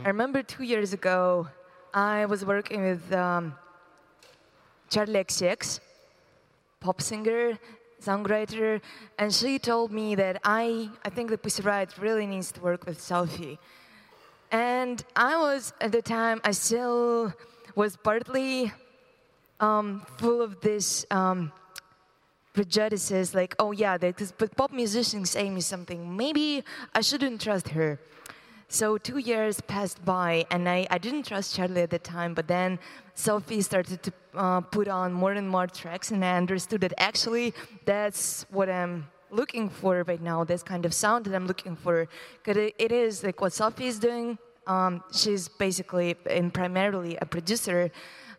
I 0.05 0.09
remember 0.09 0.43
two 0.43 0.65
years 0.65 0.93
ago 0.93 1.49
I 1.95 2.27
was 2.27 2.45
working 2.45 2.83
with 2.83 3.13
um, 3.13 3.55
Charli 4.91 5.17
XCX, 5.25 5.81
pop 6.81 7.01
singer, 7.01 7.59
songwriter, 8.03 8.83
and 9.19 9.33
she 9.33 9.59
told 9.59 9.91
me 9.91 10.15
that 10.17 10.39
I, 10.45 10.91
I 11.05 11.09
think 11.09 11.31
the 11.31 11.39
Pussy 11.39 11.63
Riot 11.63 11.97
really 11.99 12.27
needs 12.27 12.53
to 12.53 12.61
work 12.61 12.85
with 12.85 13.01
Sophie. 13.01 13.59
And 14.53 15.03
I 15.17 15.39
was, 15.39 15.73
at 15.81 15.93
the 15.93 16.03
time, 16.03 16.41
I 16.45 16.51
still 16.51 17.33
was 17.75 17.97
partly 17.97 18.73
um, 19.61 20.05
full 20.19 20.43
of 20.43 20.61
this 20.61 21.07
um, 21.11 21.53
prejudices, 22.53 23.35
like, 23.35 23.55
oh 23.59 23.73
yeah, 23.73 23.97
because 23.97 24.33
pop 24.33 24.73
musicians 24.73 25.31
say 25.31 25.49
me 25.49 25.63
something. 25.63 26.17
Maybe 26.17 26.65
I 26.95 27.01
shouldn't 27.01 27.41
trust 27.41 27.69
her. 27.69 27.99
So 28.73 28.97
two 28.99 29.19
years 29.19 29.61
passed 29.61 30.05
by, 30.05 30.47
and 30.53 30.69
I, 30.69 30.87
I 30.93 30.99
didn't 30.99 31.25
trust 31.25 31.57
Charli 31.57 31.83
at 31.83 31.91
the 31.91 31.99
time. 31.99 32.35
But 32.35 32.47
then 32.47 32.79
Sophie 33.15 33.63
started 33.63 34.01
to 34.05 34.13
uh, 34.35 34.61
put 34.61 34.87
on 34.87 35.13
more 35.13 35.33
and 35.33 35.49
more 35.49 35.67
tracks, 35.67 36.13
and 36.13 36.25
I 36.25 36.37
understood 36.37 36.83
that 36.83 36.95
actually 36.97 37.53
that's 37.85 38.47
what 38.49 38.71
I'm 38.71 39.09
looking 39.33 39.69
for 39.69 40.05
right 40.05 40.23
now. 40.23 40.45
This 40.45 40.63
kind 40.63 40.87
of 40.87 40.95
sound 40.95 41.25
that 41.25 41.35
I'm 41.35 41.49
looking 41.49 41.75
for, 41.75 42.07
because 42.39 42.63
it, 42.63 42.75
it 42.79 42.93
is 42.93 43.25
like 43.25 43.41
what 43.41 43.53
Sophie 43.53 43.89
is 43.89 43.99
doing. 43.99 44.39
Um, 44.69 45.03
she's 45.13 45.49
basically 45.49 46.15
and 46.27 46.55
primarily 46.55 47.19
a 47.21 47.27
producer. 47.27 47.91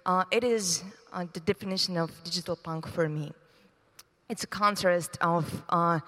Uh, 0.06 0.24
it 0.32 0.46
is 0.46 0.86
uh, 1.12 1.26
the 1.34 1.42
definition 1.42 1.98
of 1.98 2.10
digital 2.24 2.56
punk 2.56 2.88
for 2.88 3.10
me. 3.10 3.34
It's 4.30 4.46
a 4.46 4.48
contrast 4.48 5.18
of. 5.20 5.44
Uh, 5.68 6.00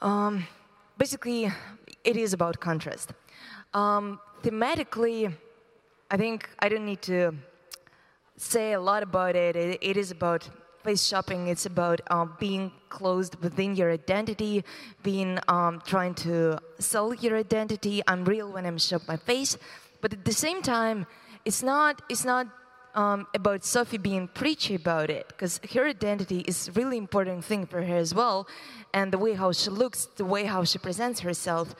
um, 0.00 0.46
basically, 0.96 1.52
it 2.04 2.16
is 2.16 2.32
about 2.32 2.60
contrast. 2.60 3.12
Um, 3.74 4.20
thematically, 4.42 5.34
I 6.10 6.16
think 6.16 6.48
I 6.58 6.68
don't 6.68 6.86
need 6.86 7.02
to 7.02 7.34
say 8.36 8.72
a 8.72 8.80
lot 8.80 9.02
about 9.02 9.36
it. 9.36 9.56
It, 9.56 9.78
it 9.80 9.96
is 9.96 10.10
about 10.10 10.48
face 10.82 11.04
shopping. 11.06 11.48
It's 11.48 11.66
about 11.66 12.00
um, 12.10 12.36
being 12.40 12.72
closed 12.88 13.36
within 13.42 13.76
your 13.76 13.90
identity, 13.92 14.64
being 15.02 15.38
um, 15.48 15.82
trying 15.84 16.14
to 16.14 16.58
sell 16.78 17.14
your 17.14 17.36
identity. 17.36 18.02
I'm 18.08 18.24
real 18.24 18.50
when 18.50 18.66
I'm 18.66 18.78
shop 18.78 19.02
my 19.06 19.16
face, 19.16 19.58
but 20.00 20.12
at 20.12 20.24
the 20.24 20.32
same 20.32 20.62
time, 20.62 21.06
it's 21.44 21.62
not. 21.62 22.02
It's 22.08 22.24
not 22.24 22.46
um, 22.94 23.26
about 23.34 23.64
Sophie 23.64 23.98
being 23.98 24.28
preachy 24.28 24.74
about 24.74 25.10
it, 25.10 25.28
because 25.28 25.60
her 25.74 25.86
identity 25.86 26.40
is 26.40 26.70
really 26.74 26.96
important 26.96 27.44
thing 27.44 27.66
for 27.66 27.82
her 27.82 27.96
as 27.96 28.14
well, 28.14 28.46
and 28.92 29.12
the 29.12 29.18
way 29.18 29.34
how 29.34 29.52
she 29.52 29.70
looks, 29.70 30.06
the 30.16 30.24
way 30.24 30.44
how 30.44 30.64
she 30.64 30.78
presents 30.78 31.20
herself, 31.20 31.74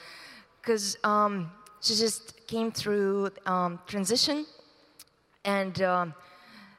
because 0.61 0.97
um, 1.05 1.51
she 1.81 1.95
just 1.95 2.47
came 2.47 2.71
through 2.71 3.31
um, 3.47 3.79
transition, 3.87 4.47
and 5.45 5.83
um, 5.83 6.15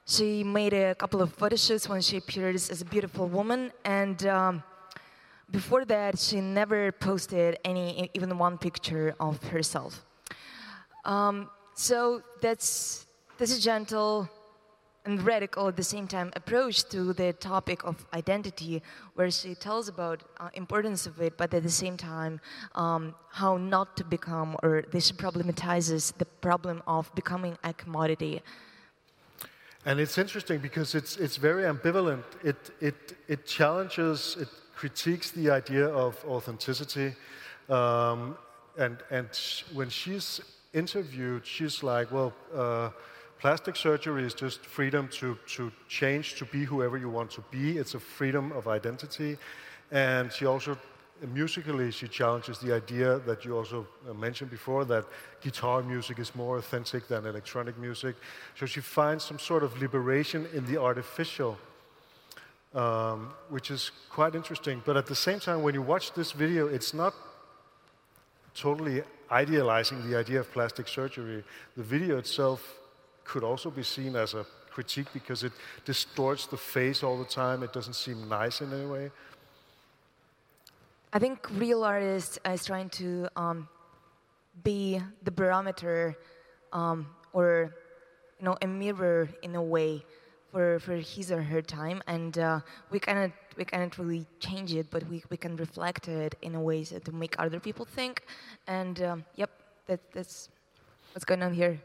she 0.06 0.44
made 0.44 0.74
a 0.74 0.96
couple 0.96 1.22
of 1.22 1.34
photo 1.34 1.56
shoots 1.56 1.90
when 1.90 2.02
she 2.02 2.18
appears 2.18 2.70
as 2.70 2.82
a 2.82 2.86
beautiful 2.86 3.28
woman, 3.28 3.72
and 3.86 4.26
um, 4.28 4.64
before 5.52 5.84
that, 5.86 6.18
she 6.18 6.40
never 6.40 6.92
posted 6.94 7.58
any, 7.66 8.10
even 8.14 8.38
one 8.38 8.58
picture 8.58 9.14
of 9.20 9.42
herself. 9.50 10.06
Um, 11.04 11.50
so 11.76 12.22
that's 12.42 13.08
that's 13.38 13.58
a 13.58 13.62
gentle 13.62 14.30
and 15.06 15.24
radical 15.24 15.68
at 15.68 15.76
the 15.76 15.84
same 15.84 16.08
time 16.08 16.32
approach 16.36 16.84
to 16.90 17.14
the 17.14 17.34
topic 17.34 17.84
of 17.84 18.06
identity, 18.14 18.84
where 19.16 19.32
she 19.32 19.56
tells 19.56 19.88
about 19.88 20.22
uh, 20.40 20.50
importance 20.54 21.08
of 21.08 21.20
it, 21.20 21.38
but 21.38 21.54
at 21.54 21.64
the 21.64 21.70
same 21.70 21.98
time 21.98 22.40
um, 22.76 23.16
how 23.32 23.58
not 23.58 23.98
to 23.98 24.04
become, 24.04 24.56
or 24.62 24.84
this 24.92 25.12
problematizes 25.12 26.16
the 26.18 26.26
problem 26.26 26.84
of 26.86 27.14
becoming 27.16 27.58
a 27.64 27.74
commodity. 27.74 28.42
And 29.86 30.00
it's 30.00 30.20
interesting 30.20 30.60
because 30.60 30.94
it's, 30.94 31.18
it's 31.18 31.38
very 31.38 31.64
ambivalent. 31.64 32.24
It, 32.44 32.70
it, 32.80 33.18
it 33.28 33.48
challenges, 33.48 34.38
it 34.40 34.50
critiques 34.76 35.32
the 35.32 35.50
idea 35.50 35.88
of 35.88 36.24
authenticity. 36.28 37.16
Um, 37.70 38.38
and 38.78 38.98
and 39.10 39.30
when 39.74 39.90
she's 39.90 40.42
interviewed, 40.74 41.46
she's 41.46 41.84
like, 41.84 42.12
well, 42.12 42.34
uh, 42.56 42.90
plastic 43.42 43.76
surgery 43.76 44.24
is 44.24 44.36
just 44.36 44.64
freedom 44.64 45.08
to, 45.08 45.38
to 45.48 45.72
change, 45.88 46.36
to 46.36 46.46
be 46.46 46.64
whoever 46.64 46.98
you 46.98 47.10
want 47.10 47.32
to 47.32 47.44
be. 47.50 47.78
It's 47.78 47.96
a 47.96 48.00
freedom 48.00 48.52
of 48.52 48.68
identity. 48.68 49.38
And 49.92 50.32
she 50.32 50.46
also, 50.46 50.78
musically, 51.34 51.92
she 51.92 52.08
challenges 52.08 52.60
the 52.60 52.72
idea 52.74 53.18
that 53.26 53.44
you 53.44 53.58
also 53.58 53.88
uh, 54.08 54.14
mentioned 54.14 54.52
before 54.52 54.86
that 54.86 55.06
guitar 55.42 55.82
music 55.82 56.20
is 56.20 56.36
more 56.36 56.60
authentic 56.60 57.08
than 57.08 57.26
electronic 57.26 57.80
music. 57.80 58.16
So 58.60 58.68
she 58.68 58.80
finds 58.80 59.26
some 59.26 59.40
sort 59.40 59.64
of 59.64 59.76
liberation 59.82 60.48
in 60.54 60.66
the 60.68 60.80
artificial 60.80 61.58
um, 62.74 63.34
which 63.50 63.70
is 63.72 63.92
quite 64.10 64.36
interesting. 64.36 64.82
But 64.86 64.96
at 64.98 65.06
the 65.06 65.16
same 65.16 65.40
time, 65.40 65.62
when 65.64 65.74
you 65.74 65.82
watch 65.82 66.14
this 66.14 66.32
video, 66.32 66.68
it's 66.68 66.94
not 66.94 67.14
totally 68.54 69.04
idealizing 69.30 70.10
the 70.10 70.18
idea 70.18 70.40
of 70.40 70.52
plastic 70.54 70.88
surgery. 70.88 71.44
The 71.76 71.84
video 71.84 72.18
itself 72.18 72.78
could 73.32 73.46
also 73.46 73.70
be 73.72 73.84
seen 73.84 74.14
as 74.18 74.34
a 74.34 74.46
critique 74.76 75.08
because 75.14 75.44
it 75.48 75.54
distorts 75.86 76.44
the 76.48 76.58
face 76.58 77.00
all 77.02 77.18
the 77.18 77.32
time. 77.42 77.64
It 77.64 77.72
doesn't 77.72 77.98
seem 78.06 78.28
nice 78.28 78.60
in 78.60 78.74
any 78.74 78.86
way. 78.86 79.06
I 81.14 81.20
think 81.24 81.38
real 81.66 81.82
artist 81.84 82.40
is 82.46 82.66
trying 82.66 82.90
to 83.02 83.30
um, 83.38 83.70
be 84.64 85.02
the 85.24 85.32
barometer 85.32 86.18
um, 86.74 87.08
or 87.32 87.74
you 88.38 88.46
know 88.46 88.58
a 88.62 88.68
mirror 88.68 89.30
in 89.44 89.56
a 89.56 89.64
way 89.76 90.04
for, 90.52 90.80
for 90.80 90.96
his 90.96 91.32
or 91.32 91.42
her 91.42 91.62
time, 91.62 92.04
and 92.08 92.38
uh, 92.38 92.60
we 92.92 93.00
cannot 93.00 93.32
we 93.58 93.64
cannot 93.64 93.98
really 93.98 94.26
change 94.40 94.74
it, 94.74 94.88
but 94.90 95.04
we, 95.10 95.24
we 95.30 95.38
can 95.38 95.56
reflect 95.56 96.08
it 96.08 96.36
in 96.42 96.56
a 96.56 96.62
way 96.70 96.84
so 96.84 97.00
to 97.00 97.12
make 97.24 97.36
other 97.40 97.60
people 97.60 97.86
think. 97.86 98.24
And 98.68 99.02
um, 99.02 99.18
yep, 99.36 99.52
that, 99.88 100.00
that's 100.12 100.50
what's 101.14 101.26
going 101.26 101.44
on 101.44 101.54
here. 101.54 101.80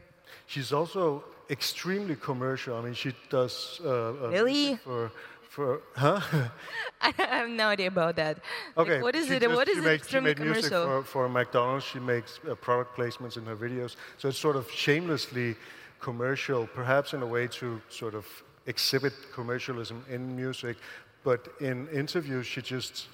She's 0.46 0.72
also 0.72 1.24
extremely 1.50 2.16
commercial. 2.16 2.76
I 2.76 2.80
mean, 2.82 2.94
she 2.94 3.12
does 3.30 3.80
uh, 3.84 3.88
uh, 3.88 4.28
Really? 4.30 4.76
for 4.76 5.10
for 5.48 5.80
huh? 5.94 6.20
I 7.00 7.10
have 7.16 7.48
no 7.48 7.68
idea 7.68 7.88
about 7.88 8.16
that. 8.16 8.38
Like, 8.76 8.88
Okay. 8.88 9.00
what 9.02 9.14
is 9.14 9.30
it? 9.30 9.40
just- 9.42 9.54
what 9.54 9.68
is 9.68 9.74
she 9.76 9.80
it? 9.80 9.84
makes- 9.84 10.08
She 10.08 10.20
made 10.20 10.38
music 10.38 10.70
commercial. 10.72 11.02
for, 11.02 11.26
for 11.26 11.28
McDonald's. 11.28 11.84
She 11.84 11.98
makes 12.00 12.40
uh, 12.48 12.54
product 12.56 12.96
placements 12.96 13.36
in 13.36 13.44
her 13.46 13.56
videos. 13.56 13.96
So 14.18 14.28
it's 14.28 14.38
sort 14.38 14.56
of 14.56 14.70
shamelessly 14.70 15.56
commercial, 16.00 16.66
perhaps 16.66 17.12
in 17.14 17.22
a 17.22 17.26
way 17.26 17.46
to 17.48 17.80
sort 17.88 18.14
of 18.14 18.26
exhibit 18.66 19.12
commercialism 19.32 20.04
in 20.10 20.36
music. 20.36 20.76
But 21.24 21.48
in 21.60 21.88
interviews, 21.88 22.46
she 22.46 22.60
just 22.60 23.08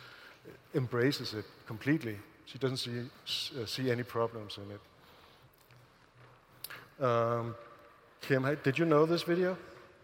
embraces 0.75 1.35
it 1.35 1.45
completely. 1.67 2.19
She 2.47 2.59
doesn't 2.59 2.79
see, 2.79 2.99
uh, 3.61 3.67
see 3.67 3.91
any 3.91 4.03
problems 4.03 4.59
in 4.59 4.71
it. 4.75 4.81
Um, 7.01 7.55
Kim, 8.21 8.47
did 8.63 8.79
you 8.79 8.85
know 8.85 9.07
this 9.07 9.23
video? 9.23 9.57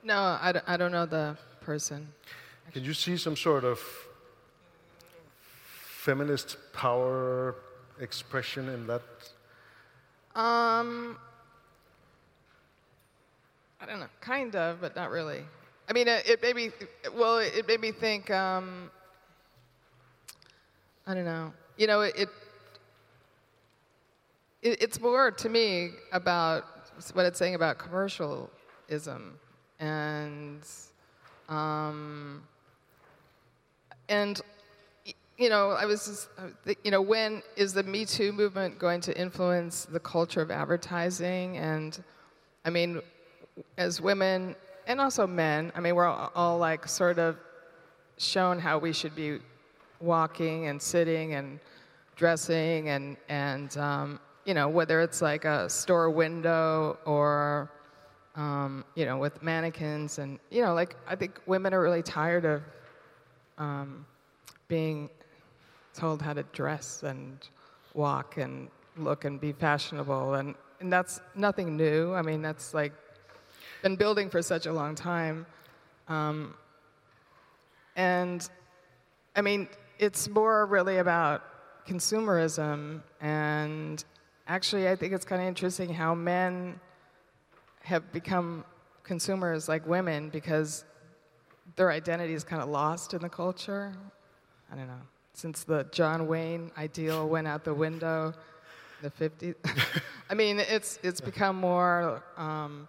No, 0.02 0.38
I, 0.40 0.52
don't- 0.52 0.68
I 0.68 0.76
don't 0.76 0.92
know 0.92 1.06
the 1.06 1.36
person. 1.60 2.08
Can 2.72 2.84
you 2.84 2.94
see 2.94 3.16
some 3.16 3.36
sort 3.36 3.64
of 3.64 3.78
feminist 5.40 6.56
power 6.72 7.54
expression 8.00 8.68
in 8.68 8.86
that? 8.86 9.02
Um, 10.34 11.16
I 13.80 13.86
don't 13.86 14.00
know, 14.00 14.06
kind 14.20 14.54
of, 14.56 14.80
but 14.80 14.94
not 14.96 15.10
really. 15.10 15.42
I 15.88 15.92
mean, 15.92 16.08
it, 16.08 16.28
it 16.28 16.42
made 16.42 16.56
me, 16.56 16.70
well, 17.14 17.38
it 17.38 17.66
made 17.66 17.80
me 17.80 17.92
think, 17.92 18.30
um, 18.30 18.90
I 21.06 21.14
don't 21.14 21.24
know. 21.24 21.52
You 21.76 21.86
know, 21.86 22.02
it, 22.02 22.14
it, 22.16 22.28
it's 24.62 25.00
more 25.00 25.30
to 25.30 25.48
me 25.48 25.90
about 26.12 26.64
what 27.12 27.26
it's 27.26 27.38
saying 27.38 27.54
about 27.54 27.78
commercialism 27.78 29.38
and, 29.78 30.60
um, 31.48 32.42
and 34.08 34.40
you 35.38 35.48
know, 35.48 35.70
I 35.70 35.84
was, 35.84 36.06
just, 36.06 36.28
uh, 36.36 36.74
you 36.82 36.90
know, 36.90 37.00
when 37.00 37.42
is 37.56 37.72
the 37.72 37.84
Me 37.84 38.04
Too 38.04 38.32
movement 38.32 38.78
going 38.78 39.00
to 39.02 39.16
influence 39.18 39.84
the 39.84 40.00
culture 40.00 40.42
of 40.42 40.50
advertising? 40.50 41.56
And 41.58 42.02
I 42.64 42.70
mean, 42.70 43.00
as 43.76 44.00
women 44.00 44.56
and 44.88 45.00
also 45.00 45.26
men, 45.26 45.70
I 45.76 45.80
mean, 45.80 45.94
we're 45.94 46.06
all, 46.06 46.32
all 46.34 46.58
like 46.58 46.88
sort 46.88 47.20
of 47.20 47.36
shown 48.16 48.58
how 48.58 48.78
we 48.78 48.92
should 48.92 49.14
be 49.14 49.38
walking 50.00 50.66
and 50.66 50.82
sitting 50.82 51.34
and 51.34 51.60
dressing 52.16 52.88
and 52.88 53.16
and 53.28 53.76
um, 53.78 54.20
you 54.48 54.54
know 54.54 54.66
whether 54.66 55.02
it's 55.02 55.20
like 55.20 55.44
a 55.44 55.68
store 55.68 56.08
window 56.08 56.96
or 57.04 57.70
um, 58.34 58.82
you 58.94 59.04
know 59.04 59.18
with 59.18 59.42
mannequins 59.42 60.18
and 60.18 60.38
you 60.50 60.62
know 60.62 60.72
like 60.72 60.96
I 61.06 61.14
think 61.16 61.38
women 61.44 61.74
are 61.74 61.82
really 61.82 62.02
tired 62.02 62.46
of 62.46 62.62
um, 63.58 64.06
being 64.66 65.10
told 65.92 66.22
how 66.22 66.32
to 66.32 66.44
dress 66.54 67.02
and 67.02 67.46
walk 67.92 68.38
and 68.38 68.68
look 68.96 69.26
and 69.26 69.38
be 69.38 69.52
fashionable. 69.52 70.34
And, 70.34 70.54
and 70.80 70.90
that's 70.90 71.20
nothing 71.34 71.76
new. 71.76 72.14
I 72.14 72.22
mean 72.22 72.40
that's 72.40 72.72
like 72.72 72.94
been 73.82 73.96
building 73.96 74.30
for 74.30 74.40
such 74.40 74.64
a 74.64 74.72
long 74.72 74.94
time. 74.94 75.44
Um, 76.08 76.54
and 77.96 78.48
i 79.36 79.42
mean 79.42 79.68
it's 79.98 80.28
more 80.28 80.64
really 80.66 80.98
about 80.98 81.42
consumerism 81.86 83.02
and 83.20 84.04
actually 84.48 84.88
i 84.88 84.96
think 84.96 85.12
it's 85.12 85.24
kind 85.24 85.40
of 85.40 85.46
interesting 85.46 85.92
how 85.94 86.14
men 86.14 86.80
have 87.82 88.10
become 88.12 88.64
consumers 89.02 89.68
like 89.68 89.86
women 89.86 90.28
because 90.28 90.84
their 91.76 91.90
identity 91.90 92.34
is 92.34 92.44
kind 92.44 92.62
of 92.62 92.68
lost 92.68 93.14
in 93.14 93.22
the 93.22 93.28
culture. 93.28 93.92
I 94.70 94.76
don't 94.76 94.86
know. 94.86 95.00
Since 95.32 95.64
the 95.64 95.86
John 95.92 96.26
Wayne 96.26 96.70
ideal 96.76 97.28
went 97.28 97.46
out 97.46 97.64
the 97.64 97.74
window, 97.74 98.34
the 99.02 99.10
50s. 99.10 99.54
I 100.30 100.34
mean, 100.34 100.58
it's 100.58 100.98
it's 101.02 101.20
become 101.20 101.56
more. 101.56 102.22
Um, 102.36 102.88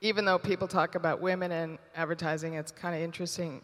even 0.00 0.24
though 0.24 0.38
people 0.38 0.68
talk 0.68 0.94
about 0.94 1.20
women 1.20 1.52
in 1.52 1.78
advertising, 1.96 2.54
it's 2.54 2.72
kind 2.72 2.94
of 2.94 3.00
interesting 3.00 3.62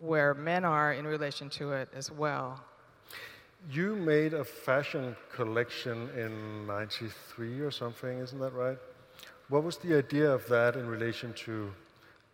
where 0.00 0.34
men 0.34 0.64
are 0.64 0.92
in 0.92 1.06
relation 1.06 1.50
to 1.50 1.72
it 1.72 1.88
as 1.94 2.10
well. 2.10 2.60
You 3.70 3.96
made 3.96 4.34
a 4.34 4.44
fashion 4.44 5.16
collection 5.34 6.08
in 6.16 6.66
'93 6.66 7.60
or 7.60 7.70
something, 7.70 8.18
isn't 8.18 8.38
that 8.38 8.52
right? 8.52 8.78
What 9.48 9.62
was 9.64 9.78
the 9.78 9.96
idea 9.96 10.30
of 10.30 10.46
that 10.48 10.76
in 10.76 10.86
relation 10.88 11.32
to 11.44 11.72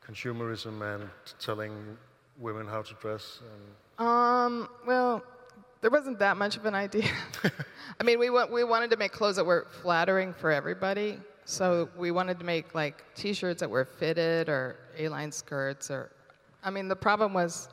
consumerism 0.06 0.82
and 0.94 1.08
telling 1.38 1.96
women 2.38 2.66
how 2.66 2.82
to 2.82 2.94
dress? 2.94 3.40
And 3.98 4.06
Um, 4.06 4.68
well, 4.86 5.22
there 5.80 5.90
wasn't 5.90 6.18
that 6.18 6.36
much 6.36 6.56
of 6.56 6.66
an 6.66 6.74
idea. 6.74 7.08
I 8.00 8.02
mean, 8.04 8.18
we, 8.18 8.30
wa- 8.30 8.46
we 8.50 8.64
wanted 8.64 8.90
to 8.90 8.96
make 8.96 9.12
clothes 9.12 9.36
that 9.36 9.44
were 9.46 9.66
flattering 9.82 10.34
for 10.34 10.50
everybody. 10.50 11.18
So 11.46 11.88
we 11.96 12.10
wanted 12.10 12.38
to 12.40 12.44
make 12.44 12.74
like 12.74 13.04
T-shirts 13.14 13.60
that 13.60 13.68
were 13.70 13.84
fitted 13.84 14.48
or 14.48 14.76
A-line 14.98 15.30
skirts 15.30 15.90
or, 15.90 16.10
I 16.64 16.70
mean, 16.70 16.88
the 16.88 16.96
problem 16.96 17.32
was 17.34 17.68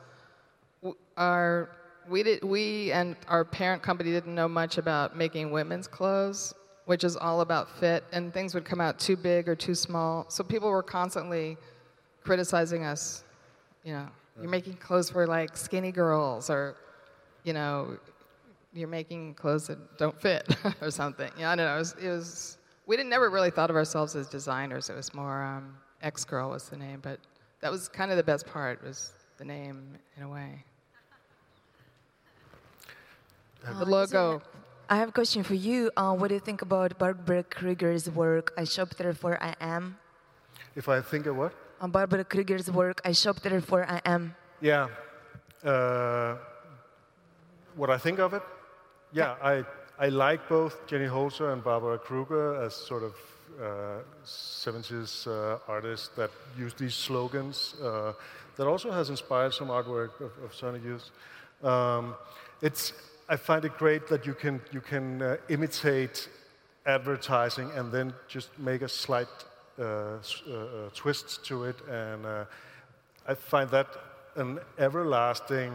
w- 0.82 0.96
our 1.16 1.70
we 2.08 2.22
did 2.22 2.44
we 2.44 2.92
and 2.92 3.16
our 3.28 3.44
parent 3.44 3.82
company 3.82 4.10
didn't 4.10 4.34
know 4.34 4.48
much 4.48 4.78
about 4.78 5.16
making 5.16 5.50
women's 5.50 5.86
clothes, 5.86 6.54
which 6.86 7.04
is 7.04 7.16
all 7.16 7.40
about 7.40 7.70
fit, 7.78 8.04
and 8.12 8.32
things 8.32 8.54
would 8.54 8.64
come 8.64 8.80
out 8.80 8.98
too 8.98 9.16
big 9.16 9.48
or 9.48 9.54
too 9.54 9.74
small. 9.74 10.26
So 10.28 10.44
people 10.44 10.70
were 10.70 10.82
constantly 10.82 11.56
criticizing 12.22 12.84
us. 12.84 13.24
You 13.84 13.94
know, 13.94 14.08
you're 14.40 14.50
making 14.50 14.74
clothes 14.74 15.10
for 15.10 15.26
like 15.26 15.56
skinny 15.56 15.92
girls, 15.92 16.50
or 16.50 16.76
you 17.44 17.52
know, 17.52 17.98
you're 18.72 18.88
making 18.88 19.34
clothes 19.34 19.66
that 19.66 19.98
don't 19.98 20.18
fit, 20.20 20.56
or 20.80 20.90
something. 20.90 21.30
Yeah, 21.38 21.50
I 21.50 21.56
don't 21.56 21.66
know. 21.66 21.76
It 21.76 21.78
was, 21.78 21.96
it 22.02 22.08
was 22.08 22.58
we 22.86 22.96
didn't 22.96 23.10
never 23.10 23.30
really 23.30 23.50
thought 23.50 23.70
of 23.70 23.76
ourselves 23.76 24.16
as 24.16 24.28
designers. 24.28 24.90
It 24.90 24.96
was 24.96 25.14
more 25.14 25.42
um, 25.42 25.76
X 26.02 26.24
Girl 26.24 26.50
was 26.50 26.68
the 26.68 26.76
name, 26.76 27.00
but 27.00 27.20
that 27.60 27.70
was 27.70 27.88
kind 27.88 28.10
of 28.10 28.16
the 28.16 28.24
best 28.24 28.46
part 28.46 28.82
was 28.84 29.12
the 29.38 29.44
name 29.44 29.98
in 30.16 30.22
a 30.24 30.28
way. 30.28 30.64
The 33.64 33.84
logo. 33.84 34.42
I 34.88 34.96
have 34.96 35.10
a 35.10 35.12
question 35.12 35.42
for 35.42 35.54
you. 35.54 35.90
Uh, 35.96 36.14
what 36.14 36.28
do 36.28 36.34
you 36.34 36.40
think 36.40 36.62
about 36.62 36.98
Barbara 36.98 37.44
Kruger's 37.44 38.10
work? 38.10 38.52
I 38.58 38.64
Shop 38.64 38.90
therefore 38.90 39.38
I 39.40 39.54
am. 39.60 39.96
if 40.74 40.88
I 40.88 41.00
think 41.00 41.26
of 41.26 41.36
what? 41.36 41.52
On 41.80 41.90
Barbara 41.90 42.24
Kruger's 42.24 42.70
work, 42.70 43.00
I 43.04 43.12
Shop 43.12 43.36
therefore 43.40 43.86
I 43.88 44.00
am. 44.04 44.34
Yeah. 44.60 44.88
Uh, 45.64 46.36
what 47.76 47.90
I 47.90 47.98
think 47.98 48.18
of 48.18 48.34
it? 48.34 48.42
Yeah, 49.12 49.36
I, 49.42 49.64
I 49.98 50.08
like 50.08 50.48
both 50.48 50.86
Jenny 50.86 51.06
Holzer 51.06 51.52
and 51.52 51.62
Barbara 51.62 51.98
Kruger 51.98 52.60
as 52.62 52.74
sort 52.74 53.04
of 53.04 53.14
uh, 53.60 54.00
70s 54.24 55.26
uh, 55.26 55.58
artists 55.68 56.08
that 56.16 56.30
use 56.58 56.74
these 56.74 56.94
slogans. 56.94 57.74
Uh, 57.80 58.12
that 58.56 58.66
also 58.66 58.90
has 58.90 59.08
inspired 59.08 59.54
some 59.54 59.68
artwork 59.68 60.20
of, 60.20 60.32
of 60.44 60.54
Sonic 60.54 60.84
Youth. 60.84 61.10
Um, 61.62 62.14
it's, 62.60 62.92
I 63.28 63.36
find 63.36 63.64
it 63.64 63.76
great 63.78 64.08
that 64.08 64.26
you 64.26 64.34
can, 64.34 64.60
you 64.72 64.80
can 64.80 65.22
uh, 65.22 65.36
imitate 65.48 66.28
advertising 66.86 67.70
and 67.76 67.92
then 67.92 68.12
just 68.28 68.50
make 68.58 68.82
a 68.82 68.88
slight 68.88 69.28
uh, 69.78 69.82
uh, 69.82 69.86
uh, 69.86 70.90
twist 70.94 71.44
to 71.46 71.64
it. 71.64 71.76
And 71.88 72.26
uh, 72.26 72.44
I 73.26 73.34
find 73.34 73.70
that 73.70 73.88
an 74.36 74.58
everlasting 74.78 75.72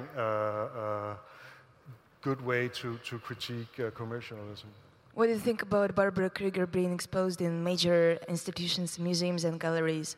good 2.22 2.46
way 2.46 2.68
to, 2.68 2.98
to 3.06 3.20
critique 3.20 3.80
commercialism. 3.96 4.70
What 5.14 5.28
do 5.28 5.34
you 5.34 5.40
think 5.40 5.62
about 5.62 5.96
Barbara 5.96 6.30
Kruger 6.30 6.68
being 6.68 6.94
exposed 6.94 7.42
in 7.42 7.64
major 7.64 8.20
institutions, 8.28 9.00
museums, 9.00 9.44
and 9.46 9.60
galleries? 9.60 10.16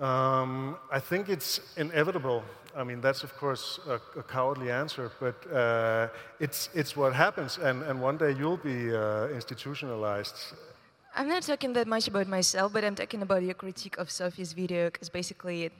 Um, 0.00 0.76
I 0.90 0.98
think 0.98 1.28
it's 1.28 1.60
inevitable. 1.76 2.42
I 2.74 2.84
mean, 2.84 3.00
that's 3.00 3.22
of 3.22 3.36
course 3.36 3.78
a, 3.86 4.00
a 4.18 4.22
cowardly 4.22 4.70
answer, 4.70 5.10
but 5.20 5.36
uh, 5.52 6.08
it's, 6.38 6.70
it's 6.74 6.96
what 6.96 7.12
happens, 7.14 7.58
and, 7.58 7.82
and 7.82 8.00
one 8.00 8.16
day 8.16 8.32
you'll 8.32 8.56
be 8.56 8.94
uh, 8.94 9.28
institutionalized. 9.28 10.36
I'm 11.14 11.28
not 11.28 11.42
talking 11.42 11.72
that 11.74 11.86
much 11.86 12.08
about 12.08 12.28
myself, 12.28 12.72
but 12.72 12.84
I'm 12.84 12.94
talking 12.94 13.22
about 13.22 13.42
your 13.42 13.54
critique 13.54 13.98
of 13.98 14.10
Sophie's 14.10 14.52
video, 14.52 14.88
because 14.90 15.10
basically, 15.10 15.64
it, 15.64 15.72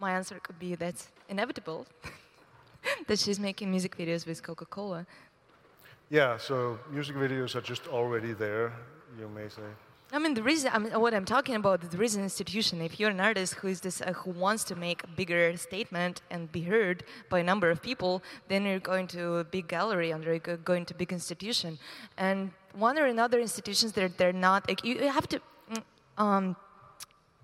my 0.00 0.12
answer 0.12 0.40
could 0.42 0.58
be 0.58 0.74
that's 0.74 1.08
inevitable. 1.28 1.86
that 3.06 3.18
she's 3.18 3.38
making 3.38 3.70
music 3.70 3.96
videos 3.96 4.26
with 4.26 4.42
Coca 4.42 4.64
Cola. 4.64 5.06
Yeah, 6.10 6.38
so 6.38 6.78
music 6.90 7.16
videos 7.16 7.54
are 7.54 7.60
just 7.60 7.86
already 7.86 8.32
there, 8.32 8.72
you 9.18 9.28
may 9.28 9.48
say. 9.48 9.70
I 10.10 10.18
mean, 10.18 10.32
the 10.32 10.42
reason 10.42 10.70
I 10.72 10.78
mean, 10.78 10.92
what 10.98 11.12
I'm 11.12 11.26
talking 11.26 11.54
about, 11.54 11.82
there 11.90 12.02
is 12.02 12.16
an 12.16 12.22
institution. 12.22 12.80
If 12.80 12.98
you're 12.98 13.10
an 13.10 13.20
artist 13.20 13.54
who 13.56 13.68
is 13.68 13.80
this, 13.82 14.00
uh, 14.00 14.14
who 14.14 14.30
wants 14.30 14.64
to 14.64 14.74
make 14.74 15.04
a 15.04 15.06
bigger 15.06 15.54
statement 15.58 16.22
and 16.30 16.50
be 16.50 16.62
heard 16.62 17.04
by 17.28 17.40
a 17.40 17.42
number 17.42 17.70
of 17.70 17.82
people, 17.82 18.22
then 18.48 18.64
you're 18.64 18.78
going 18.80 19.06
to 19.08 19.22
a 19.36 19.44
big 19.44 19.68
gallery 19.68 20.10
and 20.12 20.24
you're 20.24 20.38
go- 20.38 20.56
going 20.56 20.86
to 20.86 20.94
a 20.94 20.96
big 20.96 21.12
institution. 21.12 21.78
And 22.16 22.52
one 22.72 22.98
or 22.98 23.04
another 23.04 23.38
institutions, 23.38 23.92
they're 23.92 24.08
they're 24.08 24.32
not. 24.48 24.66
Like, 24.68 24.82
you 24.82 24.94
you 24.94 25.10
have 25.18 25.28
to. 25.28 25.38
mm, 25.72 25.82
Um, 26.16 26.56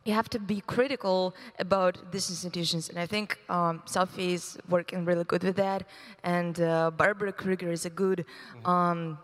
you 0.07 0.13
have 0.15 0.29
to 0.37 0.39
be 0.39 0.61
critical 0.75 1.35
about 1.59 1.95
these 2.13 2.29
institutions, 2.35 2.91
and 2.91 2.99
I 2.99 3.07
think 3.07 3.39
um, 3.49 3.81
Sophie 3.87 4.35
is 4.35 4.59
working 4.69 5.07
really 5.07 5.25
good 5.25 5.43
with 5.43 5.57
that, 5.57 5.81
and 6.23 6.61
uh, 6.61 6.91
Barbara 6.91 7.33
Kruger 7.33 7.71
is 7.73 7.87
a 7.87 7.91
good 8.05 8.27
um, 8.67 9.17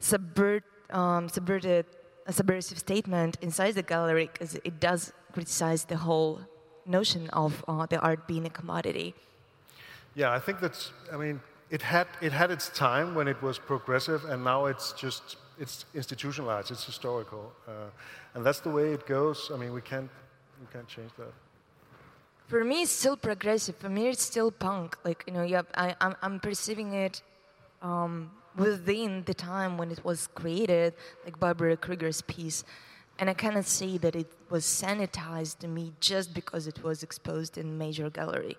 subvert, 0.00 0.64
um, 0.90 1.28
subverted, 1.30 1.86
a 2.26 2.32
subversive 2.32 2.78
statement 2.78 3.36
inside 3.40 3.72
the 3.72 3.82
gallery 3.82 4.30
because 4.32 4.54
it 4.56 4.80
does 4.80 5.12
criticize 5.32 5.84
the 5.84 5.96
whole 5.96 6.40
notion 6.86 7.28
of 7.30 7.64
uh, 7.68 7.86
the 7.86 7.98
art 8.00 8.26
being 8.26 8.46
a 8.46 8.50
commodity. 8.50 9.14
Yeah, 10.14 10.32
I 10.32 10.38
think 10.38 10.60
that's. 10.60 10.92
I 11.12 11.16
mean, 11.16 11.40
it 11.70 11.82
had 11.82 12.06
it 12.20 12.32
had 12.32 12.50
its 12.50 12.68
time 12.70 13.14
when 13.14 13.26
it 13.28 13.40
was 13.42 13.58
progressive, 13.58 14.24
and 14.24 14.44
now 14.44 14.66
it's 14.66 14.92
just 14.92 15.36
it's 15.58 15.84
institutionalized. 15.94 16.70
It's 16.70 16.84
historical, 16.84 17.52
uh, 17.66 17.90
and 18.34 18.44
that's 18.46 18.60
the 18.60 18.70
way 18.70 18.92
it 18.92 19.06
goes. 19.06 19.50
I 19.52 19.56
mean, 19.56 19.72
we 19.72 19.80
can't 19.80 20.10
we 20.60 20.66
can't 20.72 20.88
change 20.88 21.10
that. 21.18 21.32
For 22.46 22.62
me, 22.64 22.82
it's 22.82 22.92
still 22.92 23.16
progressive. 23.16 23.76
For 23.76 23.88
me, 23.88 24.08
it's 24.08 24.22
still 24.22 24.50
punk. 24.50 24.96
Like 25.04 25.24
you 25.26 25.32
know, 25.32 25.42
yeah, 25.42 25.62
I, 25.74 25.96
I'm, 26.00 26.14
I'm 26.22 26.40
perceiving 26.40 26.92
it 26.92 27.22
um, 27.82 28.30
within 28.56 29.24
the 29.24 29.34
time 29.34 29.76
when 29.78 29.90
it 29.90 30.04
was 30.04 30.28
created, 30.28 30.94
like 31.24 31.38
Barbara 31.38 31.76
Kruger's 31.76 32.22
piece, 32.22 32.64
and 33.18 33.30
I 33.30 33.34
cannot 33.34 33.64
say 33.64 33.96
that 33.98 34.16
it 34.16 34.32
was 34.50 34.64
sanitized 34.64 35.58
to 35.58 35.68
me 35.68 35.92
just 36.00 36.34
because 36.34 36.66
it 36.66 36.82
was 36.82 37.02
exposed 37.02 37.56
in 37.56 37.78
major 37.78 38.10
gallery. 38.10 38.56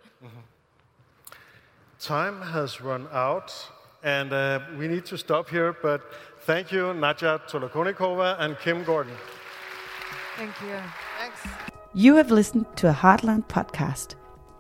Time 2.00 2.42
has 2.42 2.82
run 2.82 3.08
out, 3.12 3.54
and 4.04 4.32
uh, 4.32 4.60
we 4.78 4.88
need 4.88 5.06
to 5.06 5.18
stop 5.18 5.50
here. 5.50 5.76
But 5.82 6.02
thank 6.42 6.72
you, 6.72 6.94
Nadja 6.94 7.42
Tolokonnikova 7.50 8.38
and 8.40 8.58
Kim 8.60 8.84
Gordon. 8.84 9.16
Thank 10.38 10.54
you. 10.62 10.78
Thanks. 11.20 11.42
You 11.94 12.16
have 12.16 12.32
listened 12.32 12.66
to 12.78 12.90
a 12.90 12.94
Heartland 12.94 13.48
podcast. 13.48 14.16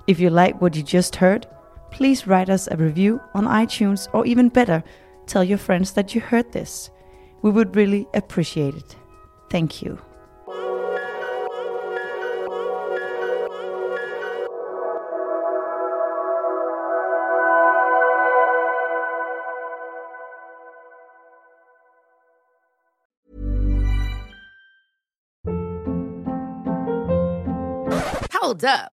If 0.07 0.19
you 0.19 0.29
like 0.29 0.61
what 0.61 0.75
you 0.75 0.83
just 0.83 1.17
heard, 1.17 1.47
please 1.91 2.27
write 2.27 2.49
us 2.49 2.67
a 2.71 2.77
review 2.77 3.21
on 3.33 3.45
iTunes 3.45 4.07
or 4.13 4.25
even 4.25 4.49
better, 4.49 4.83
tell 5.27 5.43
your 5.43 5.57
friends 5.57 5.93
that 5.93 6.15
you 6.15 6.21
heard 6.21 6.51
this. 6.51 6.89
We 7.41 7.51
would 7.51 7.75
really 7.75 8.07
appreciate 8.13 8.75
it. 8.75 8.95
Thank 9.49 9.81
you. 9.81 9.99
Hold 28.31 28.63
up. 28.63 28.94